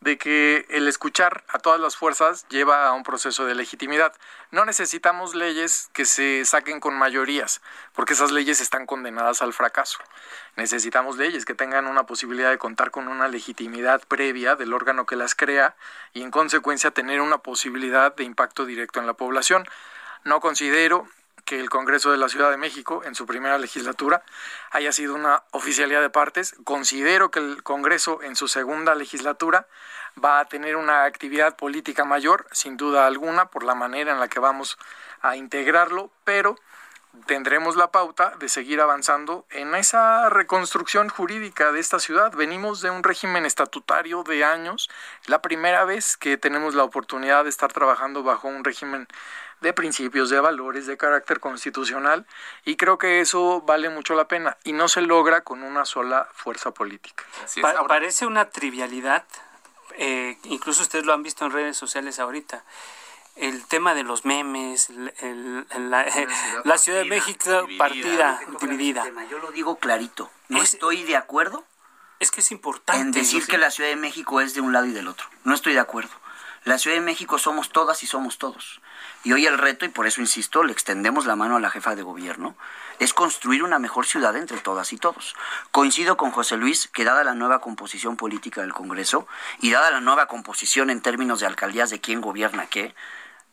de 0.01 0.17
que 0.17 0.65
el 0.71 0.89
escuchar 0.89 1.45
a 1.49 1.59
todas 1.59 1.79
las 1.79 1.95
fuerzas 1.95 2.47
lleva 2.49 2.87
a 2.87 2.93
un 2.93 3.03
proceso 3.03 3.45
de 3.45 3.55
legitimidad. 3.55 4.15
No 4.51 4.65
necesitamos 4.65 5.35
leyes 5.35 5.91
que 5.93 6.07
se 6.07 6.45
saquen 6.47 6.81
con 6.81 6.95
mayorías, 6.95 7.61
porque 7.93 8.15
esas 8.15 8.33
leyes 8.33 8.63
están 8.63 8.87
condenadas 8.87 9.43
al 9.43 9.53
fracaso. 9.53 9.99
Necesitamos 10.57 11.19
leyes 11.19 11.45
que 11.45 11.55
tengan 11.55 11.87
una 11.87 12.07
posibilidad 12.07 12.51
de 12.51 12.57
contar 12.57 12.91
con 12.91 13.09
una 13.09 13.29
legitimidad 13.29 14.03
previa 14.09 14.57
del 14.57 14.73
órgano 14.73 15.05
que 15.05 15.17
las 15.17 15.35
crea 15.35 15.77
y 16.15 16.23
en 16.23 16.31
consecuencia 16.31 16.93
tener 16.93 17.21
una 17.21 17.39
posibilidad 17.39 18.17
de 18.17 18.25
impacto 18.25 18.65
directo 18.65 19.01
en 19.01 19.07
la 19.07 19.15
población. 19.15 19.67
No 20.25 20.41
considero 20.41 21.09
que 21.51 21.59
el 21.59 21.69
Congreso 21.69 22.13
de 22.13 22.17
la 22.17 22.29
Ciudad 22.29 22.49
de 22.49 22.57
México, 22.57 23.03
en 23.05 23.17
su 23.17 23.27
primera 23.27 23.59
legislatura, 23.59 24.23
haya 24.71 24.93
sido 24.93 25.17
una 25.17 25.43
oficialidad 25.51 26.01
de 26.01 26.09
partes. 26.09 26.55
Considero 26.63 27.33
que 27.33 27.41
el 27.41 27.65
Congreso, 27.65 28.23
en 28.23 28.37
su 28.37 28.47
segunda 28.47 28.95
legislatura, 28.95 29.67
va 30.25 30.39
a 30.39 30.45
tener 30.45 30.77
una 30.77 31.03
actividad 31.03 31.57
política 31.57 32.05
mayor, 32.05 32.47
sin 32.53 32.77
duda 32.77 33.09
alguna, 33.09 33.47
por 33.47 33.65
la 33.65 33.75
manera 33.75 34.13
en 34.13 34.21
la 34.21 34.29
que 34.29 34.39
vamos 34.39 34.79
a 35.23 35.35
integrarlo, 35.35 36.13
pero 36.23 36.55
tendremos 37.27 37.77
la 37.77 37.91
pauta 37.91 38.35
de 38.39 38.49
seguir 38.49 38.81
avanzando 38.81 39.45
en 39.51 39.75
esa 39.75 40.29
reconstrucción 40.31 41.09
jurídica 41.09 41.73
de 41.73 41.81
esta 41.81 41.99
ciudad. 41.99 42.33
Venimos 42.33 42.81
de 42.81 42.91
un 42.91 43.03
régimen 43.03 43.47
estatutario 43.47 44.23
de 44.23 44.45
años, 44.45 44.89
la 45.27 45.43
primera 45.43 45.85
vez 45.85 46.17
que 46.17 46.37
tenemos 46.37 46.75
la 46.75 46.85
oportunidad 46.85 47.45
de 47.45 47.51
estar 47.51 47.73
trabajando 47.73 48.23
bajo 48.23 48.49
un 48.49 48.65
régimen 48.65 49.09
de 49.61 49.73
principios, 49.73 50.31
de 50.31 50.41
valores, 50.41 50.87
de 50.87 50.97
carácter 50.97 51.39
constitucional, 51.39 52.27
y 52.65 52.77
creo 52.77 52.97
que 52.97 53.21
eso 53.21 53.61
vale 53.61 53.91
mucho 53.91 54.15
la 54.15 54.27
pena 54.27 54.57
y 54.65 54.73
no 54.73 54.89
se 54.89 55.03
logra 55.03 55.43
con 55.43 55.63
una 55.63 55.85
sola 55.85 56.29
fuerza 56.33 56.73
política. 56.73 57.25
parece 57.87 58.25
una 58.25 58.49
trivialidad, 58.49 59.25
eh, 59.99 60.39
incluso 60.45 60.83
ustedes 60.83 61.05
lo 61.05 61.13
han 61.13 61.23
visto 61.23 61.45
en 61.45 61.53
redes 61.53 61.77
sociales 61.77 62.19
ahorita 62.19 62.65
el 63.37 63.65
tema 63.67 63.95
de 63.95 64.03
los 64.03 64.25
memes, 64.25 64.91
la, 65.79 66.79
Ciudad 66.79 66.99
de 67.01 67.05
México 67.07 67.67
partida, 67.79 68.41
dividida. 68.61 69.05
Yo 69.31 69.39
lo 69.39 69.51
digo 69.51 69.79
clarito, 69.79 70.31
no 70.49 70.63
estoy 70.63 71.03
de 71.05 71.17
acuerdo. 71.17 71.65
Es 72.19 72.31
que 72.31 72.43
es 72.43 72.51
importante. 72.51 73.01
En 73.01 73.13
decir 73.13 73.47
que 73.47 73.57
la 73.57 73.71
Ciudad 73.71 73.89
de 73.89 73.97
México 73.97 74.43
es 74.43 74.53
de 74.55 74.61
un 74.61 74.75
lado 74.75 74.85
y 74.85 74.93
del 74.93 75.09
otro. 75.09 75.27
No 75.45 75.55
estoy 75.55 75.73
de 75.73 75.81
acuerdo. 75.81 76.11
La 76.65 76.77
Ciudad 76.77 76.97
de 76.97 77.03
México 77.03 77.39
somos 77.39 77.71
todas 77.71 78.03
y 78.03 78.07
somos 78.07 78.37
todos. 78.37 78.83
Y 79.25 79.33
hoy 79.33 79.47
el 79.47 79.57
reto, 79.57 79.87
y 79.87 79.89
por 79.89 80.07
eso 80.07 80.21
insisto, 80.21 80.63
le 80.63 80.73
extendemos 80.73 81.25
la 81.25 81.35
mano 81.35 81.57
a 81.57 81.61
la 81.61 81.71
jefa 81.71 81.95
de 81.95 82.03
gobierno, 82.03 82.55
es 82.99 83.15
construir 83.15 83.63
una 83.63 83.79
mejor 83.79 84.05
ciudad 84.05 84.37
entre 84.37 84.59
todas 84.59 84.93
y 84.93 84.99
todos. 84.99 85.35
Coincido 85.71 86.19
con 86.19 86.31
José 86.31 86.59
Luis 86.59 86.89
que 86.89 87.05
dada 87.05 87.25
la 87.25 87.35
nueva 87.35 87.63
composición 87.63 88.19
política 88.19 88.61
del 88.61 88.75
Congreso 88.75 89.27
y 89.61 89.71
dada 89.71 89.91
la 89.91 90.01
nueva 90.01 90.27
composición 90.27 90.91
en 90.91 91.01
términos 91.01 91.41
de 91.41 91.47
alcaldías 91.47 91.89
de 91.89 92.01
quién 92.03 92.21
gobierna 92.21 92.67
qué, 92.67 92.95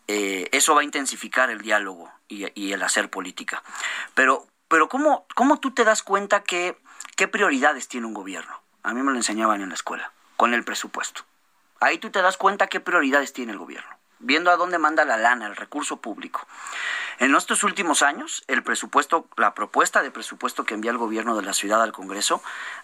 eh, 0.07 0.47
eso 0.53 0.73
va 0.73 0.81
a 0.81 0.85
intensificar 0.85 1.49
el 1.49 1.61
diálogo 1.61 2.11
y, 2.29 2.71
el 2.71 2.81
hacer 2.81 3.09
política. 3.09 3.61
Pero, 4.13 4.47
pero 4.67 4.87
¿cómo, 4.87 5.25
¿cómo 5.35 5.59
tú 5.59 5.71
te 5.71 5.83
das 5.83 6.01
cuenta 6.01 6.43
que 6.43 6.77
qué 7.15 7.27
prioridades 7.27 7.87
tiene 7.87 8.07
un 8.07 8.13
gobierno? 8.13 8.61
A 8.83 8.93
mí 8.93 9.01
me 9.01 9.11
lo 9.11 9.17
enseñaban 9.17 9.61
en 9.61 9.69
la 9.69 9.75
escuela, 9.75 10.11
con 10.37 10.53
el 10.53 10.63
presupuesto. 10.63 11.23
Ahí 11.79 11.97
tú 11.97 12.09
te 12.09 12.21
das 12.21 12.37
cuenta 12.37 12.67
qué 12.67 12.79
prioridades 12.79 13.33
tiene 13.33 13.51
el 13.51 13.57
gobierno, 13.57 13.89
viendo 14.19 14.49
a 14.49 14.55
dónde 14.55 14.79
manda 14.79 15.03
la 15.03 15.17
lana, 15.17 15.47
el 15.47 15.55
recurso 15.55 15.97
público. 15.97 16.47
En 17.19 17.35
estos 17.35 17.63
últimos 17.63 18.01
años, 18.01 18.43
el 18.47 18.63
presupuesto, 18.63 19.27
la 19.35 19.53
propuesta 19.53 20.01
de 20.01 20.11
presupuesto 20.11 20.63
que 20.63 20.73
envía 20.73 20.91
el 20.91 20.97
gobierno 20.97 21.35
de 21.35 21.43
la 21.43 21.53
ciudad 21.53 21.81
al 21.83 21.91
Congreso 21.91 22.41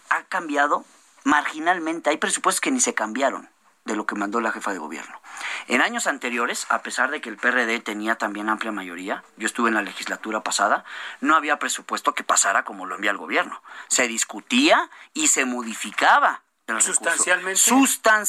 ha 0.10 0.24
cambiado 0.24 0.86
marginalmente. 1.24 2.10
Hay 2.10 2.18
presupuestos 2.18 2.60
que 2.62 2.72
ni 2.72 2.82
se 2.82 2.94
cambiaron 2.94 3.50
de 3.86 3.96
lo 3.96 4.06
que 4.06 4.16
mandó 4.16 4.40
la 4.40 4.52
jefa 4.52 4.72
de 4.72 4.80
gobierno. 4.80 5.20
En 5.68 5.82
años 5.82 6.08
anteriores, 6.08 6.66
a 6.70 6.82
pesar 6.84 7.12
de 7.12 7.22
que 7.22 7.30
el 7.30 7.38
PRD 7.38 7.80
tenía 7.82 8.16
también 8.16 8.50
amplia 8.50 8.72
mayoría, 8.72 9.24
yo 9.38 9.46
estuve 9.46 9.70
en 9.70 9.76
la 9.76 9.82
legislatura 9.82 10.42
pasada, 10.42 10.86
no 11.20 11.36
había 11.36 11.60
presupuesto 11.60 12.14
que 12.14 12.24
pasara 12.24 12.64
como 12.64 12.86
lo 12.86 12.96
envía 12.96 13.12
el 13.12 13.18
gobierno. 13.18 13.62
Se 13.88 14.08
discutía 14.08 14.90
y 15.14 15.28
se 15.28 15.46
modificaba. 15.46 16.42
Sustancialmente. 16.80 17.60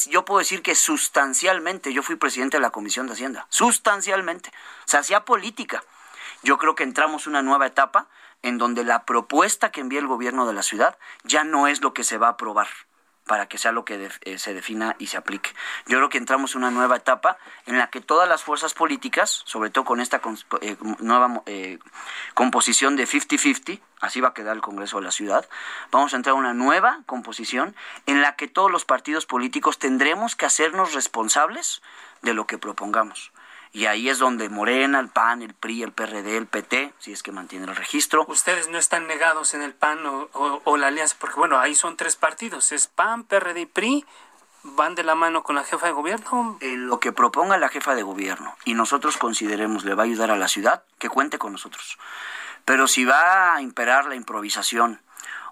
yo 0.09 0.25
puedo 0.25 0.39
decir 0.39 0.61
que 0.61 0.75
sustancialmente, 0.75 1.93
yo 1.93 2.03
fui 2.03 2.17
presidente 2.17 2.57
de 2.57 2.61
la 2.61 2.69
Comisión 2.69 3.07
de 3.07 3.13
Hacienda, 3.13 3.47
sustancialmente. 3.49 4.51
Se 4.83 4.97
hacía 4.97 5.23
política. 5.23 5.83
Yo 6.43 6.57
creo 6.57 6.75
que 6.75 6.83
entramos 6.83 7.27
una 7.27 7.41
nueva 7.41 7.65
etapa 7.65 8.07
en 8.41 8.57
donde 8.57 8.83
la 8.83 9.05
propuesta 9.05 9.71
que 9.71 9.79
envía 9.79 9.99
el 9.99 10.07
gobierno 10.07 10.45
de 10.45 10.53
la 10.53 10.63
ciudad 10.63 10.97
ya 11.23 11.45
no 11.45 11.67
es 11.67 11.81
lo 11.81 11.93
que 11.93 12.03
se 12.03 12.17
va 12.17 12.27
a 12.27 12.31
aprobar 12.31 12.67
para 13.25 13.47
que 13.47 13.57
sea 13.57 13.71
lo 13.71 13.85
que 13.85 14.09
eh, 14.21 14.37
se 14.37 14.53
defina 14.53 14.95
y 14.99 15.07
se 15.07 15.17
aplique. 15.17 15.51
Yo 15.87 15.97
creo 15.97 16.09
que 16.09 16.17
entramos 16.17 16.53
en 16.53 16.59
una 16.59 16.71
nueva 16.71 16.97
etapa 16.97 17.37
en 17.65 17.77
la 17.77 17.89
que 17.89 18.01
todas 18.01 18.29
las 18.29 18.43
fuerzas 18.43 18.73
políticas, 18.73 19.41
sobre 19.45 19.69
todo 19.69 19.83
con 19.83 19.99
esta 19.99 20.21
eh, 20.61 20.77
nueva 20.99 21.41
eh, 21.47 21.79
composición 22.33 22.95
de 22.95 23.07
50-50, 23.07 23.81
así 24.01 24.21
va 24.21 24.29
a 24.29 24.33
quedar 24.33 24.55
el 24.55 24.61
Congreso 24.61 24.97
de 24.97 25.05
la 25.05 25.11
Ciudad, 25.11 25.47
vamos 25.91 26.13
a 26.13 26.17
entrar 26.17 26.35
a 26.35 26.39
una 26.39 26.53
nueva 26.53 27.01
composición 27.07 27.75
en 28.05 28.21
la 28.21 28.35
que 28.35 28.47
todos 28.47 28.71
los 28.71 28.85
partidos 28.85 29.25
políticos 29.25 29.79
tendremos 29.79 30.35
que 30.35 30.45
hacernos 30.45 30.93
responsables 30.93 31.81
de 32.21 32.33
lo 32.33 32.45
que 32.45 32.57
propongamos. 32.57 33.31
Y 33.75 33.87
ahí 33.87 34.07
es 34.07 34.19
donde 34.19 34.47
Morena, 34.47 35.01
el 35.01 35.09
PAN, 35.09 35.41
el 35.41 35.53
PRI, 35.53 35.83
el 35.83 35.91
PRD, 35.91 36.37
el 36.37 36.47
PT, 36.47 36.93
si 36.97 37.11
es 37.11 37.21
que 37.21 37.33
mantienen 37.33 37.67
el 37.67 37.75
registro. 37.75 38.23
Ustedes 38.29 38.69
no 38.69 38.77
están 38.77 39.05
negados 39.05 39.53
en 39.53 39.61
el 39.61 39.73
PAN 39.73 39.99
o, 40.05 40.77
la 40.77 40.87
alianza, 40.87 41.17
porque 41.19 41.35
bueno, 41.35 41.59
ahí 41.59 41.75
son 41.75 41.97
tres 41.97 42.15
partidos, 42.15 42.71
es 42.71 42.87
PAN, 42.87 43.25
PRD 43.25 43.59
y 43.59 43.65
PRI, 43.65 44.05
van 44.63 44.95
de 44.95 45.03
la 45.03 45.13
mano 45.15 45.43
con 45.43 45.55
la 45.55 45.65
jefa 45.65 45.87
de 45.87 45.91
gobierno. 45.91 46.57
Eh, 46.61 46.77
lo 46.77 47.01
que 47.01 47.11
proponga 47.11 47.57
la 47.57 47.67
jefa 47.67 47.95
de 47.95 48.03
gobierno 48.03 48.55
y 48.63 48.75
nosotros 48.75 49.17
consideremos 49.17 49.83
le 49.83 49.93
va 49.93 50.03
a 50.03 50.05
ayudar 50.05 50.31
a 50.31 50.37
la 50.37 50.47
ciudad, 50.47 50.85
que 50.97 51.09
cuente 51.09 51.37
con 51.37 51.51
nosotros. 51.51 51.97
Pero 52.63 52.87
si 52.87 53.03
va 53.03 53.55
a 53.55 53.61
imperar 53.61 54.05
la 54.05 54.15
improvisación 54.15 55.01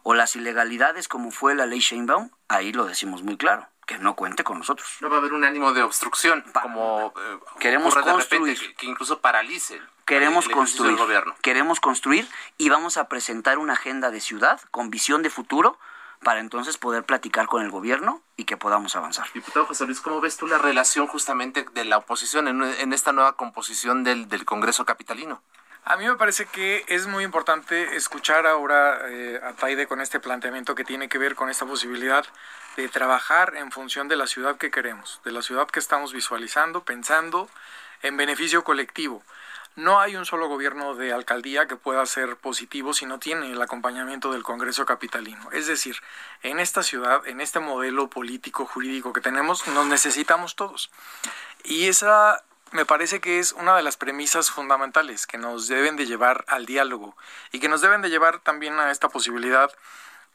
o 0.03 0.13
las 0.13 0.37
ilegalidades 0.37 1.09
como 1.09 1.29
fue 1.29 1.55
la 1.55 1.65
ley 1.65 1.79
Sheinbaum, 1.79 2.29
ahí 2.47 2.71
lo 2.71 2.85
decimos 2.85 3.21
muy 3.21 3.35
claro 3.35 3.67
que 3.85 3.97
no 3.97 4.15
cuente 4.15 4.43
con 4.43 4.57
nosotros. 4.59 4.97
No 5.01 5.09
va 5.09 5.17
a 5.17 5.19
haber 5.19 5.33
un 5.33 5.43
ánimo 5.43 5.73
de 5.73 5.83
obstrucción, 5.83 6.43
como 6.61 7.13
eh, 7.17 7.39
queremos 7.59 7.95
construir, 7.95 8.75
que, 8.75 8.85
incluso 8.85 9.19
paralice. 9.19 9.81
Queremos 10.05 10.49
construir, 10.49 10.97
gobierno. 10.97 11.35
queremos 11.41 11.79
construir 11.79 12.27
y 12.57 12.69
vamos 12.69 12.97
a 12.97 13.07
presentar 13.07 13.57
una 13.57 13.73
agenda 13.73 14.11
de 14.11 14.19
ciudad 14.19 14.59
con 14.71 14.89
visión 14.89 15.23
de 15.23 15.29
futuro 15.29 15.79
para 16.23 16.39
entonces 16.39 16.77
poder 16.77 17.03
platicar 17.03 17.47
con 17.47 17.61
el 17.63 17.69
gobierno 17.69 18.21
y 18.35 18.45
que 18.45 18.57
podamos 18.57 18.95
avanzar. 18.95 19.27
Diputado 19.33 19.65
José 19.65 19.85
Luis, 19.85 20.01
¿cómo 20.01 20.21
ves 20.21 20.37
tú 20.37 20.47
la 20.47 20.57
relación 20.57 21.07
justamente 21.07 21.65
de 21.73 21.85
la 21.85 21.97
oposición 21.97 22.47
en, 22.47 22.93
esta 22.93 23.11
nueva 23.11 23.35
composición 23.35 24.03
del, 24.03 24.27
del 24.29 24.45
Congreso 24.45 24.85
Capitalino? 24.85 25.41
A 25.85 25.97
mí 25.97 26.07
me 26.07 26.15
parece 26.15 26.45
que 26.45 26.85
es 26.87 27.07
muy 27.07 27.25
importante 27.25 27.97
escuchar 27.97 28.47
ahora 28.47 29.01
eh, 29.09 29.39
a 29.43 29.51
Taide 29.51 29.85
con 29.85 29.99
este 29.99 30.21
planteamiento 30.21 30.75
que 30.75 30.85
tiene 30.85 31.09
que 31.09 31.17
ver 31.17 31.35
con 31.35 31.49
esta 31.49 31.65
posibilidad 31.65 32.25
de 32.75 32.89
trabajar 32.89 33.55
en 33.55 33.71
función 33.71 34.07
de 34.07 34.15
la 34.15 34.27
ciudad 34.27 34.57
que 34.57 34.71
queremos, 34.71 35.21
de 35.23 35.31
la 35.31 35.41
ciudad 35.41 35.67
que 35.67 35.79
estamos 35.79 36.13
visualizando, 36.13 36.83
pensando 36.83 37.49
en 38.01 38.17
beneficio 38.17 38.63
colectivo. 38.63 39.23
No 39.75 39.99
hay 39.99 40.15
un 40.15 40.25
solo 40.25 40.47
gobierno 40.47 40.93
de 40.93 41.13
alcaldía 41.13 41.67
que 41.67 41.75
pueda 41.75 42.05
ser 42.05 42.35
positivo 42.35 42.93
si 42.93 43.07
no 43.07 43.17
tiene 43.17 43.51
el 43.51 43.61
acompañamiento 43.61 44.31
del 44.31 44.43
Congreso 44.43 44.85
Capitalino. 44.85 45.49
Es 45.51 45.65
decir, 45.65 45.95
en 46.43 46.59
esta 46.59 46.83
ciudad, 46.83 47.25
en 47.25 47.41
este 47.41 47.59
modelo 47.59 48.07
político 48.07 48.65
jurídico 48.65 49.13
que 49.13 49.21
tenemos, 49.21 49.67
nos 49.67 49.87
necesitamos 49.87 50.55
todos. 50.55 50.91
Y 51.63 51.87
esa 51.87 52.43
me 52.71 52.85
parece 52.85 53.19
que 53.19 53.39
es 53.39 53.51
una 53.53 53.75
de 53.75 53.83
las 53.83 53.97
premisas 53.97 54.51
fundamentales 54.51 55.25
que 55.25 55.37
nos 55.39 55.67
deben 55.67 55.95
de 55.95 56.05
llevar 56.05 56.45
al 56.47 56.65
diálogo 56.65 57.15
y 57.51 57.59
que 57.59 57.69
nos 57.69 57.81
deben 57.81 58.01
de 58.01 58.09
llevar 58.09 58.39
también 58.39 58.79
a 58.79 58.91
esta 58.91 59.09
posibilidad 59.09 59.71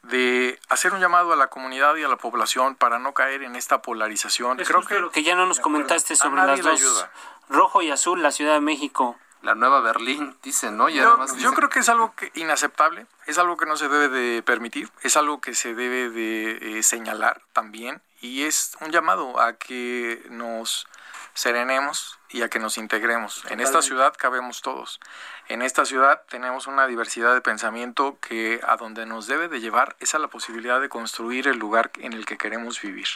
de 0.03 0.59
hacer 0.69 0.93
un 0.93 0.99
llamado 0.99 1.33
a 1.33 1.35
la 1.35 1.47
comunidad 1.47 1.95
y 1.95 2.03
a 2.03 2.07
la 2.07 2.17
población 2.17 2.75
para 2.75 2.99
no 2.99 3.13
caer 3.13 3.43
en 3.43 3.55
esta 3.55 3.81
polarización. 3.81 4.57
Creo 4.57 4.81
que, 4.83 4.99
lo 4.99 5.11
que 5.11 5.23
ya 5.23 5.35
no 5.35 5.45
nos 5.45 5.59
comentaste 5.59 6.15
sobre 6.15 6.41
las 6.45 6.61
dos, 6.61 7.07
rojo 7.49 7.81
y 7.81 7.91
azul, 7.91 8.21
la 8.21 8.31
Ciudad 8.31 8.53
de 8.53 8.61
México. 8.61 9.17
La 9.41 9.55
nueva 9.55 9.79
Berlín, 9.79 10.35
dicen, 10.43 10.75
¿no? 10.75 10.89
yo, 10.89 11.17
creo 11.55 11.69
que 11.69 11.79
es 11.79 11.87
algo 11.87 12.13
que, 12.13 12.29
inaceptable, 12.35 13.07
es 13.25 13.37
algo 13.37 13.55
que 13.55 13.65
no 13.65 13.77
se 13.77 13.87
debe 13.87 14.09
de 14.09 14.43
permitir, 14.43 14.91
es 15.01 15.15
algo 15.15 15.39
que 15.39 15.55
se 15.55 15.73
debe 15.73 16.09
de 16.09 16.79
eh, 16.79 16.83
señalar 16.83 17.41
también 17.53 18.01
y 18.19 18.43
es 18.43 18.75
un 18.81 18.91
llamado 18.91 19.39
a 19.39 19.53
que 19.53 20.25
nos 20.29 20.87
serenemos 21.33 22.18
y 22.29 22.43
a 22.43 22.49
que 22.49 22.59
nos 22.59 22.77
integremos. 22.77 23.43
En 23.49 23.59
esta 23.59 23.81
ciudad 23.81 24.13
cabemos 24.15 24.61
todos. 24.61 24.99
En 25.47 25.61
esta 25.61 25.85
ciudad 25.85 26.21
tenemos 26.29 26.67
una 26.67 26.85
diversidad 26.85 27.33
de 27.33 27.41
pensamiento 27.41 28.19
que 28.21 28.61
a 28.63 28.77
donde 28.77 29.05
nos 29.05 29.25
debe 29.25 29.47
de 29.47 29.59
llevar 29.59 29.95
es 29.99 30.13
a 30.13 30.19
la 30.19 30.27
posibilidad 30.27 30.79
de 30.79 30.89
construir 30.89 31.47
el 31.47 31.57
lugar 31.57 31.91
en 31.97 32.13
el 32.13 32.25
que 32.25 32.37
queremos 32.37 32.81
vivir. 32.81 33.07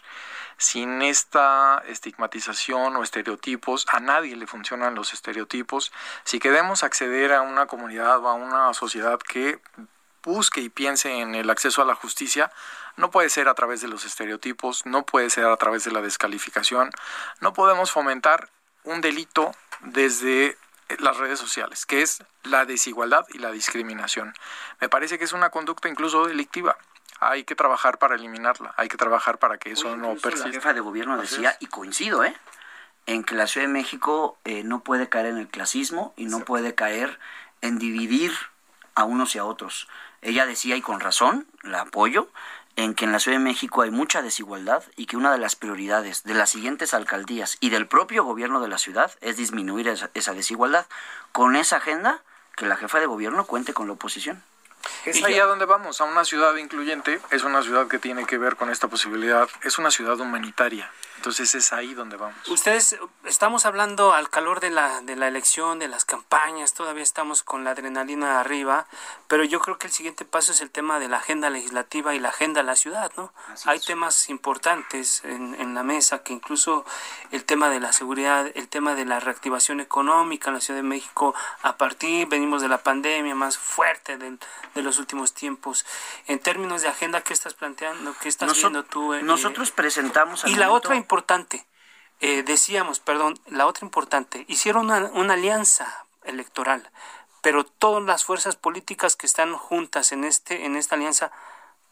Sin 0.57 1.01
esta 1.03 1.83
estigmatización 1.87 2.95
o 2.95 3.03
estereotipos, 3.03 3.85
a 3.91 3.99
nadie 3.99 4.35
le 4.35 4.47
funcionan 4.47 4.95
los 4.95 5.13
estereotipos. 5.13 5.91
Si 6.23 6.39
queremos 6.39 6.83
acceder 6.83 7.33
a 7.33 7.41
una 7.41 7.67
comunidad 7.67 8.17
o 8.19 8.27
a 8.27 8.33
una 8.33 8.73
sociedad 8.73 9.19
que 9.19 9.59
busque 10.23 10.61
y 10.61 10.69
piense 10.69 11.19
en 11.19 11.35
el 11.35 11.49
acceso 11.49 11.81
a 11.81 11.85
la 11.85 11.95
justicia, 11.95 12.51
no 12.95 13.11
puede 13.11 13.29
ser 13.29 13.47
a 13.47 13.53
través 13.53 13.81
de 13.81 13.87
los 13.87 14.05
estereotipos, 14.05 14.85
no 14.85 15.05
puede 15.05 15.29
ser 15.29 15.45
a 15.45 15.57
través 15.57 15.83
de 15.83 15.91
la 15.91 16.01
descalificación, 16.01 16.91
no 17.41 17.53
podemos 17.53 17.91
fomentar 17.91 18.49
un 18.83 19.01
delito 19.01 19.53
desde 19.81 20.57
las 20.99 21.17
redes 21.17 21.39
sociales, 21.39 21.85
que 21.85 22.01
es 22.01 22.23
la 22.43 22.65
desigualdad 22.65 23.25
y 23.33 23.39
la 23.39 23.51
discriminación. 23.51 24.33
Me 24.79 24.89
parece 24.89 25.17
que 25.17 25.25
es 25.25 25.33
una 25.33 25.49
conducta 25.49 25.89
incluso 25.89 26.27
delictiva. 26.27 26.77
Hay 27.19 27.43
que 27.45 27.55
trabajar 27.55 27.99
para 27.99 28.15
eliminarla, 28.15 28.73
hay 28.77 28.89
que 28.89 28.97
trabajar 28.97 29.37
para 29.37 29.57
que 29.57 29.71
eso 29.71 29.95
no 29.95 30.15
persista. 30.15 30.47
La 30.47 30.53
jefa 30.53 30.73
de 30.73 30.81
gobierno 30.81 31.17
decía, 31.17 31.55
y 31.59 31.67
coincido, 31.67 32.23
¿eh? 32.23 32.35
en 33.05 33.23
que 33.23 33.35
la 33.35 33.47
Ciudad 33.47 33.67
de 33.67 33.73
México 33.73 34.37
eh, 34.45 34.63
no 34.63 34.81
puede 34.81 35.09
caer 35.09 35.27
en 35.27 35.37
el 35.37 35.47
clasismo 35.47 36.13
y 36.17 36.25
no 36.25 36.41
puede 36.41 36.75
caer 36.75 37.19
en 37.61 37.77
dividir 37.77 38.33
a 38.95 39.03
unos 39.03 39.35
y 39.35 39.39
a 39.39 39.45
otros. 39.45 39.87
Ella 40.21 40.45
decía, 40.45 40.75
y 40.75 40.81
con 40.81 40.99
razón, 40.99 41.47
la 41.63 41.81
apoyo, 41.81 42.29
en 42.75 42.95
que 42.95 43.05
en 43.05 43.11
la 43.11 43.19
Ciudad 43.19 43.37
de 43.37 43.43
México 43.43 43.81
hay 43.81 43.91
mucha 43.91 44.21
desigualdad 44.21 44.83
y 44.95 45.05
que 45.05 45.17
una 45.17 45.31
de 45.31 45.37
las 45.37 45.55
prioridades 45.55 46.23
de 46.23 46.33
las 46.33 46.49
siguientes 46.49 46.93
alcaldías 46.93 47.57
y 47.59 47.69
del 47.69 47.87
propio 47.87 48.23
gobierno 48.23 48.59
de 48.59 48.67
la 48.67 48.77
ciudad 48.77 49.11
es 49.21 49.37
disminuir 49.37 49.87
esa, 49.87 50.09
esa 50.13 50.33
desigualdad. 50.33 50.85
Con 51.31 51.55
esa 51.55 51.77
agenda, 51.77 52.21
que 52.55 52.65
la 52.65 52.75
jefa 52.75 52.99
de 52.99 53.05
gobierno 53.05 53.45
cuente 53.45 53.73
con 53.73 53.87
la 53.87 53.93
oposición. 53.93 54.43
Es 55.05 55.23
ahí 55.23 55.39
a 55.39 55.45
donde 55.45 55.65
vamos, 55.65 56.01
a 56.01 56.05
una 56.05 56.25
ciudad 56.25 56.55
incluyente, 56.55 57.19
es 57.31 57.43
una 57.43 57.61
ciudad 57.61 57.87
que 57.87 57.99
tiene 57.99 58.25
que 58.25 58.37
ver 58.37 58.55
con 58.55 58.69
esta 58.69 58.87
posibilidad, 58.87 59.49
es 59.63 59.77
una 59.77 59.91
ciudad 59.91 60.19
humanitaria. 60.19 60.89
Entonces 61.23 61.55
es 61.55 61.71
ahí 61.71 61.93
donde 61.93 62.17
vamos. 62.17 62.35
Ustedes, 62.49 62.97
estamos 63.23 63.65
hablando 63.65 64.11
al 64.11 64.29
calor 64.29 64.59
de 64.59 64.69
la, 64.69 64.99
de 64.99 65.15
la 65.15 65.29
elección, 65.29 65.79
de 65.79 65.87
las 65.87 66.03
campañas, 66.03 66.73
todavía 66.73 67.01
estamos 67.01 67.43
con 67.43 67.63
la 67.63 67.71
adrenalina 67.71 68.41
arriba, 68.41 68.87
pero 69.29 69.45
yo 69.45 69.61
creo 69.61 69.77
que 69.77 69.87
el 69.87 69.93
siguiente 69.93 70.25
paso 70.25 70.51
es 70.51 70.59
el 70.59 70.69
tema 70.69 70.99
de 70.99 71.07
la 71.07 71.17
agenda 71.17 71.49
legislativa 71.49 72.13
y 72.13 72.19
la 72.19 72.27
agenda 72.27 72.59
de 72.59 72.65
la 72.65 72.75
ciudad, 72.75 73.09
¿no? 73.15 73.31
Hay 73.63 73.79
temas 73.79 74.29
importantes 74.29 75.23
en, 75.23 75.55
en, 75.61 75.73
la 75.73 75.83
mesa, 75.83 76.23
que 76.23 76.33
incluso 76.33 76.83
el 77.31 77.45
tema 77.45 77.69
de 77.69 77.79
la 77.79 77.93
seguridad, 77.93 78.51
el 78.53 78.67
tema 78.67 78.93
de 78.93 79.05
la 79.05 79.21
reactivación 79.21 79.79
económica 79.79 80.49
en 80.49 80.55
la 80.55 80.59
Ciudad 80.59 80.79
de 80.79 80.83
México, 80.83 81.33
a 81.61 81.77
partir, 81.77 82.27
venimos 82.27 82.61
de 82.61 82.67
la 82.67 82.79
pandemia 82.79 83.33
más 83.33 83.57
fuerte 83.57 84.17
de, 84.17 84.37
de 84.75 84.81
los 84.81 84.99
últimos 84.99 85.33
tiempos. 85.33 85.85
En 86.27 86.39
términos 86.39 86.81
de 86.81 86.87
agenda, 86.87 87.21
¿qué 87.21 87.33
estás 87.33 87.53
planteando? 87.53 88.15
¿Qué 88.21 88.29
estás 88.29 88.53
viendo 88.53 88.83
tú? 88.83 89.13
nosotros 89.23 89.71
presentamos... 89.71 90.43
y 90.45 90.55
la 90.55 90.71
otra 90.71 90.95
importante, 90.95 91.65
eh, 92.19 92.43
decíamos, 92.43 92.99
perdón, 92.99 93.39
la 93.47 93.65
otra 93.67 93.85
importante, 93.85 94.45
hicieron 94.47 94.85
una, 94.85 95.11
una 95.13 95.33
alianza 95.33 96.05
electoral, 96.23 96.89
pero 97.41 97.65
todas 97.65 98.03
las 98.03 98.23
fuerzas 98.23 98.55
políticas 98.55 99.15
que 99.15 99.25
están 99.25 99.55
juntas 99.57 100.11
en 100.13 100.23
este 100.23 100.65
en 100.65 100.77
esta 100.77 100.95
alianza 100.95 101.31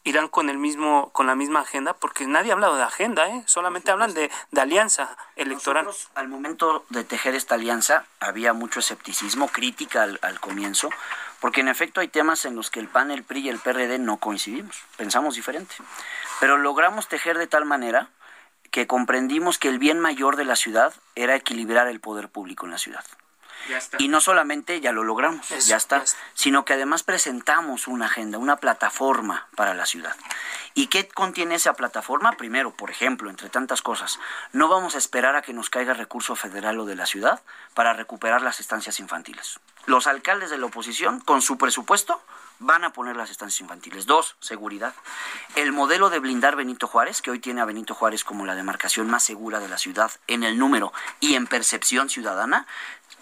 irán 0.04 0.28
con 0.28 0.48
el 0.50 0.58
mismo 0.58 1.10
con 1.12 1.26
la 1.26 1.34
misma 1.34 1.60
agenda 1.60 1.94
porque 1.94 2.26
nadie 2.26 2.50
ha 2.50 2.54
hablado 2.54 2.76
de 2.76 2.82
agenda 2.82 3.28
¿eh? 3.28 3.42
solamente 3.46 3.90
hablan 3.90 4.14
de, 4.14 4.30
de 4.50 4.60
alianza 4.60 5.16
electoral. 5.36 5.84
Nosotros, 5.84 6.10
al 6.14 6.28
momento 6.28 6.84
de 6.88 7.04
tejer 7.04 7.34
esta 7.34 7.54
alianza 7.54 8.04
había 8.20 8.52
mucho 8.52 8.80
escepticismo 8.80 9.48
crítica 9.48 10.02
al, 10.02 10.18
al, 10.22 10.40
comienzo 10.40 10.90
porque 11.40 11.60
en 11.60 11.68
efecto 11.68 12.00
hay 12.00 12.08
temas 12.08 12.44
en 12.44 12.56
los 12.56 12.70
que 12.70 12.80
el 12.80 12.88
PAN 12.88 13.10
el 13.10 13.22
PRI 13.22 13.40
y 13.40 13.48
el 13.48 13.58
PRD 13.58 13.98
no 13.98 14.16
coincidimos 14.16 14.76
pensamos 14.96 15.36
diferente. 15.36 15.74
Pero 16.40 16.58
logramos 16.58 17.08
tejer 17.08 17.38
de 17.38 17.46
tal 17.46 17.64
manera 17.64 18.08
que 18.70 18.86
comprendimos 18.86 19.58
que 19.58 19.68
el 19.68 19.78
bien 19.78 20.00
mayor 20.00 20.36
de 20.36 20.44
la 20.44 20.56
ciudad 20.56 20.94
era 21.14 21.36
equilibrar 21.36 21.86
el 21.88 22.00
poder 22.00 22.28
público 22.28 22.66
en 22.66 22.72
la 22.72 22.78
ciudad 22.78 23.04
y 23.98 24.08
no 24.08 24.20
solamente 24.20 24.80
ya 24.80 24.92
lo 24.92 25.04
logramos, 25.04 25.50
Eso, 25.50 25.68
ya, 25.68 25.76
está, 25.76 25.98
ya, 25.98 26.04
está, 26.04 26.18
sino 26.34 26.64
que 26.64 26.74
además 26.74 27.02
presentamos 27.02 27.88
una 27.88 28.06
agenda, 28.06 28.38
una 28.38 28.56
plataforma 28.56 29.48
para 29.56 29.74
la 29.74 29.86
ciudad. 29.86 30.16
¿Y 30.74 30.86
qué 30.86 31.06
contiene 31.08 31.56
esa 31.56 31.74
plataforma? 31.74 32.32
Primero, 32.32 32.70
por 32.72 32.90
ejemplo, 32.90 33.28
entre 33.28 33.50
tantas 33.50 33.82
cosas, 33.82 34.18
no 34.52 34.68
vamos 34.68 34.94
a 34.94 34.98
esperar 34.98 35.36
a 35.36 35.42
que 35.42 35.52
nos 35.52 35.68
caiga 35.68 35.92
recurso 35.92 36.34
federal 36.34 36.78
o 36.80 36.86
de 36.86 36.96
la 36.96 37.06
ciudad 37.06 37.42
para 37.74 37.92
recuperar 37.92 38.42
las 38.42 38.60
estancias 38.60 38.98
infantiles. 39.00 39.60
Los 39.86 40.06
alcaldes 40.06 40.50
de 40.50 40.58
la 40.58 40.66
oposición, 40.66 41.20
con 41.20 41.42
su 41.42 41.58
presupuesto, 41.58 42.22
van 42.62 42.84
a 42.84 42.92
poner 42.92 43.16
las 43.16 43.30
estancias 43.30 43.60
infantiles. 43.60 44.06
Dos, 44.06 44.36
seguridad. 44.40 44.94
El 45.56 45.72
modelo 45.72 46.10
de 46.10 46.20
blindar 46.20 46.56
Benito 46.56 46.86
Juárez, 46.86 47.20
que 47.20 47.30
hoy 47.30 47.40
tiene 47.40 47.60
a 47.60 47.64
Benito 47.64 47.94
Juárez 47.94 48.24
como 48.24 48.46
la 48.46 48.54
demarcación 48.54 49.10
más 49.10 49.24
segura 49.24 49.58
de 49.58 49.68
la 49.68 49.78
ciudad 49.78 50.12
en 50.28 50.44
el 50.44 50.58
número 50.58 50.92
y 51.20 51.34
en 51.34 51.46
percepción 51.46 52.08
ciudadana, 52.08 52.66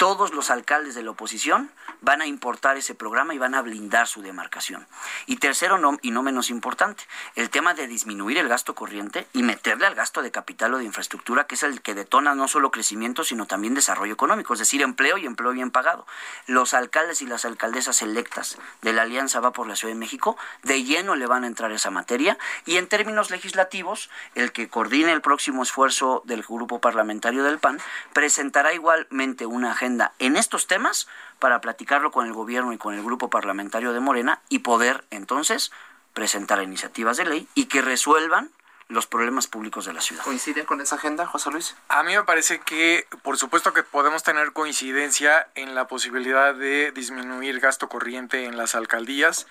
todos 0.00 0.32
los 0.32 0.48
alcaldes 0.48 0.94
de 0.94 1.02
la 1.02 1.10
oposición 1.10 1.70
van 2.00 2.22
a 2.22 2.26
importar 2.26 2.78
ese 2.78 2.94
programa 2.94 3.34
y 3.34 3.38
van 3.38 3.54
a 3.54 3.60
blindar 3.60 4.06
su 4.06 4.22
demarcación. 4.22 4.86
Y 5.26 5.36
tercero, 5.36 5.78
y 6.00 6.10
no 6.10 6.22
menos 6.22 6.48
importante, 6.48 7.04
el 7.34 7.50
tema 7.50 7.74
de 7.74 7.86
disminuir 7.86 8.38
el 8.38 8.48
gasto 8.48 8.74
corriente 8.74 9.26
y 9.34 9.42
meterle 9.42 9.84
al 9.84 9.94
gasto 9.94 10.22
de 10.22 10.30
capital 10.30 10.72
o 10.72 10.78
de 10.78 10.84
infraestructura, 10.84 11.46
que 11.46 11.54
es 11.54 11.64
el 11.64 11.82
que 11.82 11.94
detona 11.94 12.34
no 12.34 12.48
solo 12.48 12.70
crecimiento, 12.70 13.24
sino 13.24 13.44
también 13.44 13.74
desarrollo 13.74 14.14
económico, 14.14 14.54
es 14.54 14.60
decir, 14.60 14.80
empleo 14.80 15.18
y 15.18 15.26
empleo 15.26 15.52
bien 15.52 15.70
pagado. 15.70 16.06
Los 16.46 16.72
alcaldes 16.72 17.20
y 17.20 17.26
las 17.26 17.44
alcaldesas 17.44 18.00
electas 18.00 18.56
de 18.80 18.94
la 18.94 19.02
Alianza 19.02 19.40
Va 19.40 19.52
por 19.52 19.66
la 19.66 19.76
Ciudad 19.76 19.92
de 19.92 20.00
México 20.00 20.38
de 20.62 20.82
lleno 20.82 21.14
le 21.14 21.26
van 21.26 21.44
a 21.44 21.46
entrar 21.46 21.72
esa 21.72 21.90
materia 21.90 22.38
y 22.64 22.78
en 22.78 22.86
términos 22.86 23.30
legislativos, 23.30 24.08
el 24.34 24.52
que 24.52 24.70
coordine 24.70 25.12
el 25.12 25.20
próximo 25.20 25.62
esfuerzo 25.62 26.22
del 26.24 26.42
grupo 26.42 26.80
parlamentario 26.80 27.44
del 27.44 27.58
PAN 27.58 27.78
presentará 28.14 28.72
igualmente 28.72 29.44
una 29.44 29.72
agenda 29.72 29.89
en 30.18 30.36
estos 30.36 30.66
temas 30.66 31.08
para 31.38 31.60
platicarlo 31.60 32.10
con 32.10 32.26
el 32.26 32.32
gobierno 32.32 32.72
y 32.72 32.78
con 32.78 32.94
el 32.94 33.02
grupo 33.02 33.30
parlamentario 33.30 33.92
de 33.92 34.00
Morena 34.00 34.40
y 34.48 34.60
poder 34.60 35.04
entonces 35.10 35.72
presentar 36.12 36.62
iniciativas 36.62 37.16
de 37.16 37.24
ley 37.24 37.48
y 37.54 37.66
que 37.66 37.82
resuelvan 37.82 38.50
los 38.88 39.06
problemas 39.06 39.46
públicos 39.46 39.86
de 39.86 39.92
la 39.92 40.00
ciudad. 40.00 40.24
¿Coinciden 40.24 40.66
con 40.66 40.80
esa 40.80 40.96
agenda, 40.96 41.24
José 41.24 41.50
Luis? 41.50 41.76
A 41.88 42.02
mí 42.02 42.14
me 42.14 42.24
parece 42.24 42.60
que, 42.60 43.06
por 43.22 43.38
supuesto 43.38 43.72
que 43.72 43.84
podemos 43.84 44.24
tener 44.24 44.52
coincidencia 44.52 45.48
en 45.54 45.74
la 45.74 45.86
posibilidad 45.86 46.54
de 46.54 46.90
disminuir 46.90 47.60
gasto 47.60 47.88
corriente 47.88 48.46
en 48.46 48.56
las 48.56 48.74
alcaldías 48.74 49.46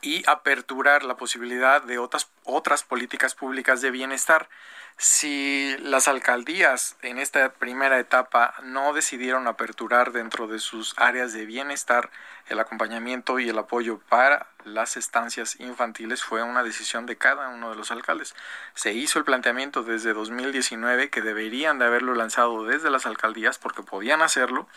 y 0.00 0.28
aperturar 0.28 1.04
la 1.04 1.16
posibilidad 1.16 1.82
de 1.82 1.98
otras, 1.98 2.28
otras 2.44 2.82
políticas 2.82 3.34
públicas 3.34 3.82
de 3.82 3.90
bienestar. 3.90 4.48
Si 4.96 5.76
las 5.78 6.06
alcaldías 6.06 6.96
en 7.02 7.18
esta 7.18 7.52
primera 7.54 7.98
etapa 7.98 8.54
no 8.62 8.92
decidieron 8.92 9.48
aperturar 9.48 10.12
dentro 10.12 10.46
de 10.46 10.58
sus 10.58 10.94
áreas 10.96 11.32
de 11.32 11.46
bienestar 11.46 12.10
el 12.48 12.60
acompañamiento 12.60 13.38
y 13.38 13.48
el 13.48 13.58
apoyo 13.58 13.98
para 14.08 14.46
las 14.64 14.96
estancias 14.96 15.58
infantiles 15.58 16.22
fue 16.22 16.42
una 16.42 16.62
decisión 16.62 17.06
de 17.06 17.16
cada 17.16 17.48
uno 17.48 17.70
de 17.70 17.76
los 17.76 17.90
alcaldes. 17.90 18.34
Se 18.74 18.92
hizo 18.92 19.18
el 19.18 19.24
planteamiento 19.24 19.82
desde 19.82 20.12
2019 20.12 21.10
que 21.10 21.22
deberían 21.22 21.78
de 21.78 21.86
haberlo 21.86 22.14
lanzado 22.14 22.64
desde 22.64 22.90
las 22.90 23.06
alcaldías 23.06 23.58
porque 23.58 23.82
podían 23.82 24.22
hacerlo 24.22 24.68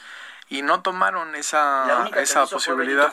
y 0.49 0.61
no 0.61 0.81
tomaron 0.81 1.35
esa, 1.35 2.09
esa 2.15 2.45
posibilidad. 2.45 3.11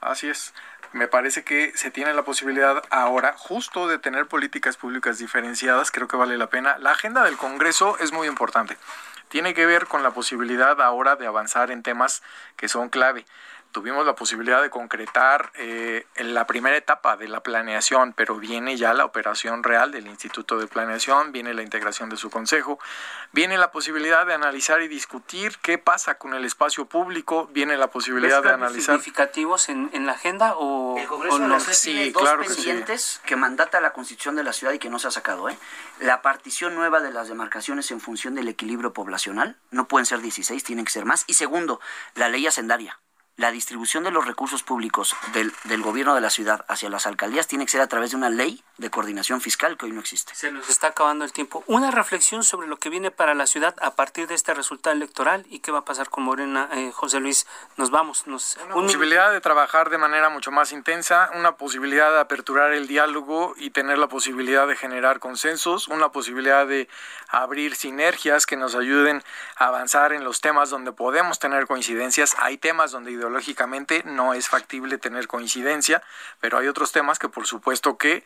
Así 0.00 0.28
es 0.28 0.52
me 0.92 1.08
parece 1.08 1.44
que 1.44 1.72
se 1.76 1.90
tiene 1.90 2.14
la 2.14 2.22
posibilidad 2.22 2.82
ahora 2.90 3.34
justo 3.36 3.86
de 3.86 3.98
tener 3.98 4.26
políticas 4.26 4.76
públicas 4.76 5.18
diferenciadas, 5.18 5.90
creo 5.90 6.08
que 6.08 6.16
vale 6.16 6.38
la 6.38 6.48
pena. 6.48 6.78
La 6.78 6.92
agenda 6.92 7.22
del 7.24 7.36
Congreso 7.36 7.98
es 7.98 8.12
muy 8.12 8.26
importante. 8.26 8.76
Tiene 9.28 9.54
que 9.54 9.66
ver 9.66 9.86
con 9.86 10.02
la 10.02 10.12
posibilidad 10.12 10.80
ahora 10.80 11.16
de 11.16 11.26
avanzar 11.26 11.70
en 11.70 11.82
temas 11.82 12.22
que 12.56 12.68
son 12.68 12.88
clave 12.88 13.26
tuvimos 13.76 14.06
la 14.06 14.14
posibilidad 14.14 14.62
de 14.62 14.70
concretar 14.70 15.52
eh, 15.54 16.06
en 16.14 16.32
la 16.32 16.46
primera 16.46 16.78
etapa 16.78 17.18
de 17.18 17.28
la 17.28 17.42
planeación, 17.42 18.14
pero 18.14 18.36
viene 18.36 18.78
ya 18.78 18.94
la 18.94 19.04
operación 19.04 19.62
real 19.62 19.92
del 19.92 20.06
Instituto 20.06 20.58
de 20.58 20.66
Planeación, 20.66 21.30
viene 21.30 21.52
la 21.52 21.60
integración 21.60 22.08
de 22.08 22.16
su 22.16 22.30
consejo, 22.30 22.78
viene 23.32 23.58
la 23.58 23.70
posibilidad 23.72 24.24
de 24.24 24.32
analizar 24.32 24.80
y 24.80 24.88
discutir 24.88 25.58
qué 25.60 25.76
pasa 25.76 26.16
con 26.16 26.32
el 26.32 26.46
espacio 26.46 26.86
público, 26.86 27.50
viene 27.52 27.76
la 27.76 27.90
posibilidad 27.90 28.42
de 28.42 28.48
analizar. 28.48 28.94
significativos 28.94 29.68
en, 29.68 29.90
en 29.92 30.06
la 30.06 30.12
agenda 30.12 30.54
o, 30.56 30.96
el 30.96 31.06
Congreso 31.06 31.36
o 31.36 31.38
no? 31.40 31.48
no? 31.48 31.60
sí, 31.60 31.92
tiene 31.92 32.12
dos 32.12 32.22
claro 32.22 32.44
pendientes 32.44 32.86
que, 33.20 33.20
sí. 33.20 33.20
que 33.26 33.36
mandata 33.36 33.82
la 33.82 33.92
Constitución 33.92 34.36
de 34.36 34.42
la 34.42 34.54
ciudad 34.54 34.72
y 34.72 34.78
que 34.78 34.88
no 34.88 34.98
se 34.98 35.08
ha 35.08 35.10
sacado, 35.10 35.50
¿eh? 35.50 35.58
La 36.00 36.22
partición 36.22 36.74
nueva 36.74 37.00
de 37.00 37.10
las 37.10 37.28
demarcaciones 37.28 37.90
en 37.90 38.00
función 38.00 38.34
del 38.36 38.48
equilibrio 38.48 38.94
poblacional, 38.94 39.58
no 39.70 39.86
pueden 39.86 40.06
ser 40.06 40.22
16, 40.22 40.64
tienen 40.64 40.86
que 40.86 40.92
ser 40.92 41.04
más. 41.04 41.24
Y 41.26 41.34
segundo, 41.34 41.78
la 42.14 42.30
ley 42.30 42.46
hacendaria 42.46 42.98
la 43.36 43.50
distribución 43.50 44.04
de 44.04 44.10
los 44.10 44.26
recursos 44.26 44.62
públicos 44.62 45.14
del, 45.34 45.52
del, 45.64 45.82
gobierno 45.82 46.14
de 46.14 46.22
la 46.22 46.30
ciudad 46.30 46.64
hacia 46.68 46.88
las 46.88 47.06
alcaldías 47.06 47.46
tiene 47.46 47.66
que 47.66 47.72
ser 47.72 47.82
a 47.82 47.86
través 47.86 48.10
de 48.12 48.16
una 48.16 48.30
ley 48.30 48.62
de 48.78 48.90
coordinación 48.90 49.40
fiscal 49.40 49.76
que 49.76 49.86
hoy 49.86 49.92
no 49.92 50.00
existe. 50.00 50.34
Se 50.34 50.50
nos 50.50 50.68
está 50.70 50.88
acabando 50.88 51.24
el 51.24 51.32
tiempo. 51.32 51.62
Una 51.66 51.90
reflexión 51.90 52.44
sobre 52.44 52.66
lo 52.66 52.78
que 52.78 52.88
viene 52.88 53.10
para 53.10 53.34
la 53.34 53.46
ciudad 53.46 53.74
a 53.80 53.94
partir 53.94 54.26
de 54.26 54.34
este 54.34 54.54
resultado 54.54 54.96
electoral 54.96 55.46
y 55.48 55.60
qué 55.60 55.70
va 55.70 55.80
a 55.80 55.84
pasar 55.84 56.08
con 56.08 56.24
Morena. 56.24 56.68
Eh, 56.72 56.92
José 56.94 57.20
Luis, 57.20 57.46
nos 57.76 57.90
vamos. 57.90 58.26
Nos, 58.26 58.56
una 58.64 58.74
un 58.74 58.86
posibilidad 58.86 59.32
de 59.32 59.40
trabajar 59.40 59.90
de 59.90 59.98
manera 59.98 60.28
mucho 60.28 60.50
más 60.50 60.72
intensa, 60.72 61.30
una 61.34 61.56
posibilidad 61.56 62.10
de 62.12 62.20
aperturar 62.20 62.72
el 62.72 62.86
diálogo 62.86 63.54
y 63.56 63.70
tener 63.70 63.98
la 63.98 64.08
posibilidad 64.08 64.66
de 64.66 64.76
generar 64.76 65.18
consensos, 65.18 65.88
una 65.88 66.10
posibilidad 66.10 66.66
de 66.66 66.88
abrir 67.28 67.76
sinergias 67.76 68.46
que 68.46 68.56
nos 68.56 68.74
ayuden 68.74 69.22
a 69.56 69.68
avanzar 69.68 70.12
en 70.12 70.24
los 70.24 70.40
temas 70.40 70.70
donde 70.70 70.92
podemos 70.92 71.38
tener 71.38 71.66
coincidencias. 71.66 72.34
Hay 72.38 72.58
temas 72.58 72.92
donde 72.92 73.12
no 74.04 74.34
es 74.34 74.48
factible 74.48 74.98
tener 74.98 75.26
coincidencia, 75.26 76.02
pero 76.40 76.58
hay 76.58 76.68
otros 76.68 76.92
temas 76.92 77.18
que 77.18 77.28
por 77.28 77.46
supuesto 77.46 77.96
que 77.98 78.24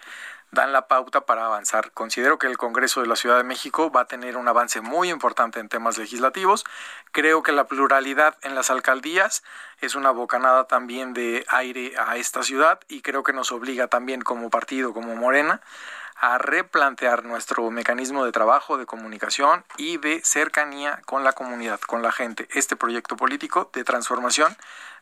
dan 0.52 0.72
la 0.72 0.88
pauta 0.88 1.22
para 1.22 1.46
avanzar. 1.46 1.92
Considero 1.92 2.38
que 2.38 2.46
el 2.46 2.58
Congreso 2.58 3.00
de 3.00 3.06
la 3.06 3.16
Ciudad 3.16 3.36
de 3.36 3.44
México 3.44 3.90
va 3.90 4.02
a 4.02 4.04
tener 4.06 4.36
un 4.36 4.48
avance 4.48 4.80
muy 4.80 5.10
importante 5.10 5.60
en 5.60 5.68
temas 5.68 5.96
legislativos. 5.98 6.64
Creo 7.12 7.42
que 7.42 7.52
la 7.52 7.66
pluralidad 7.66 8.36
en 8.42 8.54
las 8.54 8.70
alcaldías 8.70 9.42
es 9.80 9.94
una 9.94 10.10
bocanada 10.10 10.64
también 10.64 11.12
de 11.12 11.44
aire 11.48 11.94
a 11.98 12.16
esta 12.16 12.42
ciudad 12.42 12.80
y 12.88 13.02
creo 13.02 13.22
que 13.22 13.32
nos 13.32 13.52
obliga 13.52 13.86
también 13.86 14.22
como 14.22 14.50
partido, 14.50 14.92
como 14.92 15.14
Morena, 15.14 15.60
a 16.16 16.36
replantear 16.36 17.24
nuestro 17.24 17.70
mecanismo 17.70 18.26
de 18.26 18.32
trabajo, 18.32 18.76
de 18.76 18.84
comunicación 18.84 19.64
y 19.78 19.96
de 19.96 20.20
cercanía 20.22 21.00
con 21.06 21.24
la 21.24 21.32
comunidad, 21.32 21.80
con 21.80 22.02
la 22.02 22.12
gente. 22.12 22.46
Este 22.52 22.76
proyecto 22.76 23.16
político 23.16 23.70
de 23.72 23.84
transformación 23.84 24.54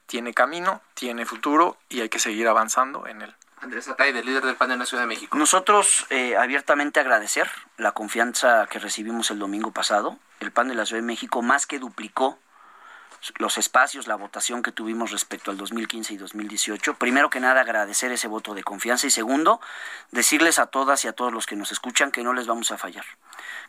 tiene 0.08 0.34
camino, 0.34 0.80
tiene 0.94 1.26
futuro 1.26 1.76
y 1.88 2.00
hay 2.00 2.08
que 2.08 2.18
seguir 2.18 2.48
avanzando 2.48 3.06
en 3.06 3.22
él. 3.22 3.34
Andrés 3.60 3.88
Ataide, 3.88 4.24
líder 4.24 4.44
del 4.44 4.56
PAN 4.56 4.72
en 4.72 4.78
la 4.78 4.86
Ciudad 4.86 5.02
de 5.02 5.08
México. 5.08 5.36
Nosotros 5.36 6.06
eh, 6.10 6.36
abiertamente 6.36 6.98
agradecer 6.98 7.48
la 7.76 7.92
confianza 7.92 8.66
que 8.70 8.78
recibimos 8.78 9.30
el 9.30 9.38
domingo 9.38 9.72
pasado. 9.72 10.18
El 10.40 10.50
PAN 10.50 10.68
de 10.68 10.74
la 10.74 10.86
Ciudad 10.86 11.02
de 11.02 11.06
México 11.06 11.42
más 11.42 11.66
que 11.66 11.78
duplicó 11.78 12.38
los 13.38 13.58
espacios, 13.58 14.06
la 14.06 14.14
votación 14.14 14.62
que 14.62 14.72
tuvimos 14.72 15.10
respecto 15.10 15.50
al 15.50 15.56
2015 15.56 16.14
y 16.14 16.16
2018. 16.16 16.94
Primero 16.94 17.30
que 17.30 17.40
nada, 17.40 17.60
agradecer 17.60 18.12
ese 18.12 18.28
voto 18.28 18.54
de 18.54 18.62
confianza 18.62 19.06
y 19.06 19.10
segundo, 19.10 19.60
decirles 20.12 20.58
a 20.58 20.66
todas 20.66 21.04
y 21.04 21.08
a 21.08 21.12
todos 21.12 21.32
los 21.32 21.46
que 21.46 21.56
nos 21.56 21.72
escuchan 21.72 22.12
que 22.12 22.22
no 22.22 22.32
les 22.32 22.46
vamos 22.46 22.70
a 22.70 22.78
fallar, 22.78 23.04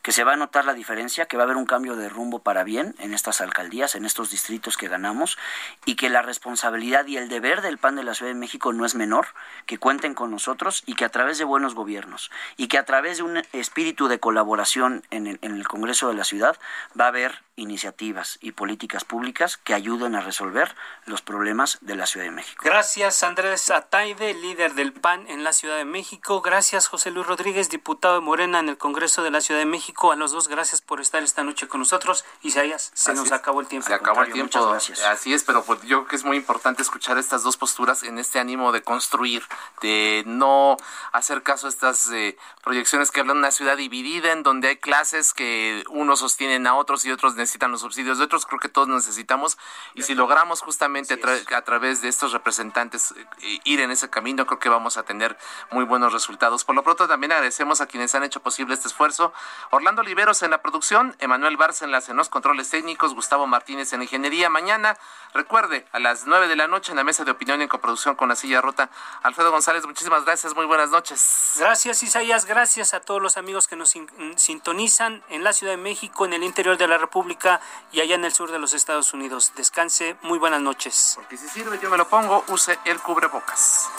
que 0.01 0.11
se 0.11 0.23
va 0.23 0.34
a 0.34 0.38
notar 0.38 0.65
la 0.65 0.73
diferencia, 0.73 1.25
que 1.25 1.38
va 1.38 1.43
a 1.43 1.45
haber 1.45 1.57
un 1.57 1.65
cambio 1.65 1.95
de 1.95 2.09
rumbo 2.09 2.39
para 2.39 2.63
bien 2.63 2.95
en 2.99 3.13
estas 3.13 3.41
alcaldías, 3.41 3.95
en 3.95 4.05
estos 4.05 4.30
distritos 4.30 4.77
que 4.77 4.88
ganamos 4.88 5.38
y 5.86 5.95
que 5.95 6.09
la 6.09 6.21
responsabilidad 6.21 7.05
y 7.07 7.17
el 7.17 7.30
deber 7.30 7.61
del 7.61 7.77
PAN 7.77 7.95
de 7.95 8.03
la 8.03 8.13
Ciudad 8.13 8.32
de 8.32 8.39
México 8.39 8.73
no 8.73 8.86
es 8.86 8.95
menor, 8.95 9.27
que 9.65 9.77
cuenten 9.77 10.13
con 10.13 10.32
nosotros 10.32 10.84
y 10.86 10.95
que 10.95 11.05
a 11.05 11.09
través 11.09 11.38
de 11.38 11.43
buenos 11.43 11.75
gobiernos 11.75 12.32
y 12.57 12.67
que 12.67 12.77
a 12.77 12.86
través 12.86 13.17
de 13.17 13.23
un 13.23 13.43
espíritu 13.53 14.07
de 14.07 14.19
colaboración 14.19 15.03
en 15.11 15.27
el, 15.27 15.39
en 15.41 15.55
el 15.55 15.67
Congreso 15.67 16.07
de 16.07 16.15
la 16.15 16.23
ciudad 16.23 16.57
va 16.99 17.05
a 17.05 17.09
haber 17.09 17.43
iniciativas 17.59 18.38
y 18.41 18.53
políticas 18.53 19.03
públicas 19.03 19.57
que 19.57 19.73
ayuden 19.73 20.15
a 20.15 20.21
resolver 20.21 20.75
los 21.05 21.21
problemas 21.21 21.77
de 21.82 21.95
la 21.95 22.05
Ciudad 22.05 22.25
de 22.25 22.32
México. 22.32 22.63
Gracias 22.63 23.23
Andrés 23.23 23.69
Ataide, 23.69 24.34
líder 24.34 24.73
del 24.73 24.93
PAN 24.93 25.27
en 25.27 25.43
la 25.43 25.53
Ciudad 25.53 25.77
de 25.77 25.86
México. 25.86 26.41
Gracias 26.41 26.88
José 26.88 27.11
Luis 27.11 27.27
Rodríguez, 27.27 27.69
diputado 27.69 28.15
de 28.15 28.21
Morena 28.21 28.59
en 28.59 28.69
el 28.69 28.77
Congreso 28.77 29.23
de 29.23 29.32
la 29.32 29.41
Ciudad 29.41 29.59
de 29.59 29.65
México. 29.65 29.68
A 30.11 30.15
los 30.15 30.32
dos, 30.32 30.47
gracias 30.47 30.82
por 30.82 30.99
estar 30.99 31.22
esta 31.24 31.43
noche 31.43 31.67
con 31.67 31.80
nosotros. 31.82 32.26
Isaías, 32.41 32.91
se 32.93 33.13
nos 33.13 33.32
acabó 33.32 33.61
el 33.61 33.67
tiempo. 33.67 33.88
Se 33.88 33.93
acabó 33.93 34.24
el 34.24 34.32
tiempo. 34.32 34.74
Así 35.07 35.34
es, 35.34 35.43
pero 35.43 35.63
pues 35.63 35.82
yo 35.84 35.99
creo 35.99 36.07
que 36.07 36.15
es 36.15 36.24
muy 36.24 36.38
importante 36.38 36.82
escuchar 36.82 37.17
estas 37.17 37.43
dos 37.43 37.57
posturas 37.57 38.03
en 38.03 38.17
este 38.17 38.39
ánimo 38.39 38.72
de 38.72 38.82
construir, 38.82 39.43
de 39.82 40.24
no 40.26 40.78
hacer 41.11 41.43
caso 41.43 41.67
a 41.67 41.70
estas 41.70 42.09
eh, 42.11 42.38
proyecciones 42.63 43.11
que 43.11 43.20
hablan 43.20 43.38
de 43.38 43.39
una 43.39 43.51
ciudad 43.51 43.78
dividida 43.78 44.32
en 44.32 44.43
donde 44.43 44.70
hay 44.70 44.78
clases 44.78 45.34
que 45.34 45.84
unos 45.89 46.20
sostienen 46.20 46.65
a 46.67 46.76
otros 46.76 47.05
y 47.05 47.11
otros 47.11 47.36
necesitan 47.36 47.72
los 47.72 47.82
subsidios 47.82 48.17
de 48.17 48.24
otros. 48.24 48.45
Creo 48.45 48.59
que 48.59 48.70
todos 48.70 48.88
necesitamos. 48.88 49.57
Y 49.93 50.01
si 50.03 50.15
logramos 50.15 50.61
justamente 50.61 51.20
a 51.55 51.61
través 51.61 52.01
de 52.01 52.09
estos 52.09 52.32
representantes 52.32 53.13
eh, 53.41 53.59
ir 53.63 53.82
en 53.82 53.91
ese 53.91 54.09
camino, 54.09 54.45
creo 54.45 54.59
que 54.59 54.70
vamos 54.70 54.97
a 54.97 55.03
tener 55.03 55.38
muy 55.72 55.86
buenos 55.86 56.13
resultados. 56.13 56.63
Por 56.63 56.76
lo 56.76 56.84
pronto, 56.84 57.07
también 57.07 57.32
agradecemos 57.32 57.82
a 57.82 57.88
quienes 57.88 58.15
han 58.15 58.24
hecho 58.24 58.41
posible 58.41 58.74
este 58.74 58.88
esfuerzo. 58.88 59.34
Orlando 59.72 60.01
Oliveros 60.01 60.41
en 60.43 60.51
la 60.51 60.62
producción, 60.62 61.16
Emanuel 61.20 61.57
Bárcenas 61.57 62.10
en 62.10 62.18
los 62.18 62.30
controles 62.30 62.70
técnicos, 62.70 63.14
Gustavo 63.14 63.47
Martínez 63.47 63.93
en 63.93 64.01
ingeniería. 64.01 64.49
Mañana, 64.49 64.97
recuerde, 65.34 65.86
a 65.91 65.99
las 65.99 66.26
9 66.26 66.47
de 66.47 66.55
la 66.55 66.68
noche 66.68 66.91
en 66.91 66.97
la 66.97 67.03
mesa 67.03 67.24
de 67.24 67.32
opinión 67.32 67.62
en 67.62 67.68
coproducción 67.68 68.16
con 68.16 68.30
la 68.30 68.36
silla 68.36 68.62
rota. 68.62 68.89
Alfredo 69.24 69.51
González, 69.51 69.86
muchísimas 69.86 70.26
gracias, 70.26 70.55
muy 70.55 70.66
buenas 70.66 70.89
noches. 70.89 71.55
Gracias, 71.60 72.03
Isaías, 72.03 72.45
gracias 72.45 72.93
a 72.93 72.99
todos 72.99 73.22
los 73.22 73.38
amigos 73.38 73.68
que 73.68 73.76
nos 73.76 73.95
sintonizan 74.36 75.24
en 75.30 75.43
la 75.43 75.53
Ciudad 75.53 75.74
de 75.74 75.78
México, 75.78 76.26
en 76.26 76.34
el 76.34 76.43
interior 76.43 76.78
de 76.78 76.88
la 76.88 76.97
República 76.97 77.62
y 77.91 78.01
allá 78.01 78.16
en 78.16 78.26
el 78.26 78.34
sur 78.34 78.51
de 78.51 78.60
los 78.60 78.74
Estados 78.74 79.14
Unidos. 79.14 79.53
Descanse, 79.55 80.16
muy 80.22 80.39
buenas 80.39 80.62
noches. 80.62 81.14
Porque 81.16 81.38
si 81.38 81.47
sirve, 81.49 81.80
yo 81.82 81.89
me 81.89 81.97
lo 81.97 82.07
pongo, 82.07 82.43
use 82.47 82.80
el 82.86 82.99
cubrebocas. 82.99 83.89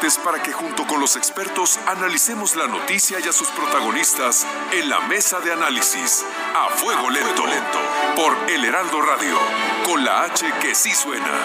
Para 0.00 0.42
que 0.42 0.50
junto 0.50 0.86
con 0.86 0.98
los 0.98 1.14
expertos 1.14 1.78
analicemos 1.86 2.56
la 2.56 2.66
noticia 2.66 3.18
y 3.20 3.28
a 3.28 3.32
sus 3.32 3.48
protagonistas 3.48 4.46
en 4.72 4.88
la 4.88 5.00
mesa 5.00 5.40
de 5.40 5.52
análisis 5.52 6.24
a 6.56 6.70
fuego 6.70 7.10
lento, 7.10 7.46
lento 7.46 7.78
por 8.16 8.50
El 8.50 8.64
Heraldo 8.64 9.02
Radio, 9.02 9.36
con 9.84 10.02
la 10.02 10.22
H 10.22 10.46
que 10.62 10.74
sí 10.74 10.90
suena. 10.92 11.38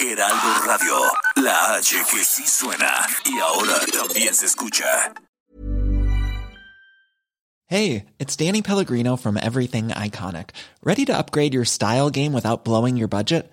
Heraldo 0.00 0.54
Radio, 0.64 0.96
la 1.36 1.74
H 1.74 1.96
que 2.10 2.24
sí 2.24 2.46
suena 2.46 3.06
y 3.26 3.38
ahora 3.38 3.74
también 3.92 4.34
se 4.34 4.46
escucha. 4.46 5.12
Hey, 7.66 8.06
it's 8.18 8.34
Danny 8.34 8.62
Pellegrino 8.62 9.16
from 9.16 9.36
Everything 9.36 9.88
Iconic. 9.88 10.50
Ready 10.82 11.04
to 11.04 11.14
upgrade 11.14 11.52
your 11.52 11.66
style 11.66 12.08
game 12.08 12.32
without 12.32 12.64
blowing 12.64 12.96
your 12.96 13.08
budget? 13.08 13.52